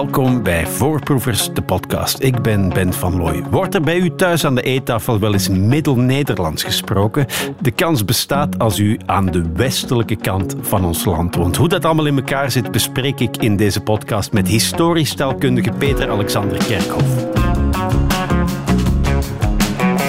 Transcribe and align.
Welkom 0.00 0.42
bij 0.42 0.66
Voorproevers, 0.66 1.52
de 1.52 1.62
podcast. 1.62 2.22
Ik 2.22 2.42
ben 2.42 2.68
Ben 2.68 2.92
van 2.92 3.16
Looy. 3.16 3.42
Wordt 3.50 3.74
er 3.74 3.80
bij 3.80 3.98
u 3.98 4.14
thuis 4.14 4.44
aan 4.44 4.54
de 4.54 4.62
eettafel 4.62 5.18
wel 5.18 5.32
eens 5.32 5.48
Middel-Nederlands 5.48 6.62
gesproken? 6.62 7.26
De 7.60 7.70
kans 7.70 8.04
bestaat 8.04 8.58
als 8.58 8.78
u 8.78 8.98
aan 9.06 9.26
de 9.26 9.52
westelijke 9.52 10.16
kant 10.16 10.54
van 10.60 10.84
ons 10.84 11.04
land 11.04 11.34
woont. 11.34 11.56
Hoe 11.56 11.68
dat 11.68 11.84
allemaal 11.84 12.06
in 12.06 12.16
elkaar 12.16 12.50
zit, 12.50 12.70
bespreek 12.70 13.20
ik 13.20 13.36
in 13.36 13.56
deze 13.56 13.80
podcast 13.80 14.32
met 14.32 14.48
historisch 14.48 15.14
taalkundige 15.14 15.70
Peter 15.70 16.10
Alexander 16.10 16.64
Kerkhoff. 16.64 17.26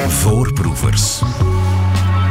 Voorproevers. 0.08 1.22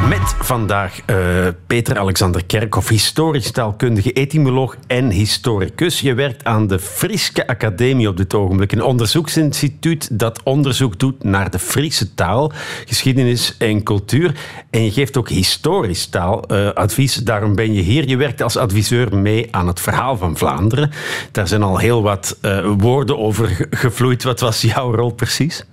Met 0.09 0.35
vandaag 0.39 0.99
uh, 1.09 1.47
Peter 1.67 1.99
Alexander 1.99 2.45
Kerkhoff, 2.45 2.89
historisch 2.89 3.51
taalkundige, 3.51 4.11
etymoloog 4.11 4.75
en 4.87 5.09
historicus. 5.09 5.99
Je 5.99 6.13
werkt 6.13 6.43
aan 6.43 6.67
de 6.67 6.79
Friske 6.79 7.47
Academie 7.47 8.07
op 8.07 8.17
dit 8.17 8.33
ogenblik, 8.33 8.71
een 8.71 8.83
onderzoeksinstituut 8.83 10.19
dat 10.19 10.43
onderzoek 10.43 10.99
doet 10.99 11.23
naar 11.23 11.51
de 11.51 11.59
Friese 11.59 12.13
taal, 12.13 12.51
geschiedenis 12.85 13.55
en 13.57 13.83
cultuur. 13.83 14.35
En 14.69 14.83
je 14.83 14.91
geeft 14.91 15.17
ook 15.17 15.29
historisch 15.29 16.05
taaladvies. 16.05 17.15
Daarom 17.15 17.55
ben 17.55 17.73
je 17.73 17.81
hier. 17.81 18.07
Je 18.07 18.17
werkt 18.17 18.41
als 18.41 18.57
adviseur 18.57 19.17
mee 19.17 19.47
aan 19.51 19.67
het 19.67 19.79
verhaal 19.79 20.17
van 20.17 20.37
Vlaanderen. 20.37 20.91
Daar 21.31 21.47
zijn 21.47 21.63
al 21.63 21.77
heel 21.77 22.01
wat 22.01 22.37
uh, 22.41 22.71
woorden 22.77 23.17
over 23.17 23.67
gevloeid. 23.69 24.23
Wat 24.23 24.39
was 24.39 24.61
jouw 24.61 24.95
rol 24.95 25.13
precies? 25.13 25.65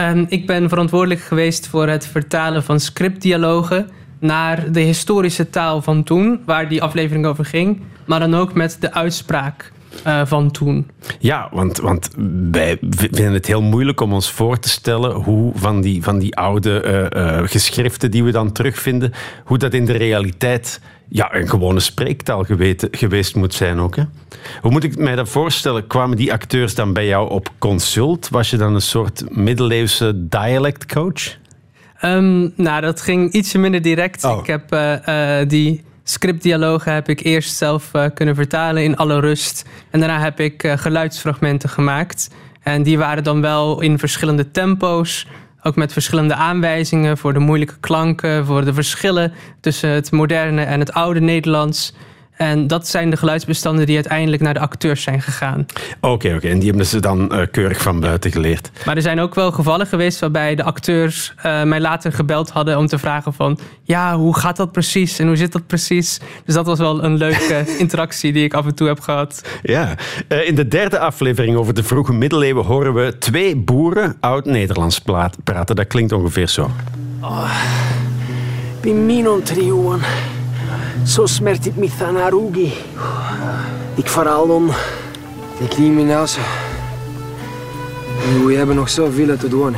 Um, 0.00 0.26
ik 0.28 0.46
ben 0.46 0.68
verantwoordelijk 0.68 1.20
geweest 1.20 1.66
voor 1.66 1.88
het 1.88 2.06
vertalen 2.06 2.62
van 2.62 2.80
scriptdialogen 2.80 3.90
naar 4.18 4.72
de 4.72 4.80
historische 4.80 5.50
taal 5.50 5.82
van 5.82 6.02
toen, 6.02 6.40
waar 6.44 6.68
die 6.68 6.82
aflevering 6.82 7.26
over 7.26 7.44
ging, 7.44 7.80
maar 8.04 8.20
dan 8.20 8.34
ook 8.34 8.54
met 8.54 8.76
de 8.80 8.92
uitspraak 8.92 9.72
uh, 10.06 10.20
van 10.24 10.50
toen. 10.50 10.86
Ja, 11.18 11.48
want, 11.52 11.78
want 11.78 12.10
wij 12.50 12.78
vinden 12.90 13.32
het 13.32 13.46
heel 13.46 13.62
moeilijk 13.62 14.00
om 14.00 14.12
ons 14.12 14.30
voor 14.30 14.58
te 14.58 14.68
stellen 14.68 15.12
hoe 15.12 15.52
van 15.54 15.80
die, 15.80 16.02
van 16.02 16.18
die 16.18 16.36
oude 16.36 17.08
uh, 17.14 17.22
uh, 17.22 17.48
geschriften 17.48 18.10
die 18.10 18.24
we 18.24 18.30
dan 18.30 18.52
terugvinden, 18.52 19.12
hoe 19.44 19.58
dat 19.58 19.74
in 19.74 19.84
de 19.84 19.96
realiteit 19.96 20.80
ja, 21.08 21.34
een 21.34 21.48
gewone 21.48 21.80
spreektaal 21.80 22.44
geweten, 22.44 22.88
geweest 22.90 23.34
moet 23.34 23.54
zijn 23.54 23.78
ook. 23.78 23.96
Hè? 23.96 24.02
Hoe 24.60 24.70
moet 24.70 24.84
ik 24.84 24.96
mij 24.96 25.14
dat 25.14 25.28
voorstellen? 25.28 25.86
Kwamen 25.86 26.16
die 26.16 26.32
acteurs 26.32 26.74
dan 26.74 26.92
bij 26.92 27.06
jou 27.06 27.30
op 27.30 27.52
consult? 27.58 28.28
Was 28.28 28.50
je 28.50 28.56
dan 28.56 28.74
een 28.74 28.80
soort 28.80 29.24
middeleeuwse 29.36 30.28
dialectcoach? 30.28 31.36
Um, 32.02 32.52
nou, 32.56 32.80
dat 32.80 33.00
ging 33.00 33.32
ietsje 33.32 33.58
minder 33.58 33.82
direct. 33.82 34.24
Oh. 34.24 34.38
Ik 34.38 34.46
heb 34.46 34.74
uh, 34.74 34.92
uh, 35.08 35.48
die 35.48 35.84
scriptdialogen 36.02 36.92
heb 36.92 37.08
ik 37.08 37.20
eerst 37.20 37.56
zelf 37.56 37.90
uh, 37.92 38.04
kunnen 38.14 38.34
vertalen 38.34 38.84
in 38.84 38.96
alle 38.96 39.20
rust. 39.20 39.64
En 39.90 40.00
daarna 40.00 40.20
heb 40.20 40.40
ik 40.40 40.72
geluidsfragmenten 40.76 41.68
gemaakt. 41.68 42.30
En 42.62 42.82
die 42.82 42.98
waren 42.98 43.24
dan 43.24 43.40
wel 43.40 43.80
in 43.80 43.98
verschillende 43.98 44.50
tempo's. 44.50 45.26
Ook 45.68 45.76
met 45.76 45.92
verschillende 45.92 46.34
aanwijzingen 46.34 47.18
voor 47.18 47.32
de 47.32 47.38
moeilijke 47.38 47.78
klanken, 47.80 48.46
voor 48.46 48.64
de 48.64 48.74
verschillen 48.74 49.32
tussen 49.60 49.90
het 49.90 50.10
moderne 50.10 50.62
en 50.62 50.80
het 50.80 50.92
oude 50.92 51.20
Nederlands. 51.20 51.94
En 52.38 52.66
dat 52.66 52.88
zijn 52.88 53.10
de 53.10 53.16
geluidsbestanden 53.16 53.86
die 53.86 53.94
uiteindelijk 53.94 54.42
naar 54.42 54.54
de 54.54 54.60
acteurs 54.60 55.02
zijn 55.02 55.22
gegaan. 55.22 55.66
Oké, 56.00 56.08
okay, 56.08 56.30
oké. 56.30 56.36
Okay. 56.36 56.50
En 56.50 56.58
die 56.58 56.68
hebben 56.68 56.86
ze 56.86 57.00
dan 57.00 57.34
uh, 57.34 57.42
keurig 57.50 57.82
van 57.82 58.00
buiten 58.00 58.32
geleerd. 58.32 58.70
Maar 58.86 58.96
er 58.96 59.02
zijn 59.02 59.20
ook 59.20 59.34
wel 59.34 59.52
gevallen 59.52 59.86
geweest 59.86 60.18
waarbij 60.18 60.54
de 60.54 60.62
acteurs 60.62 61.34
uh, 61.36 61.62
mij 61.62 61.80
later 61.80 62.12
gebeld 62.12 62.50
hadden 62.50 62.78
om 62.78 62.86
te 62.86 62.98
vragen 62.98 63.32
van... 63.32 63.58
ja, 63.82 64.16
hoe 64.16 64.36
gaat 64.36 64.56
dat 64.56 64.72
precies 64.72 65.18
en 65.18 65.26
hoe 65.26 65.36
zit 65.36 65.52
dat 65.52 65.66
precies? 65.66 66.20
Dus 66.44 66.54
dat 66.54 66.66
was 66.66 66.78
wel 66.78 67.04
een 67.04 67.16
leuke 67.16 67.64
interactie 67.78 68.32
die 68.32 68.44
ik 68.44 68.54
af 68.54 68.66
en 68.66 68.74
toe 68.74 68.86
heb 68.86 69.00
gehad. 69.00 69.48
Ja. 69.62 69.94
Uh, 70.28 70.48
in 70.48 70.54
de 70.54 70.68
derde 70.68 70.98
aflevering 70.98 71.56
over 71.56 71.74
de 71.74 71.82
vroege 71.82 72.12
middeleeuwen 72.12 72.64
horen 72.64 72.94
we 72.94 73.18
twee 73.18 73.56
boeren 73.56 74.16
oud-Nederlands 74.20 75.00
praten. 75.44 75.76
Dat 75.76 75.86
klinkt 75.86 76.12
ongeveer 76.12 76.48
zo. 76.48 76.70
Oh, 77.20 77.50
Piminon 78.80 79.42
trioen. 79.42 80.00
Zo 81.04 81.26
smert 81.26 81.64
het 81.64 81.76
me 81.76 81.90
aan 82.02 82.16
Arugi. 82.16 82.72
Ik 83.94 84.06
vooral 84.06 84.46
dan 84.46 84.66
de 85.58 85.68
criminelen. 85.68 86.26
We 88.46 88.54
hebben 88.54 88.76
nog 88.76 88.88
zoveel 88.88 89.36
te 89.36 89.48
doen. 89.48 89.74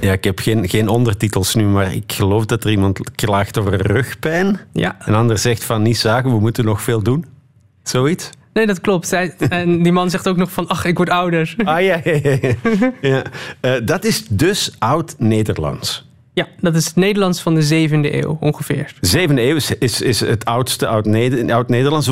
Ja, 0.00 0.12
ik 0.12 0.24
heb 0.24 0.38
geen, 0.38 0.68
geen 0.68 0.88
ondertitels 0.88 1.54
nu, 1.54 1.64
maar 1.64 1.94
ik 1.94 2.12
geloof 2.12 2.44
dat 2.44 2.64
er 2.64 2.70
iemand 2.70 3.10
klaagt 3.14 3.58
over 3.58 3.86
rugpijn. 3.86 4.60
Ja. 4.72 4.96
En 4.98 5.14
ander 5.14 5.38
zegt 5.38 5.64
van 5.64 5.82
niet 5.82 5.98
zagen, 5.98 6.30
we 6.30 6.40
moeten 6.40 6.64
nog 6.64 6.82
veel 6.82 7.02
doen. 7.02 7.24
Zoiets? 7.82 8.30
Nee, 8.52 8.66
dat 8.66 8.80
klopt. 8.80 9.08
Zij, 9.08 9.34
en 9.48 9.82
die 9.82 9.92
man 9.92 10.10
zegt 10.10 10.28
ook 10.28 10.36
nog 10.36 10.52
van, 10.52 10.68
ach, 10.68 10.84
ik 10.84 10.96
word 10.96 11.10
ouder. 11.10 11.54
Ah 11.64 11.82
ja, 11.82 12.00
ja, 12.04 12.18
ja. 12.22 12.54
ja. 13.00 13.22
Uh, 13.60 13.72
dat 13.84 14.04
is 14.04 14.26
dus 14.28 14.74
oud-Nederlands. 14.78 16.06
Ja, 16.34 16.48
dat 16.60 16.74
is 16.74 16.84
het 16.86 16.96
Nederlands 16.96 17.40
van 17.40 17.54
de 17.54 17.88
7e 17.88 18.12
eeuw 18.14 18.36
ongeveer. 18.40 18.94
De 19.00 19.28
7e 19.28 19.38
eeuw 19.38 19.56
is, 19.56 19.70
is, 19.78 20.00
is 20.00 20.20
het 20.20 20.44
oudste 20.44 20.86
oud-Nederlands. 20.86 22.10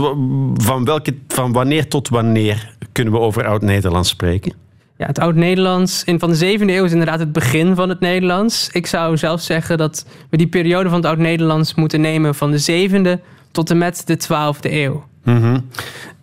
Van, 0.54 0.84
welke, 0.84 1.14
van 1.28 1.52
wanneer 1.52 1.88
tot 1.88 2.08
wanneer 2.08 2.74
kunnen 2.92 3.12
we 3.12 3.18
over 3.18 3.46
oud-Nederlands 3.46 4.08
spreken? 4.08 4.52
Ja, 4.98 5.06
het 5.06 5.18
oud-Nederlands 5.18 6.02
van 6.06 6.30
de 6.30 6.58
7e 6.58 6.60
eeuw 6.60 6.84
is 6.84 6.92
inderdaad 6.92 7.18
het 7.18 7.32
begin 7.32 7.74
van 7.74 7.88
het 7.88 8.00
Nederlands. 8.00 8.68
Ik 8.72 8.86
zou 8.86 9.16
zelf 9.16 9.40
zeggen 9.40 9.78
dat 9.78 10.06
we 10.30 10.36
die 10.36 10.46
periode 10.46 10.88
van 10.88 10.98
het 10.98 11.06
oud-Nederlands 11.06 11.74
moeten 11.74 12.00
nemen 12.00 12.34
van 12.34 12.50
de 12.50 12.88
7e 12.88 13.22
tot 13.50 13.70
en 13.70 13.78
met 13.78 14.06
de 14.06 14.18
12e 14.22 14.70
eeuw. 14.70 15.04
-hmm. 15.24 15.68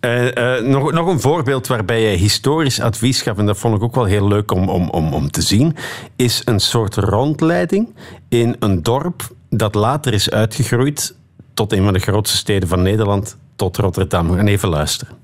uh, 0.00 0.24
uh, 0.24 0.60
nog, 0.60 0.92
nog 0.92 1.06
een 1.06 1.20
voorbeeld 1.20 1.66
waarbij 1.66 2.10
je 2.10 2.16
historisch 2.16 2.80
advies 2.80 3.22
gaf, 3.22 3.38
en 3.38 3.46
dat 3.46 3.58
vond 3.58 3.76
ik 3.76 3.82
ook 3.82 3.94
wel 3.94 4.04
heel 4.04 4.28
leuk 4.28 4.52
om, 4.52 4.68
om, 4.68 4.88
om, 4.88 5.12
om 5.12 5.30
te 5.30 5.42
zien, 5.42 5.76
is 6.16 6.42
een 6.44 6.60
soort 6.60 6.96
rondleiding 6.96 7.88
in 8.28 8.56
een 8.58 8.82
dorp 8.82 9.30
dat 9.48 9.74
later 9.74 10.12
is 10.12 10.30
uitgegroeid 10.30 11.14
tot 11.54 11.72
een 11.72 11.84
van 11.84 11.92
de 11.92 11.98
grootste 11.98 12.36
steden 12.36 12.68
van 12.68 12.82
Nederland, 12.82 13.36
tot 13.56 13.76
Rotterdam. 13.76 14.30
We 14.30 14.36
gaan 14.36 14.46
even 14.46 14.68
luisteren. 14.68 15.14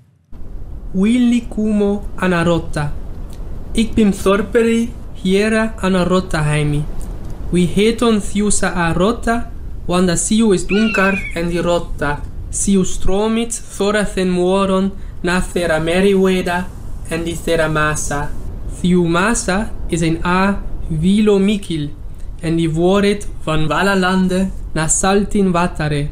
Willy 0.91 1.47
Kumo 1.55 2.07
Anarotta. 2.15 2.93
Ik 3.73 3.95
ben 3.95 4.11
Thorperi 4.11 4.93
Hiera 5.13 5.75
Anarotta 5.81 6.43
Heimi. 6.43 6.85
We 7.51 7.61
heten 7.61 8.21
Thiusa 8.21 8.73
Arotta, 8.73 9.51
wanda 9.85 10.17
siu 10.17 10.53
is 10.53 10.67
dunkar 10.67 11.31
en 11.35 11.49
die 11.49 11.61
rotta. 11.61 12.21
Siu 12.61 12.85
stromit 12.85 13.53
thorathen 13.77 14.31
muoron 14.37 14.87
na 15.23 15.41
thera 15.53 15.79
meriweda 15.89 16.59
en 17.11 17.25
die 17.27 17.37
thera 17.45 17.69
massa. 17.69 18.21
Thiu 18.79 19.05
massa 19.17 19.59
is 19.89 20.01
een 20.01 20.19
a 20.25 20.63
vilo 21.03 21.39
mikil 21.39 21.89
en 22.41 22.57
die 22.57 22.71
wordt 22.71 23.29
van 23.45 23.67
Walalande 23.69 24.41
na 24.73 24.89
saltin 24.89 25.53
watare. 25.53 26.09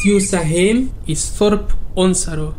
Thiu 0.00 0.20
sahem 0.20 0.90
is 1.04 1.22
thorp 1.36 1.74
onsaro. 1.94 2.54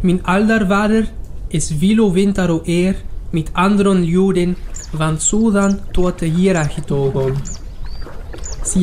Min 0.00 0.20
aldarvader 0.22 1.04
is 1.48 1.70
vilo 1.80 2.12
wintaro 2.12 2.60
eer 2.64 2.96
met 3.30 3.50
anderen 3.52 4.04
juden 4.04 4.56
van 4.92 5.20
Sudan 5.20 5.78
tot 5.90 6.18
de 6.18 6.30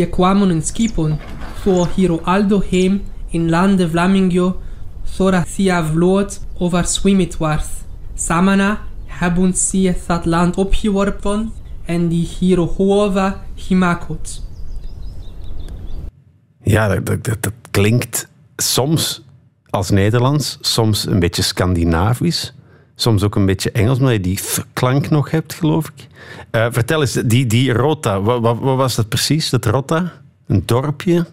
Kwamen 0.10 0.50
in 0.50 0.62
skipon, 0.62 1.20
voor 1.62 1.88
hiro 1.96 2.20
aldo 2.24 2.62
heim 2.70 3.02
in 3.30 3.50
lande 3.50 3.90
Vlamingio, 3.90 4.62
thora 5.16 5.44
sia 5.48 5.86
vloot 5.86 6.40
overswimmit 6.58 7.38
wordt. 7.38 7.70
Samana 8.16 8.80
hebben 9.06 9.54
sie 9.54 9.96
dat 10.08 10.26
land 10.26 10.56
opgeworpen 10.56 11.52
en 11.86 12.08
die 12.08 12.28
hiro 12.40 12.68
hova 12.78 13.44
gemakot. 13.56 14.42
Ja, 16.64 17.00
dat, 17.00 17.24
dat 17.24 17.54
klinkt 17.72 18.28
soms 18.56 19.22
als 19.70 19.90
Nederlands, 19.90 20.58
soms 20.62 21.06
een 21.06 21.20
beetje 21.20 21.42
Scandinavisch. 21.42 22.54
Soms 22.96 23.24
ook 23.24 23.36
een 23.36 23.46
beetje 23.46 23.72
Engels, 23.72 24.00
maar 24.00 24.14
je 24.14 24.20
die 24.20 24.40
klank 24.74 25.10
nog 25.10 25.32
hebt, 25.32 25.54
geloof 25.54 25.88
ik. 25.88 26.08
Uh, 26.52 26.68
vertel 26.70 27.02
eens, 27.02 27.14
die, 27.14 27.46
die 27.46 27.74
Rota, 27.74 28.22
wat, 28.22 28.42
wat, 28.42 28.60
was 28.60 28.96
dat 28.96 29.10
precies, 29.10 29.50
dat 29.50 29.66
Rota? 29.66 30.12
Een 30.48 30.64
dorpje? 30.66 31.26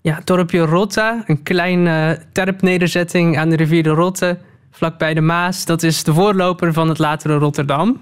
Ja, 0.00 0.14
het 0.14 0.26
dorpje 0.26 0.60
Rota, 0.60 1.22
een 1.26 1.42
kleine 1.42 2.18
terpnederzetting 2.32 3.38
aan 3.38 3.48
de 3.48 3.56
rivier 3.56 3.82
de 3.82 3.90
Rotte, 3.90 4.38
vlakbij 4.70 5.14
de 5.14 5.20
Maas. 5.20 5.64
Dat 5.64 5.82
is 5.82 6.04
de 6.04 6.14
voorloper 6.14 6.72
van 6.72 6.88
het 6.88 6.98
latere 6.98 7.36
Rotterdam. 7.36 8.00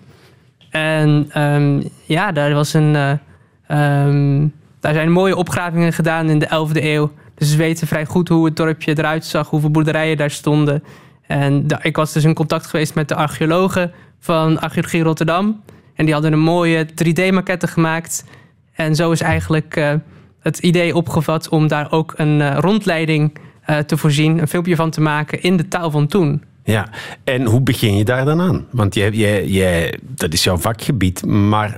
En 0.71 1.43
um, 1.43 1.91
ja, 2.05 2.33
daar, 2.33 2.55
was 2.55 2.73
een, 2.73 2.95
uh, 2.95 4.07
um, 4.07 4.53
daar 4.81 4.95
zijn 4.95 5.13
mooie 5.13 5.37
opgravingen 5.37 5.93
gedaan 5.93 6.31
in 6.31 6.39
de 6.39 6.47
11e 6.47 6.83
eeuw. 6.83 7.13
Dus 7.35 7.51
we 7.51 7.57
weten 7.57 7.87
vrij 7.87 8.05
goed 8.05 8.29
hoe 8.29 8.45
het 8.45 8.57
dorpje 8.57 8.99
eruit 8.99 9.25
zag, 9.25 9.51
hoeveel 9.51 9.71
boerderijen 9.71 10.17
daar 10.17 10.31
stonden. 10.31 10.83
En 11.29 11.67
ik 11.83 11.97
was 11.97 12.13
dus 12.13 12.25
in 12.25 12.35
contact 12.35 12.67
geweest 12.67 12.95
met 12.95 13.09
de 13.09 13.15
archeologen 13.15 13.93
van 14.19 14.61
Archeologie 14.61 15.03
Rotterdam. 15.03 15.63
En 15.95 16.05
die 16.05 16.15
hadden 16.15 16.33
een 16.33 16.39
mooie 16.39 16.87
3D-maquette 16.87 17.67
gemaakt. 17.67 18.25
En 18.73 18.95
zo 18.95 19.11
is 19.11 19.21
eigenlijk 19.21 19.77
uh, 19.77 19.93
het 20.41 20.59
idee 20.59 20.95
opgevat 20.95 21.49
om 21.49 21.69
daar 21.69 21.93
ook 21.93 22.15
een 22.17 22.41
uh, 22.41 22.57
rondleiding 22.59 23.39
eh, 23.63 23.79
te 23.79 23.97
voorzien, 23.97 24.39
een 24.39 24.49
filmpje 24.49 24.77
van 24.77 24.91
te 24.91 25.01
maken 25.01 25.43
in 25.43 25.57
de 25.57 25.69
taal 25.69 25.91
van 25.91 26.07
toen. 26.07 26.43
Ja, 26.65 26.89
en 27.25 27.45
hoe 27.45 27.61
begin 27.61 27.97
je 27.97 28.05
daar 28.05 28.25
dan 28.25 28.41
aan? 28.41 28.67
Want 28.71 28.95
jij, 28.95 29.11
jij, 29.11 29.47
jij, 29.47 29.99
dat 30.03 30.33
is 30.33 30.45
jouw 30.45 30.57
vakgebied, 30.57 31.27
maar 31.27 31.77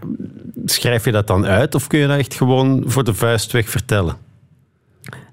schrijf 0.65 1.05
je 1.05 1.13
dat 1.13 1.27
dan 1.27 1.47
uit 1.47 1.75
of 1.75 1.87
kun 1.87 1.99
je 1.99 2.07
dat 2.07 2.19
echt 2.19 2.35
gewoon 2.35 2.83
voor 2.87 3.05
de 3.05 3.15
vuist 3.15 3.53
weg 3.53 3.69
vertellen? 3.69 4.17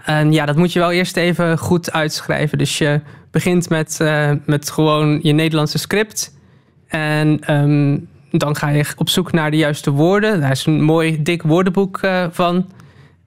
En 0.05 0.31
ja, 0.31 0.45
dat 0.45 0.55
moet 0.55 0.73
je 0.73 0.79
wel 0.79 0.91
eerst 0.91 1.17
even 1.17 1.57
goed 1.57 1.91
uitschrijven. 1.91 2.57
Dus 2.57 2.77
je 2.77 3.01
begint 3.31 3.69
met, 3.69 3.99
uh, 4.01 4.31
met 4.45 4.69
gewoon 4.69 5.19
je 5.21 5.33
Nederlandse 5.33 5.77
script. 5.77 6.35
En 6.87 7.53
um, 7.53 8.07
dan 8.31 8.55
ga 8.55 8.69
je 8.69 8.85
op 8.97 9.09
zoek 9.09 9.31
naar 9.31 9.51
de 9.51 9.57
juiste 9.57 9.91
woorden. 9.91 10.41
Daar 10.41 10.51
is 10.51 10.65
een 10.65 10.81
mooi 10.81 11.23
dik 11.23 11.41
woordenboek 11.41 12.01
uh, 12.01 12.25
van. 12.31 12.69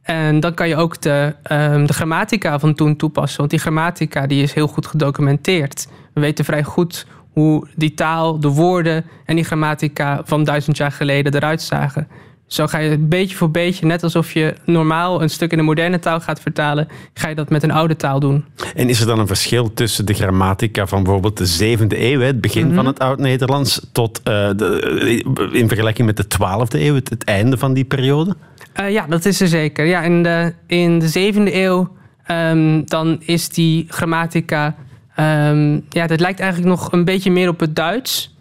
En 0.02 0.40
dan 0.40 0.54
kan 0.54 0.68
je 0.68 0.76
ook 0.76 1.00
de, 1.00 1.34
um, 1.52 1.86
de 1.86 1.92
grammatica 1.92 2.58
van 2.58 2.74
toen 2.74 2.96
toepassen. 2.96 3.38
Want 3.38 3.50
die 3.50 3.58
grammatica 3.58 4.26
die 4.26 4.42
is 4.42 4.52
heel 4.52 4.66
goed 4.66 4.86
gedocumenteerd. 4.86 5.88
We 6.14 6.20
weten 6.20 6.44
vrij 6.44 6.62
goed 6.62 7.06
hoe 7.32 7.66
die 7.76 7.94
taal, 7.94 8.40
de 8.40 8.48
woorden 8.48 9.04
en 9.24 9.34
die 9.34 9.44
grammatica 9.44 10.20
van 10.24 10.44
duizend 10.44 10.76
jaar 10.76 10.92
geleden 10.92 11.34
eruit 11.34 11.62
zagen. 11.62 12.08
Zo 12.50 12.66
ga 12.66 12.78
je 12.78 12.98
beetje 12.98 13.36
voor 13.36 13.50
beetje, 13.50 13.86
net 13.86 14.02
alsof 14.02 14.32
je 14.32 14.54
normaal 14.64 15.22
een 15.22 15.30
stuk 15.30 15.52
in 15.52 15.58
een 15.58 15.64
moderne 15.64 15.98
taal 15.98 16.20
gaat 16.20 16.40
vertalen, 16.40 16.88
ga 17.14 17.28
je 17.28 17.34
dat 17.34 17.50
met 17.50 17.62
een 17.62 17.70
oude 17.70 17.96
taal 17.96 18.20
doen. 18.20 18.44
En 18.74 18.88
is 18.88 19.00
er 19.00 19.06
dan 19.06 19.18
een 19.18 19.26
verschil 19.26 19.74
tussen 19.74 20.06
de 20.06 20.14
grammatica 20.14 20.86
van 20.86 21.02
bijvoorbeeld 21.02 21.36
de 21.36 21.46
zevende 21.46 22.10
eeuw, 22.12 22.20
het 22.20 22.40
begin 22.40 22.62
mm 22.62 22.66
-hmm. 22.66 22.76
van 22.76 22.86
het 22.86 22.98
Oud-Nederlands, 22.98 23.86
tot 23.92 24.18
uh, 24.18 24.24
de, 24.56 25.50
in 25.52 25.68
vergelijking 25.68 26.06
met 26.06 26.16
de 26.16 26.26
twaalfde 26.26 26.84
eeuw, 26.84 26.94
het, 26.94 27.10
het, 27.10 27.24
einde 27.24 27.58
van 27.58 27.72
die 27.72 27.84
periode? 27.84 28.36
Uh, 28.80 28.90
ja, 28.90 29.06
dat 29.06 29.24
is 29.24 29.40
er 29.40 29.48
zeker. 29.48 29.84
Ja, 29.86 30.02
in, 30.02 30.22
de, 30.22 30.54
in 30.66 30.98
de 30.98 31.08
zevende 31.08 31.54
eeuw 31.54 31.96
um, 32.30 32.84
dan 32.84 33.16
is 33.20 33.48
die 33.48 33.86
grammatica, 33.88 34.76
um, 35.18 35.84
ja, 35.88 36.06
dat 36.06 36.20
lijkt 36.20 36.40
eigenlijk 36.40 36.70
nog 36.70 36.92
een 36.92 37.04
beetje 37.04 37.30
meer 37.30 37.48
op 37.48 37.60
het 37.60 37.76
Duits. 37.76 38.34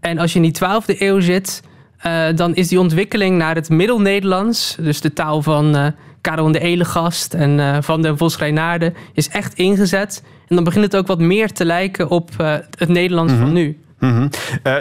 En 0.00 0.18
als 0.18 0.30
je 0.32 0.36
in 0.36 0.44
die 0.44 0.52
twaalfde 0.52 1.02
eeuw 1.04 1.20
zit, 1.20 1.62
uh, 2.06 2.26
dan 2.34 2.54
is 2.54 2.68
die 2.68 2.80
ontwikkeling 2.80 3.38
naar 3.38 3.54
het 3.54 3.68
Middel-Nederlands, 3.68 4.76
dus 4.80 5.00
de 5.00 5.12
taal 5.12 5.42
van 5.42 5.76
uh, 5.76 5.86
Karel 6.20 6.52
de 6.52 6.58
Elegast 6.58 7.34
en 7.34 7.58
uh, 7.58 7.76
van 7.80 8.02
den 8.02 8.18
Vos 8.18 8.38
Reinaarde, 8.38 8.92
is 9.12 9.28
echt 9.28 9.54
ingezet. 9.54 10.22
En 10.48 10.54
dan 10.54 10.64
begint 10.64 10.84
het 10.84 10.96
ook 10.96 11.06
wat 11.06 11.18
meer 11.18 11.52
te 11.52 11.64
lijken 11.64 12.08
op 12.08 12.30
het 12.76 12.88
Nederlands 12.88 13.32
mm 13.32 13.38
-hmm. 13.38 13.46
van 13.46 13.54
nu. 13.54 13.78
Mm 13.98 14.10
-hmm. 14.10 14.30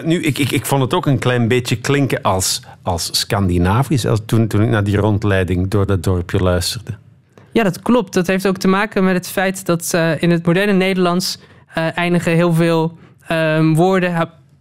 nu, 0.04 0.22
ik, 0.22 0.38
ik, 0.38 0.52
ik 0.52 0.66
vond 0.66 0.82
het 0.82 0.94
ook 0.94 1.06
een 1.06 1.20
klein 1.20 1.48
beetje 1.48 1.76
klinken 1.76 2.22
als, 2.22 2.62
als 2.82 3.10
Scandinavisch 3.20 4.06
als 4.06 4.22
toen, 4.26 4.48
toen 4.48 4.62
ik 4.62 4.70
naar 4.70 4.84
die 4.84 4.98
rondleiding 4.98 5.68
door 5.68 5.86
dat 5.86 6.04
dorpje 6.04 6.40
luisterde. 6.40 6.92
Ja, 7.52 7.64
dat 7.64 7.82
klopt. 7.82 8.14
Dat 8.14 8.28
heeft 8.28 8.48
ook 8.48 8.58
te 8.58 8.68
maken 8.68 9.04
met 9.04 9.14
het 9.14 9.28
feit 9.28 9.66
dat 9.66 9.98
in 10.20 10.32
het 10.32 10.46
moderne 10.46 10.74
Nederlands 10.74 11.40
eindigen 11.96 12.32
heel 12.32 12.54
veel 12.54 12.98
um, 13.32 13.76
woorden 13.76 14.14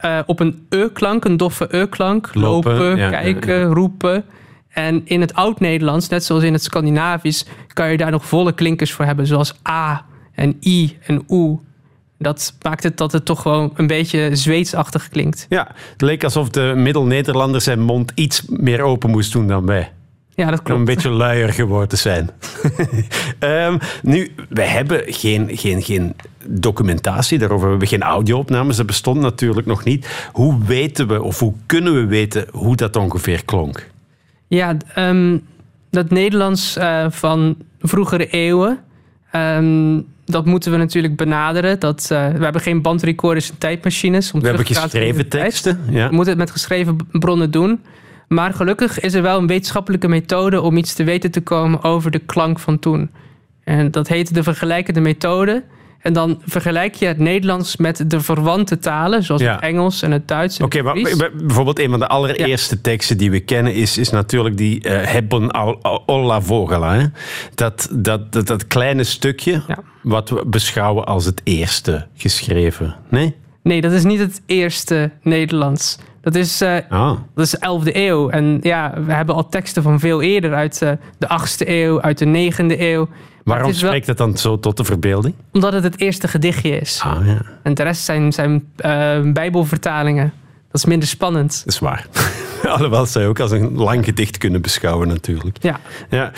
uh, 0.05 0.19
op 0.27 0.41
een 0.41 0.67
e-klank, 0.69 1.25
een 1.25 1.37
doffe 1.37 1.79
e-klank. 1.79 2.35
Lopen, 2.35 2.73
Lopen 2.73 2.97
ja, 2.97 3.11
kijken, 3.11 3.55
ja, 3.55 3.61
ja. 3.61 3.67
roepen. 3.67 4.25
En 4.69 5.03
in 5.05 5.21
het 5.21 5.35
oud-Nederlands, 5.35 6.09
net 6.09 6.25
zoals 6.25 6.43
in 6.43 6.53
het 6.53 6.63
Scandinavisch, 6.63 7.45
kan 7.73 7.91
je 7.91 7.97
daar 7.97 8.11
nog 8.11 8.27
volle 8.27 8.53
klinkers 8.53 8.93
voor 8.93 9.05
hebben, 9.05 9.27
zoals 9.27 9.55
a 9.69 10.05
en 10.33 10.57
i 10.65 10.99
en 11.07 11.25
u. 11.29 11.59
Dat 12.19 12.55
maakt 12.63 12.83
het 12.83 12.97
dat 12.97 13.13
het 13.13 13.25
toch 13.25 13.43
gewoon 13.43 13.73
een 13.75 13.87
beetje 13.87 14.37
Zweedsachtig 14.37 15.09
klinkt. 15.09 15.47
Ja, 15.49 15.69
het 15.93 16.03
leek 16.03 16.25
alsof 16.25 16.49
de 16.49 16.73
Middel-Nederlander 16.77 17.61
zijn 17.61 17.81
mond 17.81 18.13
iets 18.15 18.43
meer 18.49 18.83
open 18.83 19.11
moest 19.11 19.33
doen 19.33 19.47
dan 19.47 19.67
wij. 19.67 19.93
Ja, 20.37 20.51
dat 20.51 20.63
klopt. 20.63 20.71
Om 20.71 20.79
een 20.79 20.95
beetje 20.95 21.11
luier 21.11 21.53
geworden 21.53 21.99
zijn. 21.99 22.31
um, 23.41 23.79
nu, 24.03 24.31
we 24.49 24.63
hebben 24.63 25.03
geen, 25.07 25.49
geen, 25.53 25.83
geen 25.83 26.15
documentatie 26.47 27.39
daarover. 27.39 27.65
We 27.65 27.71
hebben 27.71 27.89
geen 27.89 28.03
audio-opnames, 28.03 28.77
dat 28.77 28.87
bestond 28.87 29.21
natuurlijk 29.21 29.67
nog 29.67 29.85
niet. 29.85 30.29
Hoe 30.33 30.65
weten 30.65 31.09
we, 31.09 31.23
of 31.23 31.39
hoe 31.39 31.55
kunnen 31.67 31.95
we 31.95 32.07
weten 32.07 32.47
hoe 32.53 32.77
dat 32.77 32.97
ongeveer 32.97 33.45
klonk? 33.45 33.89
Ja, 34.47 34.77
um, 34.99 35.47
dat 35.91 36.11
Nederlands 36.11 36.77
uh, 36.77 37.07
van 37.11 37.57
vroegere 37.81 38.27
eeuwen, 38.27 38.79
um, 39.33 40.07
dat 40.25 40.47
moeten 40.47 40.73
we 40.73 40.77
natuurlijk 40.77 41.17
benaderen. 41.17 41.81
Dat, 41.81 42.09
uh, 42.13 42.29
we 42.29 42.45
hebben 42.45 42.63
geen 42.63 42.83
bandrecorders 42.83 43.51
en 43.51 43.59
tijdmachines. 43.59 44.33
Om 44.33 44.41
we 44.41 44.47
hebben 44.47 44.67
geschreven 44.67 45.29
teksten. 45.29 45.81
Ja. 45.91 46.09
We 46.09 46.15
moeten 46.15 46.33
het 46.33 46.43
met 46.43 46.51
geschreven 46.51 46.97
bronnen 47.13 47.51
doen. 47.51 47.81
Maar 48.29 48.55
gelukkig 48.55 49.01
is 49.01 49.15
er 49.15 49.23
wel 49.23 49.39
een 49.39 49.47
wetenschappelijke 49.47 50.09
methode 50.09 50.61
om 50.61 50.77
iets 50.77 50.95
te 50.95 51.05
weten 51.05 51.31
te 51.31 51.41
komen 51.41 51.83
over 51.83 52.11
de 52.11 52.19
klank 52.19 52.59
van 52.59 52.79
toen. 52.79 53.11
En 53.65 53.91
dat 53.91 54.09
heet 54.09 54.35
de 54.35 54.43
vergelijkende 54.43 55.01
methode. 55.01 55.65
En 56.07 56.13
dan 56.13 56.41
vergelijk 56.45 56.95
je 56.95 57.07
het 57.07 57.19
Nederlands 57.19 57.77
met 57.77 58.11
de 58.11 58.21
verwante 58.21 58.79
talen, 58.79 59.23
zoals 59.23 59.43
ja. 59.43 59.53
het 59.53 59.63
Engels 59.63 60.03
en 60.03 60.11
het 60.11 60.29
Duits. 60.29 60.61
Oké, 60.61 60.79
okay, 60.79 61.15
maar 61.15 61.31
bijvoorbeeld 61.35 61.79
een 61.79 61.91
van 61.91 61.99
de 61.99 62.09
allereerste 62.09 62.75
ja. 62.75 62.81
teksten 62.83 63.19
die 63.19 63.31
we 63.31 63.41
kennen 63.41 63.75
is, 63.75 63.99
is 63.99 64.11
natuurlijk 64.11 64.57
die 64.57 64.87
uh, 64.87 65.03
Hebben 65.03 65.55
olla 66.07 66.41
vogela. 66.41 66.95
Hè? 66.95 67.07
Dat, 67.55 67.89
dat, 67.93 68.33
dat, 68.33 68.47
dat 68.47 68.67
kleine 68.67 69.05
stukje 69.05 69.63
ja. 69.67 69.79
wat 70.03 70.29
we 70.29 70.43
beschouwen 70.47 71.07
als 71.07 71.25
het 71.25 71.41
eerste 71.45 72.07
geschreven. 72.15 72.97
Nee? 73.09 73.35
Nee, 73.63 73.81
dat 73.81 73.93
is 73.93 74.05
niet 74.05 74.19
het 74.19 74.43
eerste 74.47 75.11
Nederlands. 75.23 75.99
Dat 76.27 76.35
is, 76.35 76.63
uh, 76.63 76.77
oh. 76.91 77.19
dat 77.35 77.45
is 77.45 77.51
de 77.51 77.59
11e 77.59 77.97
eeuw. 77.97 78.31
En 78.31 78.59
ja, 78.63 78.95
we 79.07 79.13
hebben 79.13 79.35
al 79.35 79.49
teksten 79.49 79.83
van 79.83 80.01
veel 80.01 80.23
eerder 80.23 80.55
uit 80.55 80.81
uh, 80.83 80.91
de 81.19 81.27
8e 81.27 81.69
eeuw, 81.69 82.01
uit 82.01 82.19
de 82.19 82.53
9e 82.53 82.81
eeuw. 82.81 83.09
Waarom 83.45 83.69
het 83.69 83.77
spreekt 83.77 84.07
het 84.07 84.19
dan 84.19 84.37
zo 84.37 84.59
tot 84.59 84.77
de 84.77 84.85
verbeelding? 84.85 85.35
Omdat 85.53 85.73
het 85.73 85.83
het 85.83 86.01
eerste 86.01 86.29
gedichtje 86.29 86.79
is. 86.79 87.01
Ah, 87.05 87.27
ja. 87.27 87.43
En 87.63 87.75
de 87.75 87.83
rest 87.83 88.05
zijn, 88.05 88.33
zijn 88.33 88.53
uh, 88.53 89.33
bijbelvertalingen. 89.33 90.33
Dat 90.71 90.75
is 90.81 90.85
minder 90.85 91.09
spannend. 91.09 91.63
Dat 91.65 91.75
is 91.75 91.79
waar. 91.81 92.07
Alhoewel 92.77 93.07
je 93.13 93.27
ook 93.27 93.41
als 93.41 93.51
een 93.51 93.77
lang 93.77 94.05
gedicht 94.05 94.39
kunnen 94.39 94.63
beschouwen 94.63 95.09
natuurlijk. 95.09 95.57
Ja. 95.61 95.81
ja. 96.11 96.33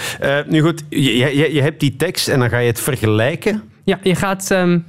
nu 0.47 0.61
goed, 0.61 0.85
je, 0.89 1.17
je, 1.17 1.55
je 1.55 1.63
hebt 1.63 1.81
die 1.81 1.97
tekst 1.97 2.29
en 2.29 2.39
dan 2.39 2.49
ga 2.49 2.59
je 2.59 2.67
het 2.67 2.81
vergelijken. 2.81 3.63
Ja, 3.85 3.99
je 4.03 4.15
gaat... 4.15 4.51
Um, 4.51 4.85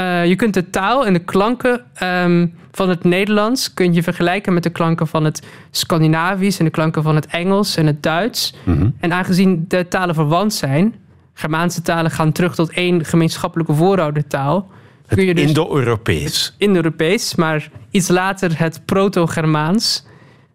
uh, 0.00 0.26
je 0.26 0.36
kunt 0.36 0.54
de 0.54 0.70
taal 0.70 1.06
en 1.06 1.12
de 1.12 1.18
klanken 1.18 1.84
um, 2.02 2.54
van 2.70 2.88
het 2.88 3.04
Nederlands 3.04 3.74
kun 3.74 3.94
je 3.94 4.02
vergelijken 4.02 4.54
met 4.54 4.62
de 4.62 4.70
klanken 4.70 5.06
van 5.06 5.24
het 5.24 5.42
Scandinavisch 5.70 6.58
en 6.58 6.64
de 6.64 6.70
klanken 6.70 7.02
van 7.02 7.14
het 7.14 7.26
Engels 7.26 7.76
en 7.76 7.86
het 7.86 8.02
Duits. 8.02 8.54
Mm 8.64 8.78
-hmm. 8.78 8.94
En 9.00 9.12
aangezien 9.12 9.64
de 9.68 9.88
talen 9.88 10.14
verwant 10.14 10.54
zijn, 10.54 10.94
Germaanse 11.34 11.82
talen 11.82 12.10
gaan 12.10 12.32
terug 12.32 12.54
tot 12.54 12.70
één 12.70 13.04
gemeenschappelijke 13.04 13.74
vooroudertaal. 13.74 14.68
Kun 15.06 15.24
je 15.24 15.34
dus 15.34 15.44
Indo-Europees. 15.44 16.54
Indo-Europees, 16.58 17.34
maar 17.34 17.70
iets 17.90 18.08
later 18.08 18.58
het 18.58 18.80
Proto-Germaans. 18.84 20.06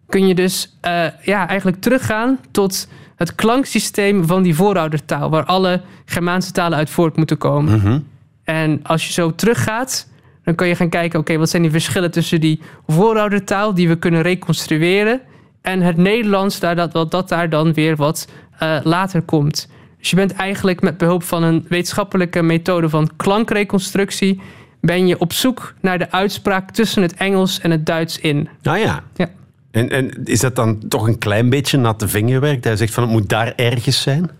Kun 0.06 0.26
je 0.26 0.34
dus 0.34 0.78
uh, 0.86 1.06
ja, 1.22 1.48
eigenlijk 1.48 1.80
teruggaan 1.80 2.38
tot 2.50 2.88
het 3.16 3.34
klanksysteem 3.34 4.26
van 4.26 4.42
die 4.42 4.54
vooroudertaal, 4.54 5.30
waar 5.30 5.44
alle 5.44 5.80
Germaanse 6.04 6.52
talen 6.52 6.78
uit 6.78 6.90
voort 6.90 7.16
moeten 7.16 7.38
komen. 7.38 7.74
Mm 7.74 7.80
-hmm. 7.80 8.06
En 8.50 8.80
als 8.82 9.06
je 9.06 9.12
zo 9.12 9.34
teruggaat, 9.34 10.08
dan 10.44 10.54
kan 10.54 10.68
je 10.68 10.74
gaan 10.74 10.88
kijken, 10.88 11.18
oké, 11.18 11.18
okay, 11.18 11.38
wat 11.38 11.50
zijn 11.50 11.62
die 11.62 11.70
verschillen 11.70 12.10
tussen 12.10 12.40
die 12.40 12.60
vooroudertaal 12.86 13.74
die 13.74 13.88
we 13.88 13.98
kunnen 13.98 14.22
reconstrueren 14.22 15.20
en 15.62 15.80
het 15.80 15.96
Nederlands, 15.96 16.60
daar 16.60 16.76
dat, 16.76 16.92
dat, 16.92 17.10
dat 17.10 17.28
daar 17.28 17.48
dan 17.48 17.72
weer 17.72 17.96
wat 17.96 18.28
uh, 18.62 18.78
later 18.82 19.22
komt. 19.22 19.68
Dus 19.98 20.10
je 20.10 20.16
bent 20.16 20.32
eigenlijk 20.32 20.80
met 20.80 20.96
behulp 20.96 21.22
van 21.22 21.42
een 21.42 21.66
wetenschappelijke 21.68 22.42
methode 22.42 22.88
van 22.88 23.10
klankreconstructie, 23.16 24.40
ben 24.80 25.06
je 25.06 25.18
op 25.18 25.32
zoek 25.32 25.74
naar 25.80 25.98
de 25.98 26.10
uitspraak 26.10 26.70
tussen 26.70 27.02
het 27.02 27.14
Engels 27.14 27.60
en 27.60 27.70
het 27.70 27.86
Duits 27.86 28.18
in. 28.18 28.48
Ah 28.62 28.78
ja. 28.78 29.02
ja. 29.14 29.28
En, 29.70 29.90
en 29.90 30.24
is 30.24 30.40
dat 30.40 30.56
dan 30.56 30.88
toch 30.88 31.06
een 31.06 31.18
klein 31.18 31.50
beetje 31.50 31.78
natte 31.78 32.08
vingerwerk? 32.08 32.62
Dat 32.62 32.72
je 32.72 32.78
zegt 32.78 32.92
van 32.94 33.02
het 33.02 33.12
moet 33.12 33.28
daar 33.28 33.52
ergens 33.56 34.02
zijn? 34.02 34.30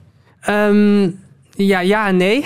Um, 0.49 1.19
ja, 1.57 1.81
ja 1.81 2.07
en 2.07 2.17
nee. 2.17 2.45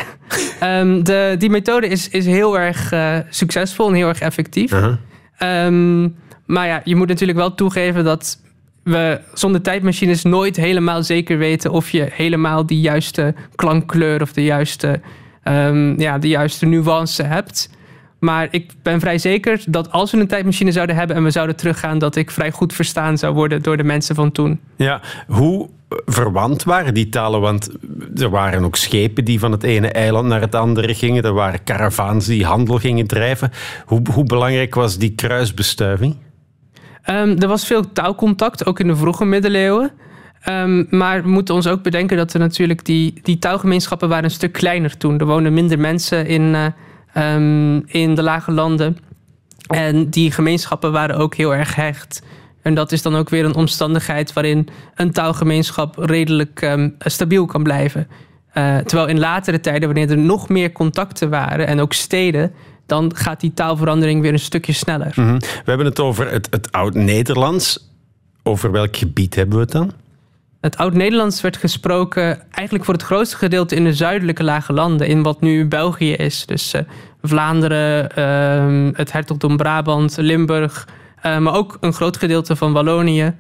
um, 0.63 1.05
de, 1.05 1.35
die 1.39 1.51
methode 1.51 1.89
is, 1.89 2.09
is 2.09 2.27
heel 2.27 2.59
erg 2.59 2.93
uh, 2.93 3.19
succesvol 3.31 3.89
en 3.89 3.95
heel 3.95 4.09
erg 4.09 4.21
effectief. 4.21 4.71
-huh. 4.71 5.67
um, 5.67 6.17
maar 6.47 6.67
ja, 6.67 6.81
je 6.85 6.97
moet 6.97 7.09
natuurlijk 7.09 7.39
wel 7.39 7.55
toegeven 7.55 8.05
dat 8.05 8.39
we 8.83 9.21
zonder 9.35 9.63
tijdmachines 9.63 10.23
nooit 10.23 10.57
helemaal 10.57 11.03
zeker 11.03 11.39
weten 11.39 11.71
of 11.71 11.91
je 11.91 12.09
helemaal 12.11 12.67
die 12.67 12.81
juiste 12.81 13.35
klankkleur 13.55 14.23
of 14.23 14.33
de 14.33 14.45
juiste, 14.45 15.01
um, 15.45 16.01
ja, 16.01 16.19
de 16.19 16.29
juiste 16.29 16.67
nuance 16.67 17.23
hebt. 17.23 17.71
Maar 18.19 18.49
ik 18.51 18.73
ben 18.83 19.01
vrij 19.01 19.19
zeker 19.19 19.63
dat 19.67 19.91
als 19.91 20.11
we 20.11 20.19
een 20.19 20.27
tijdmachine 20.27 20.73
zouden 20.73 20.97
hebben 20.97 21.17
en 21.17 21.25
we 21.25 21.31
zouden 21.31 21.57
teruggaan, 21.57 21.99
dat 21.99 22.17
ik 22.17 22.31
vrij 22.31 22.51
goed 22.51 22.73
verstaan 22.73 23.19
zou 23.19 23.35
worden 23.35 23.63
door 23.63 23.77
de 23.77 23.85
mensen 23.85 24.15
van 24.15 24.33
toen. 24.33 24.61
Ja, 24.77 25.01
hoe 25.27 25.69
verwant 26.07 26.63
waren 26.63 26.95
die 26.95 27.09
talen? 27.09 27.41
Want 27.41 27.71
er 28.17 28.31
waren 28.31 28.65
ook 28.65 28.77
schepen 28.77 29.25
die 29.25 29.39
van 29.39 29.53
het 29.53 29.63
ene 29.63 29.89
eiland 29.89 30.29
naar 30.29 30.41
het 30.41 30.55
andere 30.55 30.95
gingen. 30.95 31.23
Er 31.23 31.33
waren 31.33 31.65
karavaans 31.65 32.27
die 32.27 32.45
handel 32.45 32.79
gingen 32.79 33.07
drijven. 33.07 33.51
Hoe, 33.87 34.03
hoe 34.13 34.25
belangrijk 34.25 34.75
was 34.75 34.99
die 34.99 35.15
kruisbestuiving? 35.15 36.17
Um, 37.11 37.39
er 37.39 37.49
was 37.49 37.67
veel 37.67 37.93
taalcontact, 37.93 38.67
ook 38.67 38.81
in 38.81 38.87
de 38.87 38.97
vroege 38.97 39.25
middeleeuwen. 39.25 39.91
Ehm, 40.41 40.85
maar 40.91 41.23
we 41.23 41.29
moeten 41.29 41.55
ons 41.55 41.67
ook 41.67 41.83
bedenken 41.83 42.17
dat 42.17 42.33
er 42.33 42.41
natuurlijk 42.41 42.85
die, 42.85 43.21
die 43.23 43.39
taalgemeenschappen 43.39 44.09
waren 44.09 44.25
een 44.25 44.31
stuk 44.31 44.53
kleiner 44.53 44.97
toen. 44.97 45.19
Er 45.19 45.27
woonden 45.27 45.55
minder 45.55 45.79
mensen 45.79 46.27
in, 46.27 46.55
eh, 46.55 46.67
ehm, 47.13 47.81
in 47.87 48.15
de 48.15 48.23
lage 48.23 48.53
landen. 48.53 48.99
En 49.67 50.11
die 50.11 50.31
gemeenschappen 50.31 50.93
waren 50.93 51.17
ook 51.17 51.35
heel 51.35 51.55
erg 51.55 51.75
hecht. 51.75 52.23
En 52.65 52.75
dat 52.75 52.93
is 52.93 53.03
dan 53.03 53.17
ook 53.17 53.29
weer 53.29 53.45
een 53.45 53.55
omstandigheid 53.55 54.33
waarin 54.33 54.69
een 54.95 55.13
taalgemeenschap 55.13 55.99
redelijk 55.99 56.63
ehm, 56.63 56.89
stabiel 56.99 57.47
kan 57.47 57.63
blijven. 57.63 58.09
Eh, 58.53 58.77
terwijl 58.77 59.09
in 59.09 59.19
latere 59.19 59.61
tijden, 59.61 59.89
wanneer 59.89 60.11
er 60.11 60.19
nog 60.19 60.49
meer 60.49 60.73
contacten 60.73 61.31
waren 61.31 61.67
en 61.67 61.81
ook 61.81 61.93
steden, 61.93 62.53
dan 62.87 63.17
gaat 63.17 63.41
die 63.41 63.55
taalverandering 63.55 64.21
weer 64.21 64.33
een 64.33 64.39
stukje 64.39 64.73
sneller. 64.73 65.13
Mhm. 65.17 65.39
We 65.39 65.65
hebben 65.65 65.87
het 65.87 66.01
over 66.01 66.31
het, 66.31 66.47
het 66.51 66.73
Oud-Nederlands. 66.73 67.93
Over 68.43 68.71
welk 68.71 68.97
gebied 68.97 69.35
hebben 69.35 69.55
we 69.55 69.63
het 69.63 69.73
dan? 69.73 69.93
Het 70.61 70.77
Oud-Nederlands 70.77 71.41
werd 71.41 71.57
gesproken 71.57 72.43
eigenlijk 72.51 72.85
voor 72.85 72.95
het 72.95 73.03
grootste 73.03 73.37
gedeelte 73.37 73.75
in 73.75 73.85
de 73.85 73.95
zuidelijke 73.95 74.45
lage 74.45 74.73
landen, 74.73 75.07
in 75.07 75.23
wat 75.23 75.41
nu 75.41 75.67
België 75.67 76.13
is. 76.13 76.47
Dus 76.47 76.73
eh, 76.73 76.81
Vlaanderen, 77.23 78.11
ehm, 78.17 78.91
het 78.95 79.13
Hertogdom 79.13 79.57
Brabant, 79.57 80.17
Limburg, 80.17 80.87
eh, 81.25 81.39
maar 81.39 81.55
ook 81.55 81.77
een 81.81 81.93
groot 81.93 82.17
gedeelte 82.17 82.57
van 82.57 82.73
Wallonië. 82.73 83.35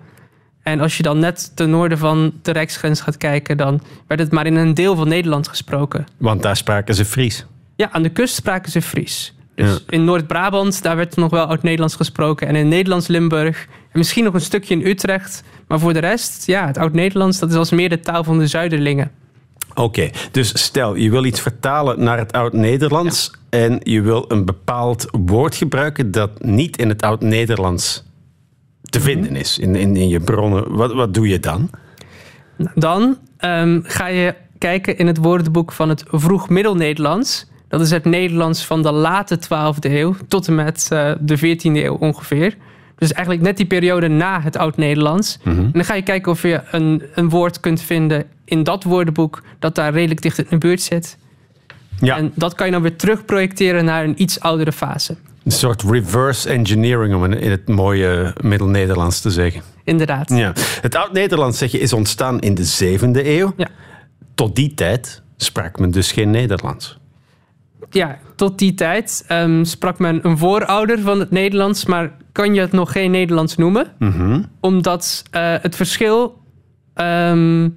En 0.62 0.80
als 0.80 0.96
je 0.96 1.02
dan 1.02 1.18
net 1.18 1.56
ten 1.56 1.70
noorden 1.70 1.98
van 1.98 2.32
de 2.42 2.50
Rijksgrens 2.52 3.00
gaat 3.00 3.16
kijken, 3.16 3.56
dan 3.56 3.80
werd 4.06 4.20
het 4.20 4.32
maar 4.32 4.46
in 4.46 4.56
een 4.56 4.74
deel 4.74 4.96
van 4.96 5.08
Nederland 5.08 5.48
gesproken. 5.48 6.06
Want 6.18 6.42
daar 6.42 6.56
spraken 6.56 6.94
ze 6.94 7.04
Fries. 7.04 7.46
Ja, 7.76 7.88
aan 7.92 8.02
de 8.02 8.08
kust 8.08 8.34
spraken 8.34 8.70
ze 8.70 8.82
Fries. 8.82 9.34
Dus 9.54 9.70
Ja. 9.70 9.78
in 9.88 10.04
Noord-Brabant, 10.04 10.82
daar 10.82 10.96
werd 10.96 11.16
nog 11.16 11.30
wel 11.30 11.44
Oud-Nederlands 11.46 11.94
gesproken. 11.94 12.46
En 12.46 12.56
in 12.56 12.68
Nederlands-Limburg. 12.68 13.66
En 13.92 13.98
misschien 13.98 14.24
nog 14.24 14.34
een 14.34 14.40
stukje 14.40 14.74
in 14.74 14.86
Utrecht. 14.86 15.42
Maar 15.68 15.78
voor 15.78 15.92
de 15.92 15.98
rest, 15.98 16.46
ja, 16.46 16.66
het 16.66 16.78
Oud-Nederlands, 16.78 17.38
dat 17.38 17.50
is 17.50 17.56
als 17.56 17.70
meer 17.70 17.88
de 17.88 18.00
taal 18.00 18.24
van 18.24 18.38
de 18.38 18.46
Zuiderlingen. 18.46 19.10
Oké, 19.74 20.10
dus 20.30 20.62
stel 20.62 20.94
je 20.94 21.10
wil 21.10 21.24
iets 21.24 21.40
vertalen 21.40 22.02
naar 22.04 22.18
het 22.18 22.32
Oud-Nederlands 22.32 23.30
en 23.50 23.80
je 23.82 24.00
wil 24.00 24.24
een 24.28 24.44
bepaald 24.44 25.06
woord 25.26 25.54
gebruiken 25.54 26.10
dat 26.10 26.44
niet 26.44 26.76
in 26.76 26.88
het 26.88 27.02
Oud-Nederlands 27.02 28.04
te 28.82 28.98
Mhm. 28.98 29.06
vinden 29.08 29.36
is 29.36 29.58
in, 29.58 29.74
in, 29.74 29.96
in 29.96 30.08
je 30.08 30.20
bronnen. 30.20 30.74
Wat, 30.76 30.92
wat 30.92 31.14
doe 31.14 31.28
je 31.28 31.40
dan? 31.40 31.70
Dan 32.74 33.16
ehm, 33.36 33.80
ga 33.82 34.06
je 34.06 34.34
kijken 34.58 34.98
in 34.98 35.06
het 35.06 35.16
woordenboek 35.16 35.72
van 35.72 35.88
het 35.88 36.04
Vroeg-Middel-Nederlands. 36.08 37.46
Dat 37.68 37.80
is 37.80 37.90
het 37.90 38.04
Nederlands 38.04 38.64
van 38.64 38.82
de 38.82 38.92
late 38.92 39.38
12e 39.38 39.90
eeuw 39.90 40.14
tot 40.28 40.48
en 40.48 40.54
met 40.54 40.88
eh, 40.92 41.12
de 41.20 41.38
14e 41.38 41.62
eeuw 41.84 41.94
ongeveer. 41.94 42.56
Dus 42.98 43.12
eigenlijk 43.12 43.46
net 43.46 43.56
die 43.56 43.66
periode 43.66 44.08
na 44.08 44.40
het 44.40 44.56
Oud-Nederlands. 44.56 45.38
En 45.44 45.70
dan 45.72 45.84
ga 45.84 45.94
je 45.94 46.02
kijken 46.02 46.32
of 46.32 46.42
je 46.42 46.60
een, 46.70 47.02
een 47.14 47.28
woord 47.28 47.60
kunt 47.60 47.80
vinden 47.82 48.24
in 48.44 48.62
dat 48.62 48.84
woordenboek 48.84 49.42
dat 49.58 49.74
daar 49.74 49.92
redelijk 49.92 50.22
dicht 50.22 50.38
in 50.38 50.46
de 50.48 50.58
buurt 50.58 50.82
zit. 50.82 51.18
Ja, 52.00 52.16
En 52.16 52.32
dat 52.34 52.54
kan 52.54 52.66
je 52.66 52.72
dan 52.72 52.82
weer 52.82 52.96
terugprojecteren 52.96 53.84
naar 53.84 54.04
een 54.04 54.22
iets 54.22 54.40
oudere 54.40 54.72
fase. 54.72 55.16
een 55.44 55.52
soort 55.52 55.82
reverse 55.82 56.48
engineering, 56.48 57.14
om 57.14 57.24
in 57.24 57.50
het 57.50 57.68
mooie 57.68 58.34
Middel-Nederlands 58.40 59.20
te 59.20 59.30
zeggen. 59.30 59.62
Inderdaad. 59.84 60.30
Ja. 60.30 60.52
Het 60.80 60.94
Oud-Nederlands 60.96 61.58
zeg 61.58 61.70
je, 61.72 61.78
is 61.78 61.92
ontstaan 61.92 62.40
in 62.40 62.54
de 62.54 62.96
7e 62.98 63.26
eeuw. 63.26 63.52
Ja. 63.56 63.68
Tot 64.34 64.56
die 64.56 64.74
tijd 64.74 65.22
sprak 65.36 65.78
men 65.78 65.90
dus 65.90 66.12
geen 66.12 66.30
Nederlands. 66.30 66.98
ja, 67.90 68.18
tot 68.36 68.58
die 68.58 68.74
tijd 68.74 69.24
ehm, 69.28 69.64
sprak 69.64 69.98
men 69.98 70.20
een 70.26 70.38
voorouder 70.38 71.00
van 71.00 71.20
het 71.20 71.30
Nederlands, 71.30 71.84
maar 71.84 72.12
kan 72.32 72.54
je 72.54 72.60
het 72.60 72.72
nog 72.72 72.92
geen 72.92 73.10
Nederlands 73.10 73.56
noemen? 73.56 73.92
Mhm. 73.98 74.42
Omdat 74.60 75.22
eh, 75.30 75.54
het 75.60 75.76
verschil, 75.76 76.38
ehm, 76.94 77.68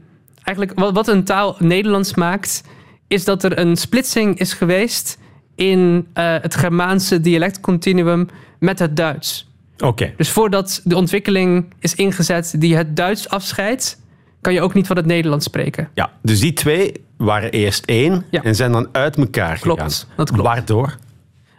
eigenlijk 0.47 0.79
wat, 0.79 0.93
wat 0.93 1.07
een 1.07 1.23
taal 1.23 1.55
Nederlands 1.59 2.15
maakt, 2.15 2.63
is 3.07 3.23
dat 3.25 3.43
er 3.43 3.59
een 3.59 3.75
splitsing 3.75 4.39
is 4.39 4.53
geweest 4.53 5.17
in 5.55 6.07
eh, 6.13 6.35
het 6.41 6.55
Germaanse 6.55 7.21
dialectcontinuum 7.21 8.27
met 8.59 8.79
het 8.79 8.95
Duits. 8.95 9.49
Oké, 9.79 10.13
Dus 10.17 10.29
voordat 10.29 10.81
de 10.83 10.95
ontwikkeling 10.95 11.73
is 11.79 11.95
ingezet 11.95 12.55
die 12.57 12.75
het 12.75 12.95
Duits 12.95 13.29
afscheidt, 13.29 13.99
kan 14.41 14.53
je 14.53 14.61
ook 14.61 14.73
niet 14.73 14.87
van 14.87 14.95
het 14.95 15.05
Nederlands 15.05 15.45
spreken. 15.45 15.89
ja. 15.93 16.09
Dus 16.21 16.39
die 16.39 16.53
twee 16.53 16.91
waren 17.17 17.51
eerst 17.51 17.85
één 17.85 18.25
Ja. 18.29 18.43
en 18.43 18.55
zijn 18.55 18.71
dan 18.71 18.87
uit 18.91 19.17
elkaar 19.17 19.59
Klopt, 19.59 19.81
gegaan. 19.81 20.09
dat 20.15 20.27
klopt. 20.31 20.43
Waardoor? 20.43 20.95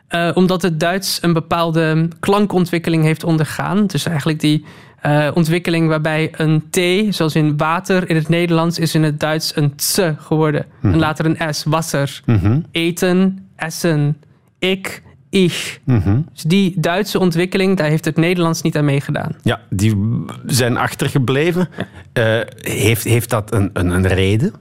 Eh, 0.09 0.31
omdat 0.35 0.63
het 0.63 0.81
Duits 0.81 1.19
een 1.23 1.33
bepaalde 1.33 2.09
klankontwikkeling 2.21 3.03
heeft 3.05 3.25
ondergaan. 3.25 3.87
Dus 3.87 4.07
eigenlijk 4.07 4.41
die 4.41 4.65
eh, 5.01 5.29
ontwikkeling 5.35 5.89
waarbij 5.89 6.31
een 6.37 6.65
T, 6.71 6.79
zoals 7.15 7.35
in 7.35 7.57
water 7.57 8.11
in 8.11 8.17
het 8.17 8.29
Nederlands, 8.29 8.79
is 8.79 8.95
in 8.95 9.03
het 9.03 9.21
Duits 9.21 9.57
een 9.57 9.75
ts 9.75 10.01
geworden. 10.17 10.67
En 10.83 10.99
later 10.99 11.25
een 11.25 11.55
S, 11.55 11.65
wasser. 11.65 12.23
Mhm. 12.27 12.61
Eten, 12.71 13.49
essen, 13.57 14.17
ik, 14.59 15.03
ich. 15.31 15.79
Mhm. 15.85 16.21
Dus 16.33 16.43
die 16.43 16.81
Duitse 16.81 17.19
ontwikkeling, 17.19 17.77
daar 17.77 17.89
heeft 17.89 18.05
het 18.05 18.17
Nederlands 18.17 18.63
niet 18.63 18.77
aan 18.77 18.85
meegedaan. 18.85 19.37
Ja, 19.43 19.61
die 19.71 20.25
zijn 20.47 20.77
achtergebleven. 20.77 21.69
Eh, 22.13 22.41
heeft, 22.61 23.05
heeft 23.05 23.31
dat 23.31 23.53
een, 23.53 23.71
een, 23.73 23.91
een 23.91 24.07
reden? 24.07 24.53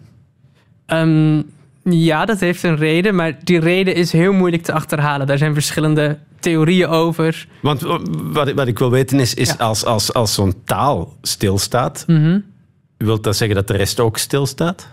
Ehm, 0.86 1.42
ja, 1.90 2.26
dat 2.26 2.40
heeft 2.40 2.64
een 2.64 2.76
reden, 2.78 3.16
maar 3.16 3.38
die 3.44 3.60
reden 3.60 3.96
is 3.96 4.12
heel 4.12 4.34
moeilijk 4.34 4.64
te 4.64 4.74
achterhalen. 4.74 5.28
Daar 5.28 5.38
zijn 5.38 5.54
verschillende 5.54 6.18
theorieën 6.40 6.88
over. 6.88 7.48
Want 7.62 7.84
eh, 7.84 7.98
wat, 8.12 8.48
ik- 8.48 8.56
wat 8.56 8.68
ik 8.68 8.80
wil 8.80 8.92
weten 8.92 9.20
is, 9.20 9.34
is 9.34 9.48
Ja. 9.50 9.56
als, 9.66 9.86
als, 9.86 10.14
als 10.14 10.34
zo'n 10.34 10.54
taal 10.66 11.14
stilstaat, 11.22 12.04
Mhm. 12.08 12.40
wilt 12.98 13.24
dat 13.24 13.36
zeggen 13.36 13.56
dat 13.56 13.68
de 13.68 13.74
rest 13.78 14.00
ook 14.00 14.18
stilstaat? 14.18 14.88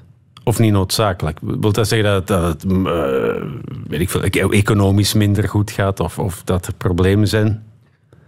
Of 0.45 0.59
niet 0.59 0.73
noodzakelijk? 0.73 1.39
Wilt 1.43 1.75
dat 1.75 1.89
zeggen 1.89 2.09
dat, 2.09 2.27
dat 2.27 2.43
het 2.45 2.65
mm, 2.65 2.87
eh, 2.87 2.93
weet 3.89 4.01
ik 4.01 4.11
veel, 4.11 4.23
economisch 4.53 5.13
minder 5.15 5.49
goed 5.49 5.71
gaat 5.71 6.01
of, 6.01 6.19
of 6.19 6.43
dat 6.45 6.67
er 6.67 6.75
problemen 6.75 7.29
zijn? 7.29 7.63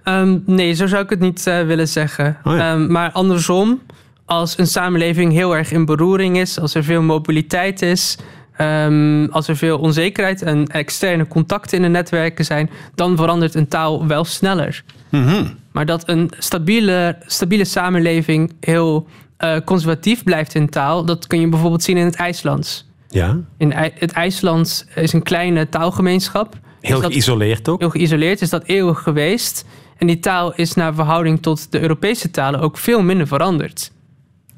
Ehm, 0.03 0.39
nee, 0.47 0.73
zo 0.75 0.87
zou 0.87 1.03
ik 1.05 1.11
het 1.11 1.21
niet 1.21 1.47
eh, 1.47 1.63
willen 1.63 1.89
zeggen. 1.89 2.37
Oh 2.45 2.57
ja. 2.57 2.73
Ehm, 2.73 2.93
maar 2.93 3.11
andersom, 3.13 3.81
als 4.25 4.59
een 4.59 4.67
samenleving 4.67 5.33
heel 5.33 5.57
erg 5.57 5.73
in 5.73 5.85
beroering 5.85 6.39
is, 6.39 6.61
als 6.61 6.75
er 6.75 6.85
veel 6.85 7.03
mobiliteit 7.03 7.83
is, 7.83 8.19
ehm, 8.57 9.25
als 9.31 9.49
er 9.49 9.57
veel 9.57 9.79
onzekerheid 9.79 10.43
en 10.43 10.67
externe 10.67 11.27
contacten 11.29 11.77
in 11.77 11.83
de 11.83 11.89
netwerken 11.89 12.45
zijn, 12.45 12.71
dan 12.95 13.17
verandert 13.17 13.55
een 13.55 13.69
taal 13.69 14.07
wel 14.07 14.25
sneller. 14.25 14.85
Mhm. 15.11 15.45
Maar 15.73 15.87
dat 15.87 16.09
een 16.09 16.31
stabiele, 16.39 17.17
stabiele 17.27 17.65
samenleving 17.65 18.53
heel 18.61 19.07
eh, 19.37 19.57
conservatief 19.65 20.25
blijft 20.25 20.55
in 20.55 20.69
taal, 20.69 21.05
dat 21.05 21.27
kun 21.27 21.41
je 21.41 21.49
bijvoorbeeld 21.49 21.83
zien 21.83 21.97
in 21.97 22.05
het 22.05 22.15
IJslands. 22.15 22.87
Ja, 23.09 23.37
In 23.59 23.73
het 23.75 24.13
IJslands 24.13 24.85
is 24.95 25.13
een 25.13 25.23
kleine 25.23 25.69
taalgemeenschap. 25.69 26.59
heel 26.81 27.01
dat- 27.01 27.11
geïsoleerd 27.11 27.69
ook. 27.69 27.81
heel 27.81 27.91
geïsoleerd, 27.91 28.41
is 28.41 28.51
dat 28.51 28.65
eeuwig 28.65 28.99
geweest. 29.03 29.65
En 29.99 30.07
die 30.07 30.19
taal 30.19 30.55
is 30.55 30.75
naar 30.75 30.95
verhouding 30.95 31.43
tot 31.43 31.73
de 31.73 31.81
Europese 31.81 32.31
talen 32.31 32.61
ook 32.61 32.79
veel 32.79 33.03
minder 33.03 33.27
veranderd. 33.27 33.93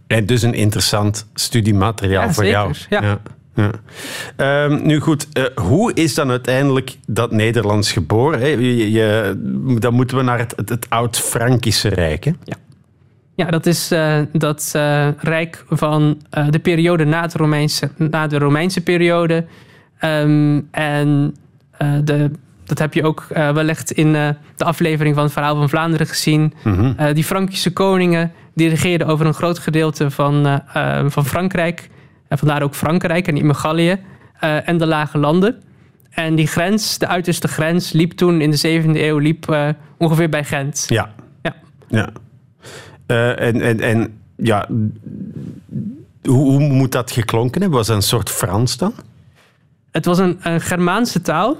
En 0.06 0.26
dus 0.26 0.42
een 0.42 0.54
interessant 0.54 1.26
studiemateriaal 1.34 2.22
Ja, 2.26 2.32
voor 2.32 2.44
zeker, 2.44 2.58
jou. 2.60 2.74
ja. 2.90 3.02
ja. 3.02 3.20
Ehm, 4.36 4.86
nu 4.86 5.00
goed, 5.00 5.28
eh, 5.32 5.44
hoe 5.54 5.92
is 5.94 6.14
dan 6.14 6.30
uiteindelijk 6.30 6.96
dat 7.06 7.30
Nederlands 7.32 7.92
geboren? 7.92 8.40
Hè? 8.40 8.46
Je, 8.46 8.90
je- 8.90 9.76
dan 9.78 9.94
moeten 9.94 10.16
we 10.16 10.22
naar 10.22 10.38
het, 10.38 10.52
het, 10.56 10.68
het 10.68 10.86
Oud-Frankische 10.90 11.88
Rijk. 11.88 12.24
Hè? 12.24 12.32
Ja, 13.34 13.46
dat 13.46 13.66
is 13.66 13.90
eh, 13.90 14.18
dat 14.32 14.70
eh, 14.74 15.08
rijk 15.18 15.64
van 15.68 16.18
de 16.50 16.58
periode 16.58 17.04
na, 17.04 17.22
het 17.22 17.34
Romeinse, 17.34 17.90
na 17.96 18.26
de 18.26 18.38
Romeinse 18.38 18.80
periode. 18.80 19.44
Ehm, 19.98 20.60
en 20.70 21.36
de, 22.04 22.30
dat 22.64 22.78
heb 22.78 22.94
je 22.94 23.04
ook 23.04 23.26
wellicht 23.30 23.90
in 23.90 24.12
de 24.12 24.34
aflevering 24.64 25.14
van 25.14 25.24
het 25.24 25.32
Verhaal 25.32 25.56
van 25.56 25.68
Vlaanderen 25.68 26.06
gezien. 26.06 26.52
Mhm. 26.64 27.14
Die 27.14 27.24
Frankische 27.24 27.72
koningen 27.72 28.32
die 28.54 28.68
regeerden 28.68 29.06
over 29.06 29.26
een 29.26 29.34
groot 29.34 29.58
gedeelte 29.58 30.10
van, 30.10 30.62
van 31.06 31.26
Frankrijk. 31.26 31.88
En 32.28 32.38
vandaar 32.38 32.62
ook 32.62 32.74
Frankrijk 32.74 33.26
en 33.26 33.34
niet 33.34 33.42
meer 33.44 33.54
Gallië. 33.54 33.98
eh, 34.40 34.68
en 34.68 34.76
de 34.78 34.86
lage 34.86 35.18
landen. 35.18 35.62
En 36.10 36.34
die 36.34 36.46
grens, 36.46 36.98
de 36.98 37.06
uiterste 37.06 37.48
grens, 37.48 37.92
liep 37.92 38.12
toen 38.12 38.40
in 38.40 38.50
de 38.50 38.56
7e 38.56 39.00
eeuw 39.02 39.18
liep, 39.18 39.50
eh, 39.50 39.68
ongeveer 39.96 40.28
bij 40.28 40.44
Gent. 40.44 40.84
Ja. 40.88 41.14
Ja. 41.42 41.54
ja. 41.88 42.10
Eh, 43.06 43.40
en, 43.46 43.60
en, 43.60 43.80
en 43.80 44.18
ja, 44.36 44.68
hoe, 46.22 46.50
hoe 46.50 46.60
moet 46.60 46.92
dat 46.92 47.10
geklonken 47.10 47.60
hebben? 47.60 47.78
Was 47.78 47.86
dat 47.86 47.96
een 47.96 48.02
soort 48.02 48.30
Frans 48.30 48.76
dan? 48.76 48.92
Het 49.90 50.04
was 50.04 50.18
een, 50.18 50.38
een 50.42 50.60
Germaanse 50.60 51.20
taal. 51.20 51.56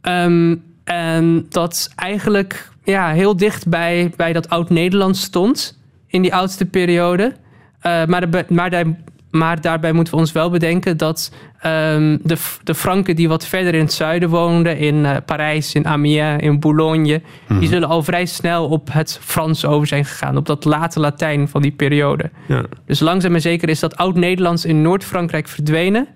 Ehm, 0.00 0.56
en 0.84 1.46
dat 1.48 1.90
eigenlijk 1.96 2.70
ja, 2.84 3.10
heel 3.10 3.36
dicht 3.36 3.68
bij, 3.68 4.12
bij 4.16 4.32
dat 4.32 4.48
Oud-Nederlands 4.48 5.22
stond. 5.22 5.78
In 6.06 6.22
die 6.22 6.34
oudste 6.34 6.66
periode. 6.66 7.34
Maar, 7.82 8.30
de, 8.30 8.44
maar 8.48 8.70
daar 8.70 8.84
Maar 9.30 9.60
daarbij 9.60 9.92
moeten 9.92 10.14
we 10.14 10.20
ons 10.20 10.32
wel 10.32 10.50
bedenken 10.50 10.96
dat 10.96 11.32
ehm, 11.60 12.18
de, 12.22 12.36
de 12.64 12.74
Franken 12.74 13.16
die 13.16 13.28
wat 13.28 13.46
verder 13.46 13.74
in 13.74 13.80
het 13.80 13.92
zuiden 13.92 14.28
woonden, 14.28 14.78
in 14.78 14.94
uh, 14.94 15.16
Parijs, 15.26 15.74
in 15.74 15.86
Amiens, 15.86 16.42
in 16.42 16.60
Boulogne, 16.60 17.22
die 17.58 17.68
zullen 17.68 17.88
al 17.88 18.02
vrij 18.02 18.26
snel 18.26 18.68
op 18.68 18.92
het 18.92 19.18
Frans 19.22 19.64
over 19.64 19.86
zijn 19.86 20.04
gegaan, 20.04 20.36
op 20.36 20.46
dat 20.46 20.64
late 20.64 21.00
Latijn 21.00 21.48
van 21.48 21.62
die 21.62 21.72
periode. 21.72 22.30
Ja. 22.48 22.64
Dus 22.86 23.00
langzaam 23.00 23.34
en 23.34 23.40
zeker 23.40 23.68
is 23.68 23.80
dat 23.80 23.96
Oud-Nederlands 23.96 24.64
in 24.64 24.82
Noord-Frankrijk 24.82 25.48
verdwenen 25.48 26.06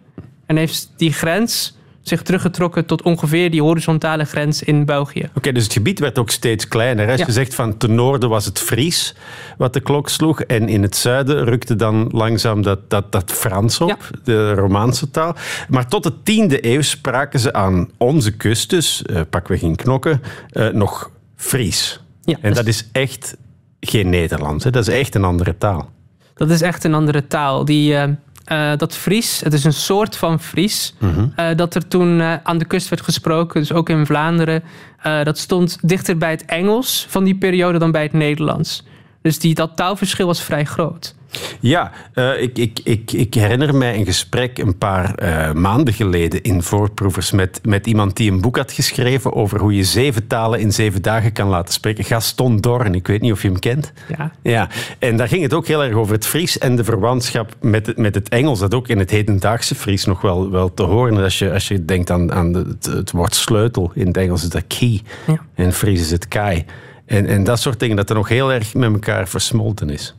en 0.47 0.57
heeft 0.57 0.93
die 0.97 1.13
grens 1.13 1.77
zich 2.05 2.23
teruggetrokken 2.23 2.87
tot 2.87 3.03
ongeveer 3.03 3.51
die 3.51 3.63
horizontale 3.63 4.25
grens 4.25 4.63
in 4.63 4.85
België. 4.85 5.29
Oké, 5.35 5.53
dus 5.53 5.63
het 5.65 5.73
gebied 5.73 5.99
werd 5.99 6.19
ook 6.19 6.31
steeds 6.31 6.69
kleiner. 6.69 7.11
Als 7.11 7.21
Ja. 7.21 7.27
je 7.27 7.33
zegt 7.33 7.55
van 7.55 7.77
ten 7.77 7.95
noorden 7.95 8.29
was 8.29 8.45
het 8.45 8.59
Fries 8.59 9.15
wat 9.57 9.73
de 9.73 9.81
klok 9.81 10.09
sloeg 10.09 10.41
en 10.41 10.69
in 10.69 10.83
het 10.83 10.97
zuiden 10.97 11.45
rukte 11.45 11.77
dan 11.77 12.09
langzaam 12.13 12.63
dat, 12.63 12.91
dat, 12.91 13.13
dat 13.13 13.33
Frans 13.33 13.81
op, 13.81 13.89
Ja. 13.89 13.97
de 14.25 14.55
Romaanse 14.55 15.11
taal. 15.11 15.35
Maar 15.69 15.89
tot 15.89 16.03
de 16.03 16.23
tiende 16.23 16.67
eeuw 16.73 16.83
spraken 16.83 17.41
ze 17.41 17.53
aan 17.53 17.89
onze 17.97 18.31
kust, 18.37 18.71
dus 18.71 19.03
eh, 19.03 19.21
pakweg 19.31 19.63
in 19.63 19.77
Knokken, 19.77 20.23
eh, 20.51 20.69
nog 20.69 21.11
Fries. 21.37 22.01
Ja, 22.23 22.37
En 22.41 22.49
dus- 22.49 22.57
dat 22.59 22.67
is 22.67 22.89
echt 22.93 23.37
geen 23.81 24.09
Nederlands, 24.11 24.65
hè? 24.65 24.71
dat 24.71 24.89
is 24.89 24.95
echt 24.95 25.15
een 25.15 25.25
andere 25.25 25.59
taal. 25.59 25.91
Dat 26.35 26.51
is 26.51 26.61
echt 26.63 26.85
een 26.85 26.95
andere 26.95 27.27
taal. 27.27 27.65
Die, 27.65 27.97
eh, 27.97 28.09
eh, 28.45 28.73
dat 28.77 28.97
Fries, 28.97 29.41
het 29.41 29.53
is 29.53 29.65
een 29.65 29.73
soort 29.73 30.17
van 30.17 30.41
Fries, 30.41 30.95
eh, 31.37 31.47
dat 31.57 31.75
er 31.75 31.89
toen 31.89 32.21
eh, 32.21 32.35
aan 32.43 32.59
de 32.59 32.65
kust 32.65 32.89
werd 32.89 33.03
gesproken, 33.03 33.61
dus 33.61 33.73
ook 33.73 33.89
in 33.89 34.07
Vlaanderen. 34.07 34.63
dat 35.23 35.39
stond 35.39 35.79
dichter 35.81 36.19
bij 36.19 36.31
het 36.31 36.45
Engels 36.45 37.07
van 37.09 37.25
die 37.25 37.35
periode 37.35 37.79
dan 37.79 37.91
bij 37.91 38.03
het 38.03 38.13
Nederlands. 38.13 38.85
Dus 39.23 39.39
die, 39.39 39.55
dat 39.55 39.77
taalverschil 39.77 40.27
was 40.27 40.43
vrij 40.43 40.65
groot. 40.65 41.15
Ja, 41.61 41.93
eh, 42.15 42.43
ik, 42.43 42.59
ik, 42.59 42.81
ik, 42.85 43.13
ik 43.13 43.35
herinner 43.35 43.75
mij 43.75 43.95
een 43.99 44.05
gesprek 44.05 44.59
een 44.59 44.79
paar 44.79 45.15
eh, 45.15 45.53
maanden 45.53 45.95
geleden 45.95 46.43
in 46.43 46.63
Voorproevers 46.63 47.31
met, 47.31 47.61
met 47.63 47.87
iemand 47.87 48.17
die 48.17 48.31
een 48.31 48.41
boek 48.41 48.57
had 48.57 48.73
geschreven 48.73 49.33
over 49.35 49.61
hoe 49.61 49.75
je 49.77 49.85
zeven 49.85 50.27
talen 50.27 50.61
in 50.61 50.73
zeven 50.73 51.03
dagen 51.03 51.33
kan 51.33 51.49
laten 51.49 51.75
spreken. 51.75 52.05
Gaston 52.05 52.61
Dorn, 52.61 52.95
ik 52.95 53.07
weet 53.07 53.21
niet 53.21 53.33
of 53.33 53.43
je 53.43 53.49
hem 53.49 53.59
kent. 53.59 53.93
Ja. 54.19 54.31
Ja, 54.43 54.69
en 54.99 55.17
daar 55.17 55.29
ging 55.29 55.43
het 55.43 55.53
ook 55.55 55.67
heel 55.67 55.85
erg 55.85 55.95
over 55.95 56.15
het 56.15 56.27
Fries 56.27 56.59
en 56.59 56.77
de 56.77 56.85
verwantschap 56.85 57.55
met 57.61 57.87
het, 57.87 57.97
met 57.97 58.15
het 58.15 58.29
Engels, 58.29 58.59
dat 58.59 58.75
ook 58.75 58.89
in 58.89 58.99
het 58.99 59.11
hedendaagse 59.11 59.75
Fries 59.75 60.05
nog 60.05 60.21
wel, 60.21 60.51
wel 60.51 60.75
te 60.75 60.83
horen 60.83 61.17
is. 61.17 61.23
Als 61.23 61.39
je, 61.39 61.53
als 61.53 61.69
je 61.69 61.85
denkt 61.85 62.11
aan, 62.11 62.33
aan 62.33 62.53
de- 62.53 62.59
het, 62.69 62.85
het 62.87 63.11
woord 63.11 63.35
sleutel, 63.35 63.91
in 63.95 64.07
het 64.07 64.17
Engels 64.17 64.43
is 64.43 64.49
dat 64.49 64.65
key, 64.67 65.01
Ja. 65.27 65.33
en 65.33 65.41
in 65.55 65.65
het 65.65 65.75
Fries 65.75 66.01
is 66.01 66.11
het 66.11 66.29
kai. 66.29 66.65
En, 67.07 67.27
en 67.27 67.45
dat 67.45 67.61
soort 67.61 67.81
dingen, 67.81 67.97
dat 67.97 68.09
er 68.11 68.17
nog 68.17 68.29
heel 68.29 68.53
erg 68.53 68.75
met 68.75 68.93
elkaar 68.93 69.29
versmolten 69.29 69.91
is. 69.91 70.15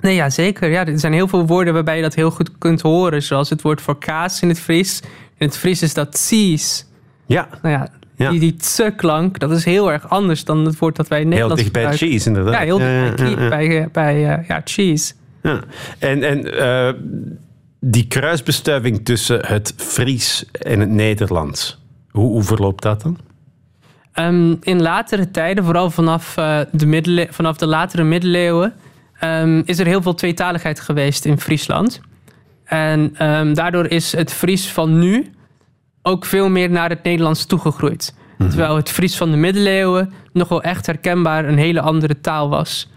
Nee, 0.00 0.14
ja, 0.14 0.30
zeker. 0.30 0.70
Ja, 0.70 0.86
er 0.86 0.98
zijn 0.98 1.12
heel 1.12 1.28
veel 1.28 1.46
woorden 1.46 1.74
waarbij 1.74 1.96
je 1.96 2.02
dat 2.02 2.14
heel 2.14 2.30
goed 2.30 2.58
kunt 2.58 2.80
horen. 2.80 3.22
Zoals 3.22 3.50
het 3.50 3.62
woord 3.62 3.80
voor 3.80 3.98
kaas 3.98 4.42
in 4.42 4.48
het 4.48 4.60
Fries. 4.60 5.00
In 5.36 5.46
het 5.46 5.56
Fries 5.56 5.82
is 5.82 5.94
dat 5.94 6.18
cheese. 6.18 6.84
Ja, 7.26 7.48
Nou 7.62 7.74
ja, 7.74 7.88
Ja. 8.16 8.30
die, 8.30 8.40
die 8.40 8.56
tse-klank, 8.56 9.38
dat 9.38 9.50
is 9.50 9.64
heel 9.64 9.92
erg 9.92 10.08
anders 10.08 10.44
dan 10.44 10.64
het 10.64 10.78
woord 10.78 10.96
dat 10.96 11.08
wij 11.08 11.20
in 11.20 11.24
heel 11.24 11.32
Nederland 11.34 11.60
dicht 11.60 11.72
bij 11.72 11.96
cheese 11.96 12.26
inderdaad. 12.28 12.52
Ja, 12.52 12.60
heel 12.60 12.78
dicht 12.78 13.16
bij, 13.16 13.30
ja, 13.30 13.48
bij, 13.48 13.80
eh, 13.82 13.86
bij 13.92 14.38
eh, 14.38 14.48
ja, 14.48 14.60
cheese. 14.64 15.12
Ja. 15.42 15.60
En, 15.98 16.22
en 16.22 16.58
eh, 16.58 16.92
die 17.80 18.06
kruisbestuiving 18.06 19.04
tussen 19.04 19.46
het 19.46 19.74
Fries 19.76 20.44
en 20.52 20.80
het 20.80 20.90
Nederlands, 20.90 21.78
hoe, 22.10 22.26
hoe 22.30 22.42
verloopt 22.42 22.82
dat 22.82 23.02
dan? 23.02 23.18
Ehm, 24.12 24.54
in 24.60 24.82
latere 24.82 25.30
tijden, 25.30 25.64
vooral 25.64 25.90
vanaf, 25.90 26.34
de, 26.72 27.26
vanaf 27.30 27.56
de 27.56 27.66
latere 27.66 28.04
middeleeuwen, 28.04 28.74
ehm, 29.18 29.62
is 29.64 29.78
er 29.78 29.86
heel 29.86 30.02
veel 30.02 30.14
tweetaligheid 30.14 30.80
geweest 30.80 31.24
in 31.24 31.40
Friesland. 31.40 32.00
En 32.64 33.10
ehm, 33.16 33.54
daardoor 33.54 33.86
is 33.86 34.12
het 34.12 34.32
Fries 34.32 34.68
van 34.72 34.98
nu 34.98 35.30
ook 36.02 36.24
veel 36.24 36.48
meer 36.48 36.70
naar 36.70 36.88
het 36.90 37.02
Nederlands 37.02 37.46
toegegroeid. 37.46 38.14
Terwijl 38.38 38.76
het 38.76 38.88
Fries 38.90 39.16
van 39.16 39.30
de 39.30 39.36
middeleeuwen 39.36 40.12
nog 40.32 40.48
wel 40.48 40.62
echt 40.62 40.86
herkenbaar 40.86 41.44
een 41.44 41.58
hele 41.58 41.80
andere 41.80 42.20
taal 42.20 42.48
was. 42.48 42.90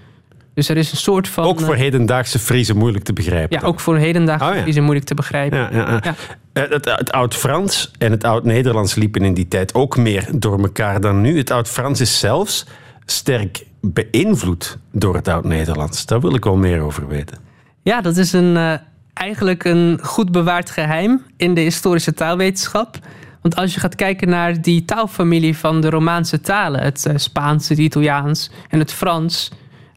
Dus 0.54 0.70
er 0.70 0.78
is 0.78 0.92
een 0.92 0.98
soort 0.98 1.28
van... 1.28 1.44
ook 1.44 1.60
voor 1.62 1.74
eh, 1.74 1.80
hedendaagse 1.80 2.40
Friese 2.40 2.76
moeilijk 2.76 3.04
te 3.04 3.14
begrijpen. 3.14 3.60
ja, 3.60 3.66
ook 3.68 3.80
voor 3.80 3.98
hedendaagse 3.98 4.50
Oh, 4.50 4.56
ja. 4.56 4.62
Friese 4.62 4.82
moeilijk 4.82 5.06
te 5.06 5.14
begrijpen. 5.14 5.58
Ja, 5.58 5.70
ja, 5.72 5.90
ja. 5.90 6.00
Ja. 6.04 6.16
Eh, 6.54 6.70
Het, 6.70 6.86
het 6.86 7.12
Oud-Frans 7.12 7.92
en 7.98 8.12
het 8.12 8.24
Oud-Nederlands 8.24 8.96
liepen 8.96 9.22
in 9.22 9.34
die 9.34 9.48
tijd 9.48 9.74
ook 9.74 9.98
meer 9.98 10.28
door 10.36 10.60
elkaar 10.60 11.02
dan 11.02 11.22
nu. 11.22 11.38
Het 11.38 11.52
Oud-Frans 11.52 12.02
is 12.02 12.20
zelfs 12.20 12.66
sterk 13.06 13.64
beïnvloed 13.82 14.78
door 14.92 15.16
het 15.16 15.28
Oud-Nederlands. 15.28 16.06
Daar 16.06 16.22
wil 16.22 16.36
ik 16.36 16.44
wel 16.44 16.56
meer 16.56 16.80
over 16.82 17.08
weten. 17.08 17.38
Ja, 17.82 18.02
dat 18.02 18.18
is 18.18 18.34
een, 18.34 18.58
eh, 18.58 18.74
eigenlijk 19.14 19.64
een 19.64 20.00
goed 20.02 20.32
bewaard 20.32 20.70
geheim 20.70 21.22
in 21.38 21.54
de 21.54 21.62
historische 21.62 22.14
taalwetenschap. 22.14 23.00
Want 23.42 23.56
als 23.56 23.74
je 23.74 23.80
gaat 23.80 23.96
kijken 23.96 24.30
naar 24.30 24.62
die 24.62 24.86
taalfamilie 24.86 25.58
van 25.58 25.82
de 25.82 25.90
Romaanse 25.90 26.42
talen, 26.42 26.82
het 26.82 27.06
eh, 27.06 27.14
Spaans, 27.18 27.70
het 27.70 27.78
Italiaans 27.78 28.52
en 28.70 28.80
het 28.80 28.94
Frans. 28.94 29.52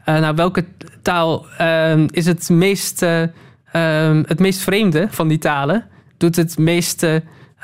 eh, 0.05 0.19
nou, 0.19 0.35
welke 0.35 0.65
taal 1.01 1.45
ehm, 1.57 2.07
is 2.11 2.25
het 2.25 2.49
meest, 2.49 3.01
eh, 3.01 3.21
ehm, 3.71 4.23
het 4.27 4.39
meest 4.39 4.59
vreemde 4.59 5.07
van 5.09 5.27
die 5.27 5.37
talen? 5.37 5.85
Doet 6.17 6.35
het 6.35 6.57
meest 6.57 7.03
eh, 7.03 7.15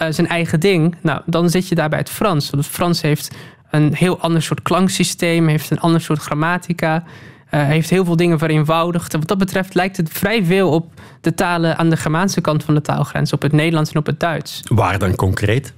zijn 0.09 0.27
eigen 0.27 0.59
ding? 0.59 0.95
Nou, 1.01 1.21
dan 1.25 1.49
zit 1.49 1.67
je 1.67 1.75
daar 1.75 1.89
bij 1.89 1.99
het 1.99 2.09
Frans. 2.09 2.49
Want 2.49 2.63
het 2.63 2.73
Frans 2.73 3.01
heeft 3.01 3.35
een 3.71 3.93
heel 3.93 4.19
ander 4.19 4.41
soort 4.41 4.61
klanksysteem, 4.61 5.47
heeft 5.47 5.71
een 5.71 5.79
ander 5.79 6.01
soort 6.01 6.19
grammatica. 6.19 7.03
eh, 7.49 7.63
heeft 7.63 7.89
heel 7.89 8.05
veel 8.05 8.15
dingen 8.15 8.39
vereenvoudigd. 8.39 9.13
En 9.13 9.19
wat 9.19 9.27
dat 9.27 9.37
betreft 9.37 9.73
lijkt 9.73 9.97
het 9.97 10.09
vrij 10.09 10.45
veel 10.45 10.69
op 10.69 10.93
de 11.21 11.33
talen 11.33 11.77
aan 11.77 11.89
de 11.89 11.97
Germaanse 11.97 12.41
kant 12.41 12.63
van 12.63 12.73
de 12.73 12.81
taalgrens, 12.81 13.33
op 13.33 13.41
het 13.41 13.51
Nederlands 13.51 13.91
en 13.91 13.99
op 13.99 14.05
het 14.05 14.19
Duits. 14.19 14.61
Waar 14.67 14.99
dan 14.99 15.15
concreet? 15.15 15.73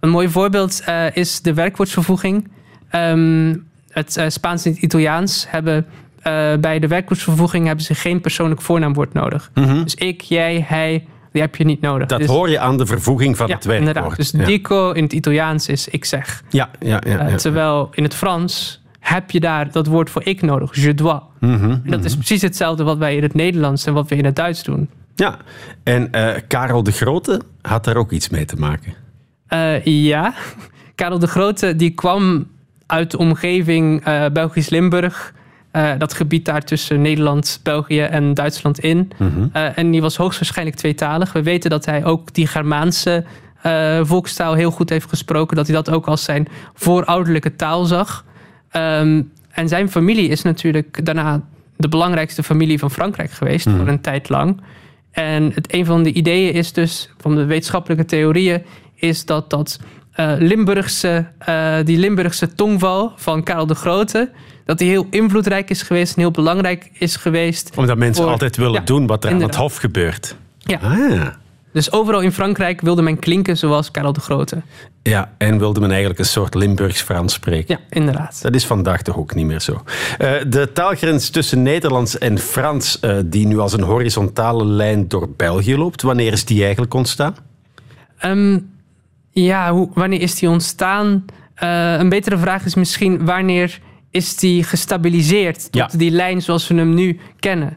Een 0.00 0.08
mooi 0.08 0.28
voorbeeld 0.28 0.82
eh, 0.84 1.16
is 1.16 1.40
de 1.40 1.54
werkwoordsvervoeging. 1.54 2.48
Ehm, 2.90 3.56
het 3.88 4.16
eh, 4.16 4.28
Spaans 4.28 4.64
en 4.64 4.72
het 4.72 4.80
Italiaans 4.80 5.46
hebben 5.48 5.86
bij 6.60 6.78
de 6.78 6.88
werkwoordsvervoeging 6.88 7.66
hebben 7.66 7.84
ze 7.84 7.94
geen 7.94 8.20
persoonlijk 8.20 8.62
voornaamwoord 8.62 9.12
nodig. 9.12 9.50
Dus 9.54 9.94
ik, 9.94 10.20
jij, 10.20 10.64
hij, 10.68 11.06
die 11.34 11.42
heb 11.42 11.56
je 11.56 11.64
niet 11.64 11.80
nodig. 11.80 12.06
Dat 12.08 12.18
dus, 12.18 12.28
hoor 12.28 12.50
je 12.50 12.58
aan 12.58 12.76
de 12.76 12.86
vervoeging 12.86 13.36
van 13.36 13.46
ja, 13.46 13.54
het 13.54 13.64
werkwoord. 13.64 13.88
inderdaad. 13.96 14.16
Dus 14.16 14.30
ja. 14.30 14.44
dico 14.44 14.90
in 14.92 15.02
het 15.02 15.12
Italiaans 15.12 15.68
is 15.68 15.88
ik 15.88 16.04
zeg. 16.04 16.42
ja, 16.48 16.70
ja, 16.80 17.00
ja, 17.06 17.18
Eh, 17.18 17.30
ja. 17.30 17.36
Terwijl 17.36 17.88
in 17.94 18.02
het 18.02 18.14
Frans 18.14 18.82
heb 19.00 19.30
je 19.30 19.40
daar 19.40 19.72
dat 19.72 19.86
woord 19.86 20.10
voor 20.10 20.24
ik 20.24 20.42
nodig. 20.42 20.74
Je 20.76 20.94
dois. 20.94 21.20
Mhm, 21.40 21.70
En 21.70 21.82
dat 21.84 22.04
is 22.04 22.14
precies 22.14 22.42
hetzelfde 22.42 22.84
wat 22.84 22.98
wij 22.98 23.16
in 23.16 23.22
het 23.22 23.34
Nederlands 23.34 23.86
en 23.86 23.92
wat 23.94 24.08
we 24.08 24.16
in 24.16 24.24
het 24.24 24.36
Duits 24.36 24.62
doen. 24.62 24.88
ja. 25.14 25.36
En 25.82 26.12
eh, 26.12 26.40
Karel 26.48 26.82
de 26.82 26.92
Grote 26.92 27.40
had 27.62 27.84
daar 27.84 27.96
ook 27.96 28.12
iets 28.12 28.28
mee 28.28 28.44
te 28.44 28.56
maken. 28.56 28.94
Eh, 29.46 29.84
ja, 29.84 30.34
Karel 30.94 31.18
de 31.18 31.26
Grote 31.26 31.76
die 31.76 31.90
kwam 31.90 32.46
uit 32.86 33.10
de 33.10 33.18
omgeving 33.18 34.04
Belgisch-Limburg. 34.32 35.34
Eh, 35.74 35.90
dat 35.98 36.14
gebied 36.14 36.44
daar 36.44 36.62
tussen 36.62 37.00
Nederland, 37.00 37.60
België 37.62 38.00
en 38.00 38.34
Duitsland 38.34 38.78
in. 38.78 39.12
Eh, 39.52 39.78
en 39.78 39.90
die 39.90 40.00
was 40.00 40.16
hoogstwaarschijnlijk 40.16 40.76
tweetalig. 40.76 41.32
We 41.32 41.42
weten 41.42 41.70
dat 41.70 41.84
hij 41.84 42.04
ook 42.04 42.34
die 42.34 42.46
Germaanse 42.46 43.24
eh, 43.62 44.00
volkstaal 44.02 44.54
heel 44.54 44.70
goed 44.70 44.90
heeft 44.90 45.08
gesproken. 45.08 45.56
Dat 45.56 45.66
hij 45.66 45.74
dat 45.74 45.90
ook 45.90 46.06
als 46.06 46.24
zijn 46.24 46.48
voorouderlijke 46.74 47.56
taal 47.56 47.84
zag. 47.84 48.24
Ehm, 48.70 49.22
en 49.50 49.68
zijn 49.68 49.90
familie 49.90 50.28
is 50.28 50.42
natuurlijk 50.42 51.04
daarna 51.04 51.40
de 51.76 51.88
belangrijkste 51.88 52.42
familie 52.42 52.78
van 52.78 52.90
Frankrijk 52.90 53.30
geweest 53.30 53.70
voor 53.70 53.88
een 53.88 54.00
tijd 54.00 54.28
lang. 54.28 54.60
En 55.10 55.52
het, 55.54 55.74
een 55.74 55.84
van 55.84 56.02
de 56.02 56.12
ideeën 56.12 56.52
is 56.52 56.72
dus, 56.72 57.10
van 57.18 57.34
de 57.34 57.44
wetenschappelijke 57.44 58.04
theorieën, 58.04 58.62
is 58.94 59.24
dat 59.24 59.50
dat 59.50 59.80
Limburgse, 60.38 61.26
die 61.84 61.98
Limburgse 61.98 62.54
tongval 62.54 63.12
van 63.16 63.42
Karel 63.42 63.66
de 63.66 63.74
Grote, 63.74 64.30
dat 64.64 64.78
die 64.78 64.88
heel 64.88 65.06
invloedrijk 65.10 65.70
is 65.70 65.82
geweest 65.82 66.14
en 66.14 66.20
heel 66.20 66.30
belangrijk 66.30 66.90
is 66.92 67.16
geweest. 67.16 67.72
Omdat 67.76 67.98
mensen 67.98 68.22
Voor- 68.22 68.32
altijd 68.32 68.56
willen 68.56 68.72
Ja, 68.72 68.80
doen 68.80 69.06
wat 69.06 69.24
er 69.24 69.30
aan 69.30 69.42
het 69.42 69.54
hof 69.54 69.76
gebeurt. 69.76 70.36
Ja. 70.58 70.78
Ah. 70.82 71.26
Dus 71.72 71.92
overal 71.92 72.20
in 72.20 72.32
Frankrijk 72.32 72.80
wilde 72.80 73.02
men 73.02 73.18
klinken 73.18 73.56
zoals 73.56 73.90
Karel 73.90 74.12
de 74.12 74.20
Grote. 74.20 74.62
Ja, 75.02 75.32
en 75.38 75.58
wilde 75.58 75.80
men 75.80 75.90
eigenlijk 75.90 76.18
een 76.18 76.24
soort 76.26 76.54
Limburgs-Frans 76.54 77.32
spreken. 77.32 77.78
Ja, 77.78 77.96
inderdaad. 77.98 78.42
Dat 78.42 78.54
is 78.54 78.66
vandaag 78.66 79.02
toch 79.02 79.16
ook 79.16 79.34
niet 79.34 79.46
meer 79.46 79.60
zo. 79.60 79.82
Eh, 80.18 80.32
de 80.48 80.72
taalgrens 80.72 81.30
tussen 81.30 81.62
Nederlands 81.62 82.18
en 82.18 82.38
Frans, 82.38 83.00
eh, 83.00 83.16
die 83.24 83.46
nu 83.46 83.58
als 83.58 83.72
een 83.72 83.82
horizontale 83.82 84.64
lijn 84.64 85.08
door 85.08 85.28
België 85.36 85.76
loopt, 85.76 86.02
wanneer 86.02 86.32
is 86.32 86.44
die 86.44 86.62
eigenlijk 86.62 86.94
ontstaan? 86.94 87.36
Ehm, 88.18 88.58
ja, 89.30 89.72
hoe, 89.72 89.88
wanneer 89.94 90.20
is 90.20 90.34
die 90.34 90.48
ontstaan? 90.48 91.24
Eh, 91.54 91.94
een 91.98 92.08
betere 92.08 92.38
vraag 92.38 92.64
is 92.64 92.74
misschien 92.74 93.24
wanneer 93.24 93.80
is 94.14 94.36
die 94.36 94.62
gestabiliseerd 94.64 95.62
tot 95.62 95.74
Ja. 95.92 95.98
die 95.98 96.10
lijn 96.10 96.42
zoals 96.42 96.68
we 96.68 96.74
hem 96.74 96.94
nu 96.94 97.18
kennen? 97.38 97.76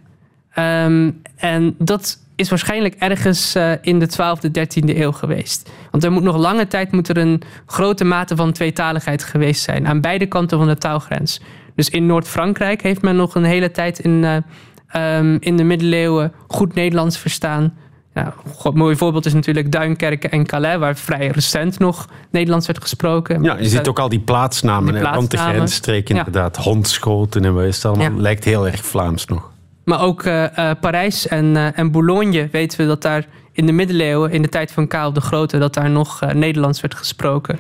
Ehm, 0.54 1.12
en 1.36 1.76
dat 1.78 2.20
is 2.36 2.50
waarschijnlijk 2.50 2.96
ergens 2.96 3.56
eh, 3.56 3.72
in 3.82 4.00
de 4.00 4.08
12e, 4.08 4.52
13e 4.52 5.00
eeuw 5.00 5.12
geweest. 5.12 5.70
Want 5.92 6.04
er 6.04 6.12
moet 6.12 6.24
nog 6.24 6.38
lange 6.38 6.68
tijd 6.68 6.92
moet 6.92 7.10
er 7.10 7.18
een 7.18 7.42
grote 7.66 8.04
mate 8.04 8.36
van 8.36 8.52
tweetaligheid 8.52 9.24
geweest 9.24 9.62
zijn 9.62 9.88
aan 9.88 10.02
beide 10.02 10.26
kanten 10.26 10.58
van 10.58 10.68
de 10.68 10.78
taalgrens. 10.78 11.42
Dus 11.76 11.90
in 11.90 12.06
Noord-Frankrijk 12.06 12.82
heeft 12.82 13.02
men 13.02 13.16
nog 13.16 13.36
een 13.36 13.44
hele 13.44 13.72
tijd 13.72 14.00
in, 14.00 14.24
eh, 14.24 14.38
ehm, 15.18 15.38
in 15.40 15.58
de 15.58 15.64
middeleeuwen 15.64 16.34
goed 16.48 16.74
Nederlands 16.74 17.18
verstaan. 17.18 17.78
Ja, 18.18 18.34
een 18.64 18.78
mooi 18.78 18.96
voorbeeld 18.96 19.26
is 19.26 19.34
natuurlijk 19.34 19.72
Duinkerken 19.72 20.32
en 20.32 20.46
Calais, 20.46 20.78
waar 20.78 20.96
vrij 20.96 21.28
recent 21.28 21.80
nog 21.80 22.08
Nederlands 22.30 22.68
werd 22.68 22.82
gesproken. 22.82 23.44
Ja, 23.44 23.58
je 23.58 23.68
ziet 23.68 23.88
ook 23.88 24.00
al 24.00 24.10
die 24.10 24.20
plaatsnamen, 24.20 24.94
Die 24.94 25.02
rond 25.02 25.12
de 25.14 25.18
plaatsnamen. 25.20 25.54
grensstreek 25.56 26.08
Ja. 26.08 26.16
inderdaad. 26.18 26.58
Hondschoten 26.58 27.46
en 27.46 27.54
wat 27.54 27.64
is 27.64 27.76
het 27.76 27.86
allemaal. 27.86 28.10
Ja. 28.12 28.16
Lijkt 28.22 28.44
heel 28.44 28.68
erg 28.68 28.86
Vlaams 28.86 29.26
nog. 29.26 29.50
Maar 29.84 30.02
ook 30.02 30.24
eh, 30.24 30.58
eh, 30.70 30.78
Parijs 30.80 31.28
en, 31.28 31.58
eh, 31.58 31.80
en 31.80 31.92
Boulogne 31.92 32.48
weten 32.52 32.80
we 32.80 32.86
dat 32.88 33.02
daar 33.02 33.26
in 33.52 33.66
de 33.66 33.72
middeleeuwen, 33.72 34.32
in 34.32 34.42
de 34.42 34.50
tijd 34.50 34.72
van 34.72 34.88
Karel 34.88 35.14
de 35.14 35.22
Grote, 35.22 35.58
dat 35.58 35.74
daar 35.74 35.90
nog 35.90 36.22
eh, 36.22 36.32
Nederlands 36.34 36.82
werd 36.82 36.96
gesproken. 36.96 37.60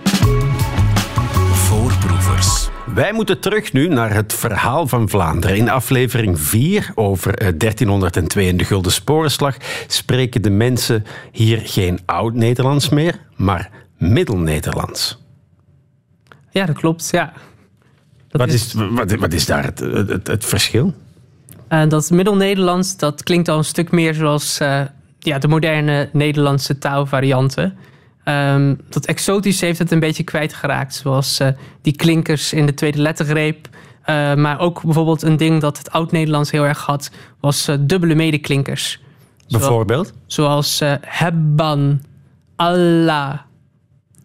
Wij 2.97 3.13
moeten 3.13 3.39
terug 3.39 3.73
nu 3.73 3.87
naar 3.87 4.13
het 4.13 4.33
verhaal 4.33 4.87
van 4.87 5.09
Vlaanderen. 5.09 5.57
In 5.57 5.69
aflevering 5.69 6.39
4 6.39 6.91
over 6.95 7.33
eh, 7.33 7.53
1302 7.57 8.49
en 8.49 8.57
de 8.57 8.63
Gulden 8.63 8.91
Sporenslag 8.91 9.57
spreken 9.87 10.41
de 10.41 10.49
mensen 10.49 11.05
hier 11.31 11.61
geen 11.63 11.99
Oud-Nederlands 12.05 12.89
meer, 12.89 13.19
maar 13.35 13.69
Middel-Nederlands. 13.97 15.17
Ja, 16.49 16.65
dat 16.65 16.75
klopt. 16.75 17.09
Ja. 17.11 17.33
Dat 18.27 18.41
Wat 18.41 18.49
is, 18.49 18.73
wat, 18.73 19.11
wat 19.11 19.33
is 19.33 19.45
daar 19.45 19.63
het, 19.63 19.79
het, 19.79 20.27
het 20.27 20.45
verschil? 20.45 20.93
Eh, 21.67 21.89
dat 21.89 22.09
Middel-Nederlands, 22.09 22.97
dat 22.97 23.23
klinkt 23.23 23.47
al 23.47 23.57
een 23.57 23.63
stuk 23.63 23.91
meer 23.91 24.13
zoals 24.13 24.59
eh, 24.59 24.81
ja, 25.19 25.37
de 25.39 25.47
moderne 25.47 26.09
Nederlandse 26.13 26.77
taalvarianten. 26.77 27.77
Ehm, 28.27 28.75
dat 28.89 29.05
exotisch 29.05 29.61
heeft 29.61 29.79
het 29.79 29.91
een 29.91 29.99
beetje 29.99 30.23
kwijtgeraakt. 30.23 30.95
Zoals 30.95 31.39
eh, 31.39 31.47
die 31.81 31.95
klinkers 31.95 32.53
in 32.53 32.65
de 32.65 32.73
tweede 32.73 33.01
lettergreep. 33.01 33.67
Eh, 34.01 34.35
maar 34.35 34.59
ook 34.59 34.81
bijvoorbeeld 34.81 35.21
een 35.21 35.37
ding 35.37 35.61
dat 35.61 35.77
het 35.77 35.91
Oud-Nederlands 35.91 36.51
heel 36.51 36.65
erg 36.65 36.85
had, 36.85 37.11
was 37.39 37.67
eh, 37.67 37.75
dubbele 37.79 38.15
medeklinkers. 38.15 39.01
Bijvoorbeeld? 39.47 40.13
Zoals 40.25 40.81
hebben, 41.01 42.03
Allah. 42.55 43.33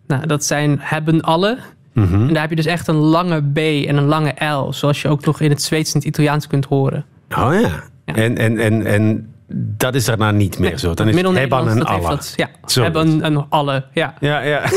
Nou, 0.06 0.26
dat 0.26 0.44
zijn 0.44 0.78
hebben 0.80 1.20
alle. 1.20 1.58
En 1.94 2.32
daar 2.32 2.40
heb 2.40 2.50
je 2.50 2.56
dus 2.56 2.66
echt 2.66 2.88
een 2.88 2.94
lange 2.96 3.42
B 3.52 3.58
en 3.58 3.96
een 3.96 4.06
lange 4.06 4.44
L. 4.44 4.72
Zoals 4.72 5.02
je 5.02 5.08
ook 5.08 5.24
nog 5.24 5.40
in 5.40 5.50
het 5.50 5.62
Zweeds 5.62 5.92
en 5.92 5.98
het 5.98 6.08
Italiaans 6.08 6.46
kunt 6.46 6.64
horen. 6.64 7.04
Oh 7.30 7.60
ja. 7.60 7.82
Ja. 8.04 8.14
En, 8.14 8.38
en, 8.38 8.58
en, 8.58 8.86
en 8.86 9.31
dat 9.54 9.94
is 9.94 10.04
daarna 10.04 10.30
niet 10.30 10.58
meer 10.58 10.78
zo. 10.78 10.94
Dan 10.94 11.08
is 11.08 11.16
het 11.16 11.36
Hebban 11.36 11.68
en 11.68 11.84
Allah. 11.84 12.08
dat. 12.10 12.32
Ja, 12.36 12.48
Zo. 12.66 12.82
en 12.84 13.46
alle. 13.48 13.84
Ja. 13.92 14.14
Ja, 14.20 14.40
ja. 14.40 14.62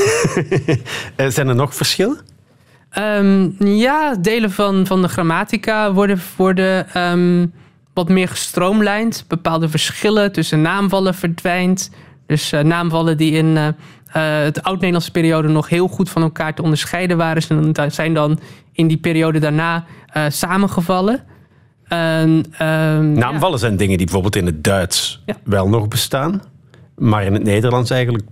Eh, 1.16 1.28
Zijn 1.28 1.48
er 1.48 1.56
nog 1.56 1.76
verschillen? 1.76 2.18
Ehm, 2.90 3.50
ja, 3.66 4.16
delen 4.16 4.52
van, 4.52 4.86
van 4.88 5.02
de 5.02 5.08
grammatica 5.08 5.94
worden, 5.94 6.20
worden 6.38 6.90
ehm, 6.94 7.46
wat 7.94 8.10
meer 8.10 8.28
gestroomlijnd. 8.28 9.26
Bepaalde 9.28 9.70
verschillen 9.70 10.32
tussen 10.32 10.62
naamvallen 10.62 11.14
verdwijnt. 11.14 11.90
Dus 12.26 12.52
eh, 12.52 12.64
naamvallen 12.64 13.18
die 13.18 13.32
in 13.32 13.58
eh, 13.58 13.68
het 14.44 14.64
oud-Nederlandse 14.64 15.12
periode 15.12 15.48
nog 15.48 15.70
heel 15.70 15.88
goed 15.88 16.10
van 16.10 16.22
elkaar 16.22 16.54
te 16.54 16.62
onderscheiden 16.62 17.18
waren, 17.18 17.42
zijn 17.92 18.14
dan- 18.14 18.40
in 18.72 18.88
die 18.88 18.98
periode 18.98 19.40
daarna 19.40 19.86
samengevallen. 20.28 21.24
En, 21.88 22.43
ehm, 22.58 22.67
ja. 23.13 23.19
Naamvallen 23.19 23.60
zijn 23.60 23.78
dingen 23.78 23.98
die 23.98 24.06
bijvoorbeeld 24.06 24.36
in 24.36 24.45
het 24.45 24.63
Duits 24.63 25.21
Ja. 25.26 25.36
wel 25.43 25.69
nog 25.69 25.88
bestaan, 25.88 26.41
maar 26.95 27.24
in 27.24 27.34
het 27.34 27.43
Nederlands 27.43 27.89
eigenlijk 27.89 28.24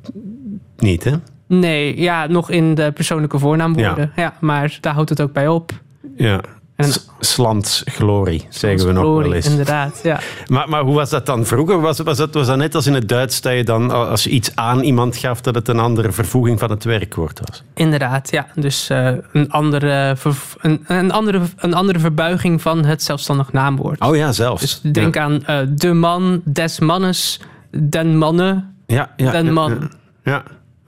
niet, 0.77 1.03
hè? 1.03 1.11
Nee, 1.47 2.01
ja, 2.01 2.27
nog 2.27 2.49
in 2.49 2.75
de 2.75 2.91
persoonlijke 2.91 3.39
voornaamwoorden. 3.39 4.11
Ja. 4.15 4.33
maar 4.39 4.77
daar 4.81 4.93
houdt 4.93 5.09
het 5.09 5.21
ook 5.21 5.33
bij 5.33 5.47
op. 5.47 5.71
Ja. 6.17 6.41
En- 6.83 6.91
S- 6.91 7.07
Slans 7.19 7.81
glorie, 7.85 8.45
zeggen 8.49 8.87
we 8.87 8.93
nog 8.93 9.03
wel 9.03 9.33
eens. 9.33 9.45
Inderdaad, 9.45 9.99
ja. 10.03 10.19
Maar, 10.47 10.69
maar 10.69 10.81
hoe 10.83 10.95
was 10.95 11.09
dat 11.09 11.25
dan 11.25 11.45
vroeger? 11.45 11.81
Was, 11.81 11.99
was, 11.99 12.17
dat, 12.17 12.33
was 12.33 12.47
dat 12.47 12.57
net 12.57 12.75
als 12.75 12.87
in 12.87 12.93
het 12.93 13.09
Duits 13.09 13.41
dat 13.41 13.53
je 13.53 13.63
dan, 13.63 13.91
als 13.91 14.23
je 14.23 14.29
iets 14.29 14.51
aan 14.55 14.79
iemand 14.79 15.17
gaf, 15.17 15.41
dat 15.41 15.55
het 15.55 15.67
een 15.67 15.79
andere 15.79 16.11
vervoeging 16.11 16.59
van 16.59 16.69
het 16.69 16.83
werkwoord 16.83 17.39
was? 17.45 17.63
Inderdaad, 17.73 18.31
ja. 18.31 18.47
Dus 18.55 18.89
eh, 18.89 19.11
een, 19.31 19.51
andere 19.51 20.15
een, 20.61 20.83
een, 20.87 21.11
andere, 21.11 21.41
een 21.55 21.73
andere 21.73 21.99
verbuiging 21.99 22.61
van 22.61 22.85
het 22.85 23.03
zelfstandig 23.03 23.51
naamwoord. 23.51 24.01
Oh 24.01 24.15
ja, 24.15 24.31
zelfs. 24.31 24.61
Dus 24.61 24.93
denk 24.93 25.17
aan 25.17 25.45
eh, 25.45 25.59
de 25.69 25.93
man, 25.93 26.41
des 26.45 26.79
mannes, 26.79 27.39
den 27.71 28.17
mannen, 28.17 28.75
ja, 28.85 29.13
ja, 29.17 29.31
den 29.31 29.53
man. 29.53 29.71
Ja, 29.71 29.89
ja. 30.23 30.43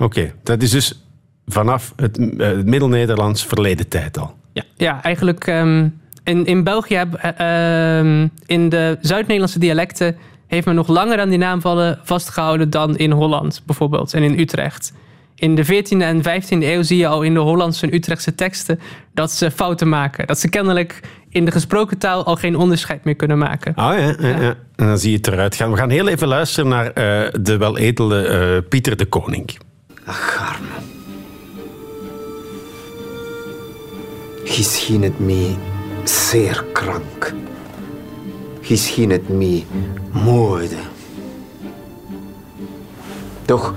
oké. 0.05 0.33
Dat 0.43 0.61
is 0.61 0.71
dus 0.71 0.99
vanaf 1.47 1.93
het, 1.95 2.17
eh, 2.17 2.47
het 2.47 2.65
Middel-Nederlands 2.65 3.45
verleden 3.45 3.87
tijd 3.87 4.17
al. 4.17 4.35
Ja, 4.55 4.63
ja 4.77 5.03
eigenlijk 5.03 5.47
ehm, 5.47 5.87
in, 6.23 6.45
in 6.45 6.63
België, 6.63 7.03
eh, 7.17 7.99
ehm, 7.99 8.27
in 8.45 8.69
de 8.69 8.97
Zuid-Nederlandse 9.01 9.59
dialecten, 9.59 10.15
heeft 10.47 10.65
men 10.65 10.75
nog 10.75 10.87
langer 10.87 11.19
aan 11.19 11.29
die 11.29 11.37
naamvallen 11.37 11.99
vastgehouden 12.03 12.69
dan 12.69 12.97
in 12.97 13.11
Holland 13.11 13.61
bijvoorbeeld 13.65 14.13
en 14.13 14.23
in 14.23 14.39
Utrecht. 14.39 14.93
In 15.35 15.55
de 15.55 15.65
14e 15.65 15.97
en 15.97 16.21
15e 16.23 16.63
eeuw 16.63 16.83
zie 16.83 16.97
je 16.97 17.07
al 17.07 17.21
in 17.21 17.33
de 17.33 17.39
Hollandse 17.39 17.85
en 17.85 17.93
Utrechtse 17.93 18.35
teksten 18.35 18.79
dat 19.13 19.31
ze 19.31 19.51
fouten 19.51 19.89
maken. 19.89 20.27
Dat 20.27 20.39
ze 20.39 20.49
kennelijk 20.49 20.99
in 21.29 21.45
de 21.45 21.51
gesproken 21.51 21.97
taal 21.97 22.25
al 22.25 22.35
geen 22.35 22.55
onderscheid 22.55 23.03
meer 23.03 23.15
kunnen 23.15 23.37
maken. 23.37 23.75
Ah 23.75 23.99
ja, 23.99 24.15
ja, 24.19 24.41
ja. 24.41 24.55
En 24.75 24.87
dan 24.87 24.97
zie 24.97 25.11
je 25.11 25.17
het 25.17 25.27
eruit 25.27 25.55
gaan. 25.55 25.71
We 25.71 25.77
gaan 25.77 25.89
heel 25.89 26.07
even 26.07 26.27
luisteren 26.27 26.69
naar 26.69 26.91
eh, 26.91 27.33
de 27.41 27.57
weledele 27.57 28.21
eh, 28.21 28.69
Pieter 28.69 28.97
de 28.97 29.05
Koning. 29.05 29.57
Ach, 30.05 30.53
arme. 30.53 30.94
Je 34.45 34.63
scheen 34.63 35.03
het 35.03 35.19
mij 35.19 35.57
zeer 36.03 36.65
krank. 36.73 37.33
Je 38.61 38.75
scheen 38.75 39.09
het 39.09 39.29
mij 39.29 39.65
moede. 40.11 40.77
Toch, 43.45 43.75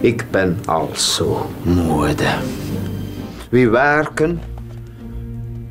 ik 0.00 0.24
ben 0.30 0.58
al 0.64 0.90
zo 0.94 1.50
moede. 1.62 2.34
We 3.50 3.68
werken 3.68 4.40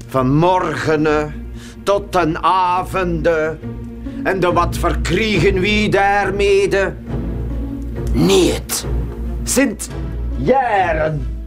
van 0.07 0.35
morgenen 0.35 1.33
tot 1.83 2.11
ten 2.11 2.43
avonden. 2.43 3.59
En 4.23 4.39
de 4.39 4.51
wat 4.51 4.77
verkriegen 4.77 5.59
wie 5.59 5.89
daarmede? 5.89 6.93
Niet. 8.13 8.85
Sint 9.43 9.89
jaren 10.37 11.38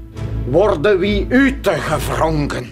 worden 0.50 0.98
wie 0.98 1.26
u 1.28 1.61
te 1.61 1.70
gevrongen. 1.70 2.66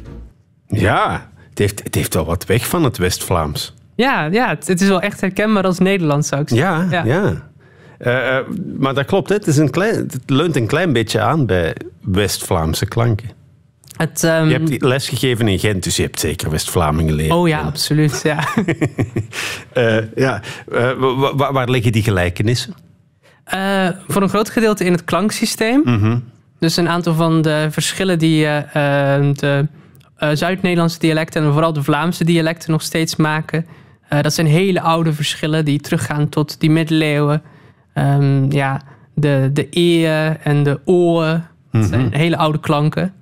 Ja, 0.67 1.31
het 1.49 1.59
heeft, 1.59 1.83
het 1.85 1.95
heeft 1.95 2.15
wel 2.15 2.25
wat 2.25 2.47
weg 2.47 2.67
van 2.67 2.85
het 2.85 2.99
West-Vlaams. 2.99 3.75
Ja, 3.97 4.25
ja 4.25 4.49
het, 4.49 4.67
het 4.67 4.81
is 4.81 4.89
wel 4.89 5.01
echt 5.01 5.21
herkenbaar 5.21 5.65
als 5.65 5.79
Nederlands, 5.79 6.29
zou 6.29 6.43
ik 6.43 6.51
Ja, 6.51 6.89
zeggen. 6.89 7.09
ja. 7.11 7.49
Eh, 7.99 8.37
eh, 8.39 8.45
maar 8.79 8.95
dat 8.95 9.05
klopt, 9.07 9.29
hè. 9.29 9.35
Het, 9.35 9.47
is 9.47 9.57
een 9.57 9.71
klein, 9.71 9.95
het 9.95 10.21
leunt 10.27 10.57
een 10.57 10.67
klein 10.67 10.93
beetje 10.93 11.21
aan 11.21 11.47
bij 11.47 11.75
West-Vlaamse 12.01 12.87
klanken. 12.87 13.31
Het, 13.97 14.25
ehm, 14.25 14.47
Je 14.49 14.53
hebt 14.59 14.83
les 14.83 15.09
gegeven 15.09 15.49
in 15.49 15.59
Gent, 15.59 15.83
dus 15.85 15.97
je 15.97 16.03
hebt 16.03 16.21
zeker 16.21 16.51
West-Vlamingen 16.51 17.15
leren. 17.15 17.37
Oh 17.37 17.49
ja, 17.49 17.61
absoluut. 17.61 18.21
Ja. 18.23 18.45
Eh, 19.73 19.97
ja. 20.15 20.41
Wa- 20.99 21.35
wa- 21.37 21.53
waar 21.53 21.69
liggen 21.71 21.93
die 21.93 22.03
gelijkenissen? 22.03 22.75
Eh, 23.45 23.89
voor 24.09 24.23
een 24.23 24.29
groot 24.29 24.51
gedeelte 24.51 24.85
in 24.85 24.93
het 24.93 25.05
klanksysteem. 25.05 25.83
Dus 26.61 26.77
een 26.77 26.89
aantal 26.89 27.15
van 27.15 27.43
de 27.43 27.67
verschillen 27.71 28.19
die 28.19 28.47
eh, 28.47 29.17
eh, 29.17 29.35
de 29.35 29.67
eh, 30.17 30.29
Zuid-Nederlandse 30.33 30.99
dialecten 30.99 31.43
en 31.43 31.53
vooral 31.53 31.73
de 31.73 31.83
Vlaamse 31.83 32.25
dialecten 32.25 32.71
nog 32.71 32.83
steeds 32.83 33.17
maken. 33.17 33.67
Eh, 34.09 34.21
dat 34.21 34.33
zijn 34.33 34.47
hele 34.47 34.81
oude 34.81 35.13
verschillen 35.13 35.65
die 35.65 35.81
teruggaan 35.81 36.29
tot 36.29 36.61
die 36.61 36.71
middeleeuwen. 36.71 37.43
Ehm, 37.95 38.53
ja, 38.53 38.81
de, 39.15 39.51
de 39.53 39.67
eeën 39.71 40.39
en 40.43 40.63
de 40.63 40.81
oën. 40.85 41.43
Dat 41.73 41.85
zijn 41.85 42.13
hele 42.15 42.37
oude 42.37 42.61
klanken. 42.61 43.15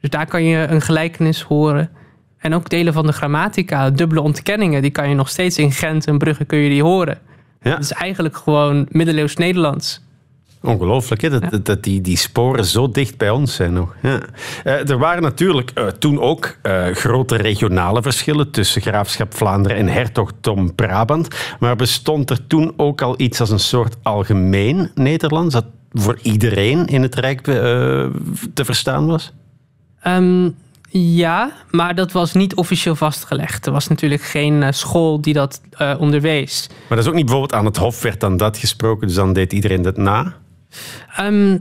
Dus 0.00 0.10
daar 0.10 0.26
kan 0.26 0.44
je 0.44 0.66
een 0.66 0.80
gelijkenis 0.80 1.42
horen. 1.42 1.90
En 2.38 2.54
ook 2.54 2.68
delen 2.68 2.92
van 2.92 3.06
de 3.06 3.12
grammatica, 3.12 3.90
dubbele 3.90 4.20
ontkenningen, 4.20 4.82
die 4.82 4.90
kan 4.90 5.08
je 5.08 5.14
nog 5.14 5.28
steeds 5.28 5.58
in 5.58 5.72
Gent 5.72 6.06
en 6.06 6.18
Brugge 6.18 6.44
kun 6.44 6.58
je 6.58 6.68
die 6.68 6.82
horen. 6.82 7.18
Ja. 7.62 7.70
Dat 7.70 7.80
is 7.80 7.92
eigenlijk 7.92 8.36
gewoon 8.36 8.86
middeleeuws 8.90 9.36
Nederlands. 9.36 10.06
Ongelooflijk, 10.62 11.20
hè? 11.20 11.40
Dat, 11.40 11.66
dat, 11.66 11.82
die, 11.82 12.00
die 12.00 12.16
sporen 12.16 12.64
zo 12.64 12.90
dicht 12.90 13.16
bij 13.16 13.30
ons 13.30 13.54
zijn 13.54 13.72
nog. 13.72 13.94
Ja. 14.02 14.20
Eh, 14.64 14.90
er 14.90 14.98
waren 14.98 15.22
natuurlijk 15.22 15.70
eh, 15.70 15.86
toen 15.86 16.20
ook 16.20 16.56
eh, 16.62 16.86
grote 16.86 17.36
regionale 17.36 18.02
verschillen 18.02 18.50
tussen 18.50 18.82
graafschap 18.82 19.34
Vlaanderen 19.34 19.76
en 19.76 19.88
hertogdom 19.88 20.74
Brabant. 20.74 21.28
Maar 21.60 21.76
bestond 21.76 22.30
er 22.30 22.46
toen 22.46 22.72
ook 22.76 23.02
al 23.02 23.14
iets 23.16 23.40
als 23.40 23.50
een 23.50 23.58
soort 23.58 23.96
algemeen 24.02 24.90
Nederlands 24.94 25.54
dat 25.54 25.64
voor 25.92 26.18
iedereen 26.22 26.86
in 26.86 27.02
het 27.02 27.14
Rijk 27.14 27.42
te 27.42 28.64
verstaan 28.64 29.06
was? 29.06 29.32
Ehm, 30.00 30.50
ja, 30.90 31.52
maar 31.70 31.94
dat 31.94 32.12
was 32.12 32.32
niet 32.32 32.54
officieel 32.54 32.96
vastgelegd. 32.96 33.66
Er 33.66 33.72
was 33.72 33.88
natuurlijk 33.88 34.22
geen 34.22 34.74
school 34.74 35.20
die 35.20 35.34
dat 35.34 35.60
onderwees. 35.98 36.66
Maar 36.68 36.96
dat 36.96 36.98
is 36.98 37.06
ook 37.06 37.14
niet 37.14 37.24
bijvoorbeeld 37.24 37.60
aan 37.60 37.64
het 37.64 37.76
Hof 37.76 38.02
werd 38.02 38.20
dan 38.20 38.36
dat 38.36 38.56
gesproken, 38.58 39.06
dus 39.06 39.16
dan 39.16 39.32
deed 39.32 39.52
iedereen 39.52 39.82
dat 39.82 39.96
na? 39.96 40.34
Ehm, 41.16 41.58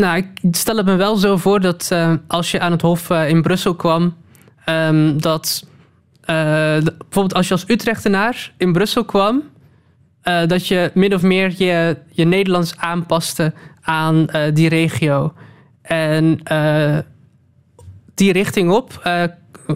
nou, 0.00 0.16
ik 0.16 0.28
stel 0.50 0.76
het 0.76 0.86
me 0.86 0.96
wel 0.96 1.16
zo 1.16 1.36
voor 1.36 1.60
dat 1.60 1.88
eh, 1.92 2.12
als 2.26 2.50
je 2.50 2.60
aan 2.60 2.72
het 2.72 2.82
Hof 2.82 3.10
eh, 3.10 3.28
in 3.28 3.42
Brussel 3.42 3.74
kwam, 3.74 4.16
ehm, 4.64 5.18
dat 5.18 5.66
eh, 6.20 6.34
bijvoorbeeld 6.82 7.34
als 7.34 7.48
je 7.48 7.54
als 7.54 7.64
Utrechtenaar 7.66 8.52
in 8.56 8.72
Brussel 8.72 9.04
kwam, 9.04 9.42
dat 10.46 10.66
je 10.66 10.90
min 10.94 11.14
of 11.14 11.22
meer 11.22 11.54
je, 11.56 11.96
je 12.10 12.24
Nederlands 12.24 12.76
aanpaste 12.76 13.52
aan 13.80 14.26
die 14.52 14.68
regio. 14.68 15.32
En 15.82 16.40
die 18.14 18.32
richting 18.32 18.70
op 18.70 19.10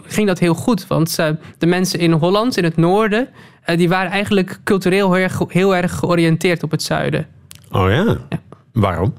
ging 0.03 0.27
dat 0.27 0.39
heel 0.39 0.53
goed. 0.53 0.87
Want 0.87 1.15
de 1.57 1.65
mensen 1.65 1.99
in 1.99 2.11
Holland, 2.11 2.57
in 2.57 2.63
het 2.63 2.77
noorden, 2.77 3.27
die 3.75 3.89
waren 3.89 4.11
eigenlijk 4.11 4.59
cultureel 4.63 5.13
heel 5.13 5.23
erg, 5.23 5.41
heel 5.47 5.75
erg 5.75 5.95
georiënteerd 5.95 6.63
op 6.63 6.71
het 6.71 6.83
zuiden. 6.83 7.27
Oh 7.71 7.89
ja. 7.89 8.17
Waarom? 8.75 9.13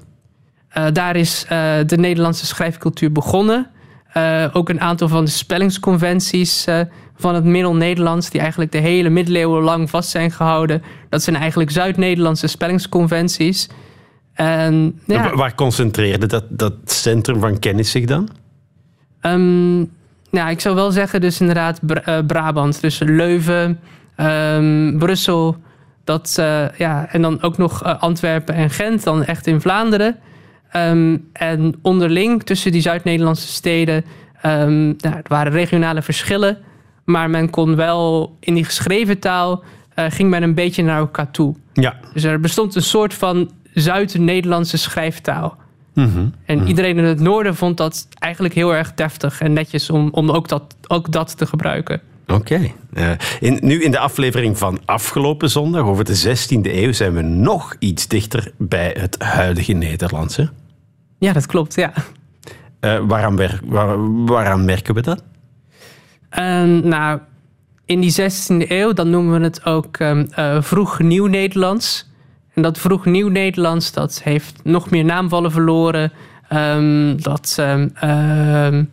Eh, 0.69 0.87
daar 0.93 1.17
is 1.17 1.45
eh, 1.49 1.75
de 1.87 1.97
Nederlandse 1.99 2.47
schrijfcultuur 2.47 3.13
begonnen. 3.13 3.71
Eh, 4.13 4.45
ook 4.53 4.69
een 4.69 4.81
aantal 4.81 5.09
van 5.09 5.25
de 5.25 5.31
spellingsconventies 5.31 6.65
van 7.17 7.35
het 7.35 7.45
Middel-Nederlands, 7.45 8.31
die 8.31 8.41
eigenlijk 8.41 8.73
de 8.73 8.79
hele 8.79 9.09
middeleeuwen 9.09 9.63
lang 9.63 9.91
vast 9.91 10.09
zijn 10.11 10.31
gehouden. 10.31 10.83
Dat 11.09 11.23
zijn 11.23 11.37
eigenlijk 11.37 11.71
Zuid-Nederlandse 11.71 12.47
spellingsconventies. 12.47 13.69
En 14.33 15.01
ja, 15.07 15.23
Wa- 15.23 15.37
Waar 15.37 15.55
concentreerde 15.55 16.27
dat, 16.27 16.45
dat 16.49 16.73
centrum 16.85 17.41
van 17.41 17.59
kennis 17.59 17.91
zich 17.91 18.05
dan? 18.05 18.29
Nou, 20.31 20.51
ik 20.51 20.61
zou 20.61 20.75
wel 20.75 20.91
zeggen, 20.91 21.21
dus 21.21 21.41
inderdaad 21.41 21.81
Bra- 21.87 22.23
Brabant. 22.23 22.81
Dus 22.81 22.99
Leuven, 22.99 23.81
ehm, 24.17 24.99
Brussel. 24.99 25.57
Dat, 26.07 26.33
ja, 26.77 27.07
en 27.11 27.23
dan 27.23 27.43
ook 27.43 27.59
nog 27.59 27.83
eh, 27.83 28.01
Antwerpen 28.01 28.55
en 28.55 28.71
Gent, 28.71 29.05
dan 29.05 29.25
echt 29.25 29.47
in 29.47 29.61
Vlaanderen. 29.61 30.17
Ehm, 30.71 31.17
en 31.33 31.75
onderling 31.83 32.43
tussen 32.43 32.73
die 32.73 32.81
Zuid-Nederlandse 32.81 33.49
steden, 33.49 34.05
ehm, 34.41 34.85
nou, 34.87 35.15
er 35.15 35.23
waren 35.29 35.53
regionale 35.53 36.03
verschillen. 36.03 36.59
Maar 37.05 37.31
men 37.31 37.51
kon 37.51 37.77
wel 37.77 38.37
in 38.41 38.55
die 38.55 38.65
geschreven 38.65 39.19
taal, 39.19 39.65
eh, 39.95 40.05
ging 40.09 40.31
men 40.31 40.43
een 40.43 40.55
beetje 40.55 40.83
naar 40.83 40.99
elkaar 40.99 41.31
toe. 41.31 41.55
Ja. 41.73 41.95
Dus 42.13 42.25
er 42.25 42.41
bestond 42.41 42.75
een 42.75 42.83
soort 42.83 43.15
van 43.15 43.51
Zuid-Nederlandse 43.75 44.79
schrijftaal. 44.79 45.57
Mhm. 45.93 46.29
En 46.45 46.67
iedereen 46.67 46.99
in 46.99 47.05
het 47.05 47.21
noorden 47.21 47.57
vond 47.57 47.77
dat 47.77 48.09
eigenlijk 48.19 48.55
heel 48.55 48.75
erg 48.75 48.95
deftig 48.95 49.41
en 49.41 49.53
netjes 49.53 49.91
om, 49.91 50.09
om 50.13 50.31
ook, 50.31 50.49
dat, 50.49 50.77
ook 50.87 51.13
dat 51.13 51.39
te 51.39 51.47
gebruiken. 51.47 52.01
Oké. 52.27 52.71
Eh, 52.93 53.11
in, 53.41 53.59
nu 53.63 53.83
in 53.83 53.91
de 53.91 53.99
aflevering 53.99 54.59
van 54.59 54.81
afgelopen 54.85 55.51
zondag 55.51 55.83
over 55.83 56.05
de 56.05 56.37
16e 56.39 56.61
eeuw 56.75 56.93
zijn 56.93 57.13
we 57.15 57.23
nog 57.23 57.77
iets 57.79 58.09
dichter 58.09 58.53
bij 58.59 58.97
het 58.99 59.23
huidige 59.23 59.73
Nederlands. 59.73 60.37
hè? 60.37 60.45
Ja, 61.19 61.33
dat 61.33 61.47
klopt, 61.47 61.75
ja. 61.75 61.93
Eh, 62.81 62.99
waaraan, 63.07 63.37
wer- 63.37 63.61
waar- 63.65 64.25
waaraan 64.25 64.65
merken 64.65 64.95
we 64.95 65.01
dat? 65.03 65.23
En, 66.29 66.89
nou, 66.89 67.21
in 67.85 68.01
die 68.01 68.11
16e 68.13 68.71
eeuw, 68.71 68.93
dan 68.93 69.11
noemen 69.11 69.39
we 69.39 69.45
het 69.45 69.65
ook 69.65 69.97
ehm, 69.97 70.27
eh, 70.31 70.63
vroeg 70.63 70.99
Nieuw-Nederlands. 71.01 72.11
En 72.55 72.63
dat 72.63 72.79
vroeg 72.79 73.05
Nieuw-Nederlands, 73.05 73.93
dat 73.93 74.21
heeft 74.25 74.61
nog 74.65 74.91
meer 74.91 75.05
naamvallen 75.05 75.51
verloren. 75.53 76.13
Ehm, 76.49 77.17
dat, 77.17 77.55
ehm, 77.59 77.89
ehm, 77.95 78.85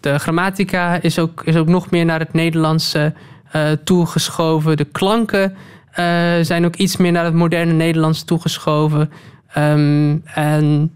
de 0.00 0.18
grammatica 0.18 1.02
is 1.02 1.18
ook, 1.18 1.42
is 1.44 1.56
ook 1.56 1.68
nog 1.68 1.90
meer 1.90 2.04
naar 2.04 2.18
het 2.20 2.32
Nederlandse 2.32 3.12
eh, 3.52 3.70
toegeschoven. 3.84 4.76
De 4.76 4.84
klanken 4.84 5.54
eh, 5.90 6.04
zijn 6.40 6.64
ook 6.64 6.76
iets 6.76 6.96
meer 6.96 7.12
naar 7.12 7.24
het 7.24 7.34
moderne 7.34 7.72
Nederlands 7.72 8.22
toegeschoven. 8.24 9.10
Ehm, 9.52 10.16
en 10.24 10.92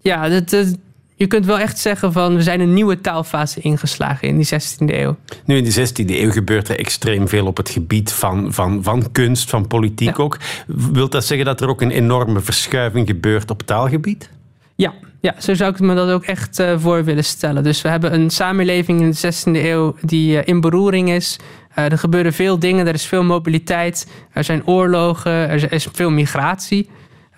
ja, 0.00 0.28
dat, 0.28 0.50
dat- 0.50 0.76
je 1.14 1.26
kunt 1.28 1.46
wel 1.46 1.58
echt 1.58 1.78
zeggen 1.78 2.12
van 2.12 2.34
we 2.34 2.42
zijn 2.42 2.60
een 2.60 2.74
nieuwe 2.74 3.00
taalfase 3.00 3.60
ingeslagen 3.60 4.28
in 4.28 4.36
die 4.36 4.46
16e 4.46 4.94
eeuw. 4.94 5.16
Nu 5.44 5.56
in 5.56 5.64
de 5.64 5.70
16e 5.72 6.20
eeuw 6.20 6.30
gebeurt 6.30 6.68
er 6.68 6.78
extreem 6.78 7.28
veel 7.28 7.46
op 7.46 7.56
het 7.56 7.68
gebied 7.70 8.12
van, 8.12 8.52
van, 8.52 8.82
van 8.82 9.12
kunst, 9.12 9.50
van 9.50 9.66
politiek 9.66 10.16
Ja. 10.16 10.22
ook. 10.22 10.38
Wilt 10.66 11.12
dat 11.12 11.24
zeggen 11.24 11.46
dat 11.46 11.60
er 11.60 11.68
ook 11.68 11.80
een 11.82 11.90
enorme 11.90 12.40
verschuiving 12.40 13.06
gebeurt 13.06 13.50
op 13.50 13.62
taalgebied? 13.62 14.30
Ja, 14.74 14.92
ja, 15.22 15.34
zo 15.38 15.54
zou 15.54 15.72
ik 15.72 15.80
me 15.80 15.94
dat 15.94 16.10
ook 16.10 16.24
echt 16.24 16.58
eh, 16.58 16.74
voor 16.78 17.04
willen 17.04 17.24
stellen. 17.24 17.62
Dus 17.62 17.82
we 17.82 17.88
hebben 17.88 18.14
een 18.14 18.30
samenleving 18.30 19.00
in 19.00 19.10
de 19.10 19.32
16e 19.32 19.64
eeuw 19.64 19.94
die 20.00 20.38
eh, 20.38 20.48
in 20.48 20.60
beroering 20.60 21.10
is. 21.10 21.38
Eh, 21.74 21.84
er 21.84 21.98
gebeuren 21.98 22.32
veel 22.32 22.58
dingen, 22.58 22.86
er 22.86 22.94
is 22.94 23.06
veel 23.06 23.22
mobiliteit, 23.22 24.10
er 24.32 24.44
zijn 24.44 24.66
oorlogen, 24.66 25.32
er 25.32 25.72
is 25.72 25.88
veel 25.92 26.10
migratie. 26.10 26.88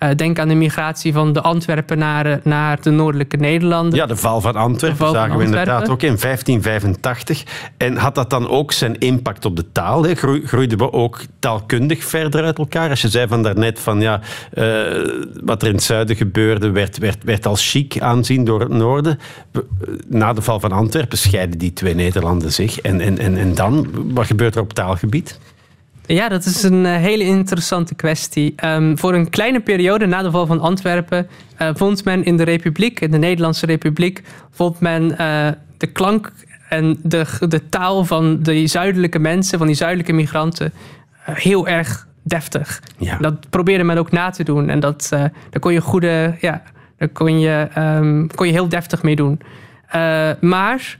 Eh, 0.09 0.15
denk 0.15 0.39
aan 0.39 0.47
de 0.47 0.55
migratie 0.55 1.13
van 1.13 1.33
de 1.33 1.41
Antwerpenaren 1.41 2.41
naar 2.43 2.81
de 2.81 2.89
noordelijke 2.89 3.37
Nederlanden. 3.37 3.95
Ja, 3.95 4.05
de 4.05 4.15
val 4.15 4.41
van 4.41 4.55
Antwerpen 4.55 4.99
De 4.99 5.03
val 5.03 5.13
van 5.13 5.23
zagen 5.23 5.37
we 5.37 5.43
inderdaad 5.43 5.89
ook 5.89 6.01
in 6.01 6.17
1585. 6.17 7.43
En 7.77 7.97
had 7.97 8.15
dat 8.15 8.29
dan 8.29 8.49
ook 8.49 8.71
zijn 8.71 8.97
impact 8.99 9.45
op 9.45 9.55
de 9.55 9.71
taal? 9.71 10.03
Hè? 10.03 10.15
Groe- 10.15 10.41
Groeiden 10.45 10.77
we 10.77 10.93
ook 10.93 11.21
taalkundig 11.39 12.03
verder 12.03 12.43
uit 12.43 12.57
elkaar? 12.57 12.89
Als 12.89 13.01
je 13.01 13.09
zei 13.09 13.27
van 13.27 13.43
daarnet 13.43 13.79
van 13.79 14.01
ja, 14.01 14.21
eh, 14.53 14.63
wat 15.43 15.61
er 15.61 15.67
in 15.67 15.73
het 15.73 15.83
zuiden 15.83 16.15
gebeurde 16.15 16.71
werd, 16.71 16.97
werd, 16.97 17.23
werd 17.23 17.45
als 17.45 17.71
chic 17.71 17.99
aanzien 17.99 18.45
door 18.45 18.59
het 18.59 18.69
noorden. 18.69 19.19
Na 20.07 20.33
de 20.33 20.41
val 20.41 20.59
van 20.59 20.71
Antwerpen 20.71 21.17
scheiden 21.17 21.57
die 21.57 21.73
twee 21.73 21.95
Nederlanden 21.95 22.51
zich. 22.51 22.79
En, 22.79 23.01
en, 23.01 23.17
en, 23.17 23.37
en 23.37 23.55
dan, 23.55 23.87
wat 24.13 24.25
gebeurt 24.25 24.55
er 24.55 24.61
op 24.61 24.73
taalgebied? 24.73 25.39
Ja, 26.07 26.29
dat 26.29 26.45
is 26.45 26.63
een 26.63 26.85
eh, 26.85 26.95
hele 26.95 27.23
interessante 27.23 27.95
kwestie. 27.95 28.53
Ehm, 28.55 28.95
voor 28.95 29.13
een 29.13 29.29
kleine 29.29 29.59
periode 29.59 30.05
na 30.05 30.21
de 30.21 30.31
val 30.31 30.45
van 30.45 30.59
Antwerpen 30.59 31.27
eh, 31.57 31.69
vond 31.73 32.05
men 32.05 32.23
in 32.23 32.37
de 32.37 32.43
Republiek, 32.43 32.99
in 32.99 33.11
de 33.11 33.17
Nederlandse 33.17 33.65
Republiek, 33.65 34.21
vond 34.51 34.79
men 34.79 35.17
eh, 35.17 35.47
de 35.77 35.87
klank 35.87 36.31
en 36.69 36.99
de, 37.03 37.25
de 37.47 37.69
taal 37.69 38.05
van 38.05 38.41
die 38.41 38.67
zuidelijke 38.67 39.19
mensen, 39.19 39.57
van 39.57 39.67
die 39.67 39.75
zuidelijke 39.75 40.13
migranten, 40.13 40.73
heel 41.19 41.67
erg 41.67 42.07
deftig. 42.23 42.81
Ja. 42.97 43.17
Dat 43.17 43.49
probeerde 43.49 43.83
men 43.83 43.97
ook 43.97 44.11
na 44.11 44.29
te 44.29 44.43
doen 44.43 44.69
en 44.69 44.79
dat, 44.79 45.07
daar 45.09 45.59
kon 45.59 45.73
je 45.73 45.81
goede, 45.81 46.35
ja, 46.41 46.63
daar 46.97 47.09
kon 47.09 47.39
je, 47.39 47.67
ehm, 47.73 48.27
kon 48.27 48.47
je 48.47 48.53
heel 48.53 48.69
deftig 48.69 49.03
mee 49.03 49.15
doen. 49.15 49.39
Maar 50.39 50.99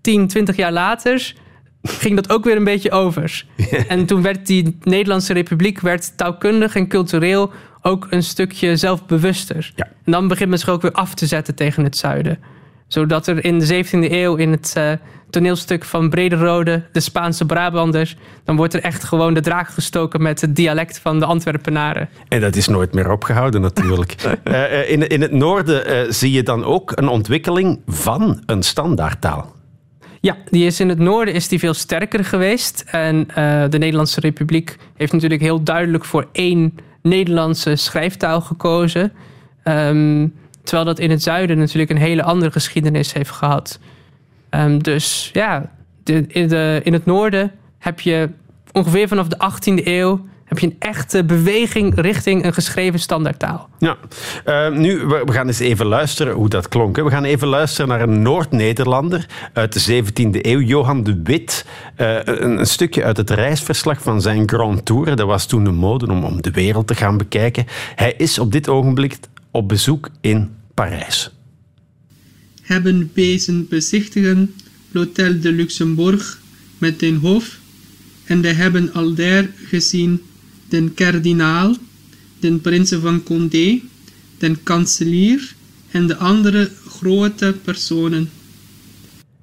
10, 0.00 0.28
20 0.28 0.56
jaar 0.56 0.72
later 0.72 1.34
ging 1.82 2.14
dat 2.16 2.30
ook 2.30 2.44
weer 2.44 2.56
een 2.56 2.64
beetje 2.64 2.90
over. 2.90 3.44
En 3.88 4.06
toen 4.06 4.22
werd 4.22 4.46
die 4.46 4.76
Nederlandse 4.82 5.32
Republiek 5.32 5.80
werd 5.80 6.16
taalkundig 6.16 6.76
en 6.76 6.88
cultureel 6.88 7.52
ook 7.82 8.06
een 8.10 8.22
stukje 8.22 8.76
zelfbewuster. 8.76 9.72
Ja. 9.76 9.88
En 10.04 10.12
dan 10.12 10.28
begint 10.28 10.48
men 10.48 10.58
zich 10.58 10.68
ook 10.68 10.82
weer 10.82 10.92
af 10.92 11.14
te 11.14 11.26
zetten 11.26 11.54
tegen 11.54 11.84
het 11.84 11.96
zuiden. 11.96 12.38
Zodat 12.86 13.26
er 13.26 13.44
in 13.44 13.58
de 13.58 13.84
17e 13.84 14.12
eeuw 14.12 14.34
in 14.36 14.50
het 14.50 14.72
eh, 14.76 14.92
toneelstuk 15.30 15.84
van 15.84 16.10
Brederode, 16.10 16.82
de 16.92 17.00
Spaanse 17.00 17.46
Brabanders, 17.46 18.16
dan 18.44 18.56
wordt 18.56 18.74
er 18.74 18.82
echt 18.82 19.04
gewoon 19.04 19.34
de 19.34 19.40
draak 19.40 19.68
gestoken 19.68 20.22
met 20.22 20.40
het 20.40 20.56
dialect 20.56 20.98
van 20.98 21.18
de 21.18 21.24
Antwerpenaren. 21.24 22.08
En 22.28 22.40
dat 22.40 22.56
is 22.56 22.68
nooit 22.68 22.94
meer 22.94 23.10
opgehouden 23.10 23.60
natuurlijk. 23.60 24.14
Eh, 24.42 24.80
eh, 24.80 24.90
in, 24.90 25.08
in 25.08 25.20
het 25.20 25.32
noorden 25.32 26.14
zie 26.14 26.32
je 26.32 26.42
dan 26.42 26.64
ook 26.64 26.92
een 26.94 27.08
ontwikkeling 27.08 27.80
van 27.86 28.42
een 28.46 28.62
standaardtaal. 28.62 29.54
Ja, 30.22 30.36
die 30.50 30.66
is 30.66 30.80
in 30.80 30.88
het 30.88 30.98
noorden 30.98 31.34
is 31.34 31.48
die 31.48 31.58
veel 31.58 31.74
sterker 31.74 32.24
geweest. 32.24 32.84
En 32.86 33.28
eh, 33.28 33.64
de 33.68 33.78
Nederlandse 33.78 34.20
Republiek 34.20 34.76
heeft 34.96 35.12
natuurlijk 35.12 35.40
heel 35.40 35.62
duidelijk 35.62 36.04
voor 36.04 36.28
één 36.32 36.76
Nederlandse 37.02 37.76
schrijftaal 37.76 38.40
gekozen. 38.40 39.12
Ehm, 39.62 40.28
terwijl 40.62 40.86
dat 40.86 40.98
in 40.98 41.10
het 41.10 41.22
zuiden 41.22 41.58
natuurlijk 41.58 41.90
een 41.90 41.96
hele 41.96 42.22
andere 42.22 42.50
geschiedenis 42.50 43.12
heeft 43.12 43.30
gehad. 43.30 43.78
Ehm, 44.48 44.78
dus 44.78 45.30
ja, 45.32 45.72
in, 46.04 46.48
de, 46.48 46.80
in 46.82 46.92
het 46.92 47.04
noorden 47.04 47.52
heb 47.78 48.00
je 48.00 48.30
ongeveer 48.72 49.08
vanaf 49.08 49.28
de 49.28 49.36
18e 49.36 49.86
eeuw 49.86 50.26
heb 50.52 50.58
je 50.58 50.66
een 50.66 50.76
echte 50.90 51.24
beweging 51.24 52.00
richting 52.00 52.44
een 52.44 52.54
geschreven 52.54 53.00
standaardtaal. 53.00 53.68
Ja, 53.78 53.96
Eh, 54.44 54.70
nu, 54.70 54.98
we, 54.98 55.22
we 55.24 55.32
gaan 55.32 55.46
eens 55.46 55.58
even 55.58 55.86
luisteren 55.86 56.34
hoe 56.34 56.48
dat 56.48 56.68
klonk. 56.68 56.96
hè. 56.96 57.04
We 57.04 57.10
gaan 57.10 57.24
even 57.24 57.48
luisteren 57.48 57.88
naar 57.88 58.00
een 58.00 58.22
Noord-Nederlander 58.22 59.26
uit 59.52 59.72
de 59.86 60.02
17e 60.04 60.38
eeuw, 60.40 60.60
Johan 60.60 61.02
de 61.02 61.20
Wit. 61.24 61.66
Eh, 61.96 62.16
een, 62.24 62.58
een 62.58 62.66
stukje 62.66 63.04
uit 63.04 63.16
het 63.16 63.30
reisverslag 63.30 64.02
van 64.02 64.20
zijn 64.20 64.48
Grand 64.48 64.84
Tour. 64.84 65.16
Dat 65.16 65.26
was 65.26 65.46
toen 65.46 65.64
de 65.64 65.70
mode 65.70 66.06
om, 66.06 66.24
om 66.24 66.42
de 66.42 66.50
wereld 66.50 66.86
te 66.86 66.94
gaan 66.94 67.16
bekijken. 67.18 67.64
Hij 67.94 68.14
is 68.16 68.38
op 68.38 68.52
dit 68.52 68.68
ogenblik 68.68 69.18
op 69.50 69.68
bezoek 69.68 70.08
in 70.20 70.50
Parijs. 70.74 71.30
hebben 72.62 73.10
wezen 73.14 73.66
bezichtigen 73.68 74.54
l'Hôtel 74.92 75.40
de 75.40 75.52
Luxembourg 75.52 76.38
met 76.78 77.00
den 77.00 77.16
hof 77.16 77.58
en 78.24 78.40
de 78.40 78.52
hebben 78.52 78.92
aldaar 78.92 79.46
gezien 79.64 80.22
den 80.72 80.94
kardinaal, 80.94 81.74
den 82.40 82.60
prinsen 82.60 83.00
van 83.00 83.22
Condé, 83.22 83.80
den 84.38 84.62
kanselier 84.62 85.54
en 85.90 86.06
de 86.06 86.16
andere 86.16 86.70
grote 86.88 87.54
personen. 87.64 88.30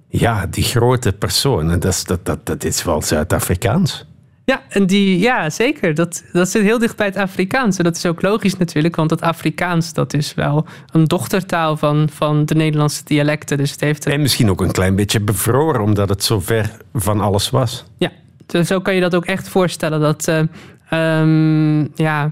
Ja, 0.09 0.45
die 0.47 0.63
grote 0.63 1.11
personen, 1.13 1.79
dat 1.79 1.93
is, 1.93 2.03
dat, 2.03 2.25
dat, 2.25 2.45
dat 2.45 2.63
is 2.63 2.83
wel 2.83 3.01
Zuid-Afrikaans. 3.01 4.05
Ja, 4.45 4.63
en 4.69 4.85
die, 4.87 5.19
ja 5.19 5.49
zeker. 5.49 5.93
Dat, 5.93 6.23
dat 6.33 6.49
zit 6.49 6.61
heel 6.61 6.79
dicht 6.79 6.95
bij 6.95 7.05
het 7.05 7.15
Afrikaans. 7.15 7.77
En 7.77 7.83
dat 7.83 7.95
is 7.95 8.05
ook 8.05 8.21
logisch 8.21 8.57
natuurlijk, 8.57 8.95
want 8.95 9.09
het 9.09 9.21
Afrikaans 9.21 9.93
dat 9.93 10.13
is 10.13 10.33
wel 10.33 10.65
een 10.91 11.05
dochtertaal 11.05 11.77
van, 11.77 12.09
van 12.13 12.45
de 12.45 12.55
Nederlandse 12.55 13.01
dialecten. 13.03 13.57
Dus 13.57 13.71
het 13.71 13.81
heeft 13.81 14.05
een- 14.05 14.11
En 14.11 14.21
misschien 14.21 14.49
ook 14.49 14.61
een 14.61 14.71
klein 14.71 14.95
beetje 14.95 15.19
bevroren, 15.19 15.81
omdat 15.81 16.09
het 16.09 16.23
zo 16.23 16.39
ver 16.39 16.71
van 16.93 17.19
alles 17.21 17.49
was. 17.49 17.83
Ja, 17.97 18.11
zo- 18.47 18.63
zo 18.63 18.79
kan 18.81 18.95
je 18.95 19.01
dat 19.01 19.15
ook 19.15 19.25
echt 19.25 19.47
voorstellen. 19.49 19.99
Dat 19.99 20.27
eh, 20.27 20.41
ehm, 20.89 21.79
ja, 21.95 22.31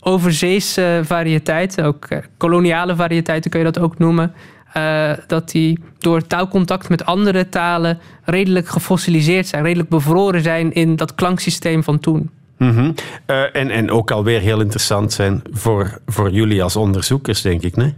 overzeese 0.00 1.00
variëteiten, 1.04 1.84
ook 1.84 2.04
eh, 2.04 2.18
koloniale 2.36 2.96
variëteiten 2.96 3.50
kun 3.50 3.60
je 3.60 3.70
dat 3.72 3.78
ook 3.78 3.98
noemen. 3.98 4.32
eh, 4.72 5.10
dat 5.26 5.50
die 5.50 5.78
door 5.98 6.26
taalcontact 6.26 6.88
met 6.88 7.04
andere 7.04 7.48
talen 7.48 7.98
redelijk 8.24 8.68
gefossiliseerd 8.68 9.46
zijn, 9.46 9.62
redelijk 9.62 9.88
bevroren 9.88 10.42
zijn 10.42 10.72
in 10.72 10.96
dat 10.96 11.14
klanksysteem 11.14 11.84
van 11.84 11.98
toen. 11.98 12.30
Eh, 13.26 13.56
en, 13.56 13.70
en 13.70 13.90
ook 13.90 14.10
alweer 14.10 14.40
heel 14.40 14.60
interessant 14.60 15.12
zijn 15.12 15.42
voor, 15.50 16.00
voor 16.06 16.30
jullie 16.30 16.62
als 16.62 16.76
onderzoekers, 16.76 17.42
denk 17.42 17.62
ik, 17.62 17.76
nee? 17.76 17.94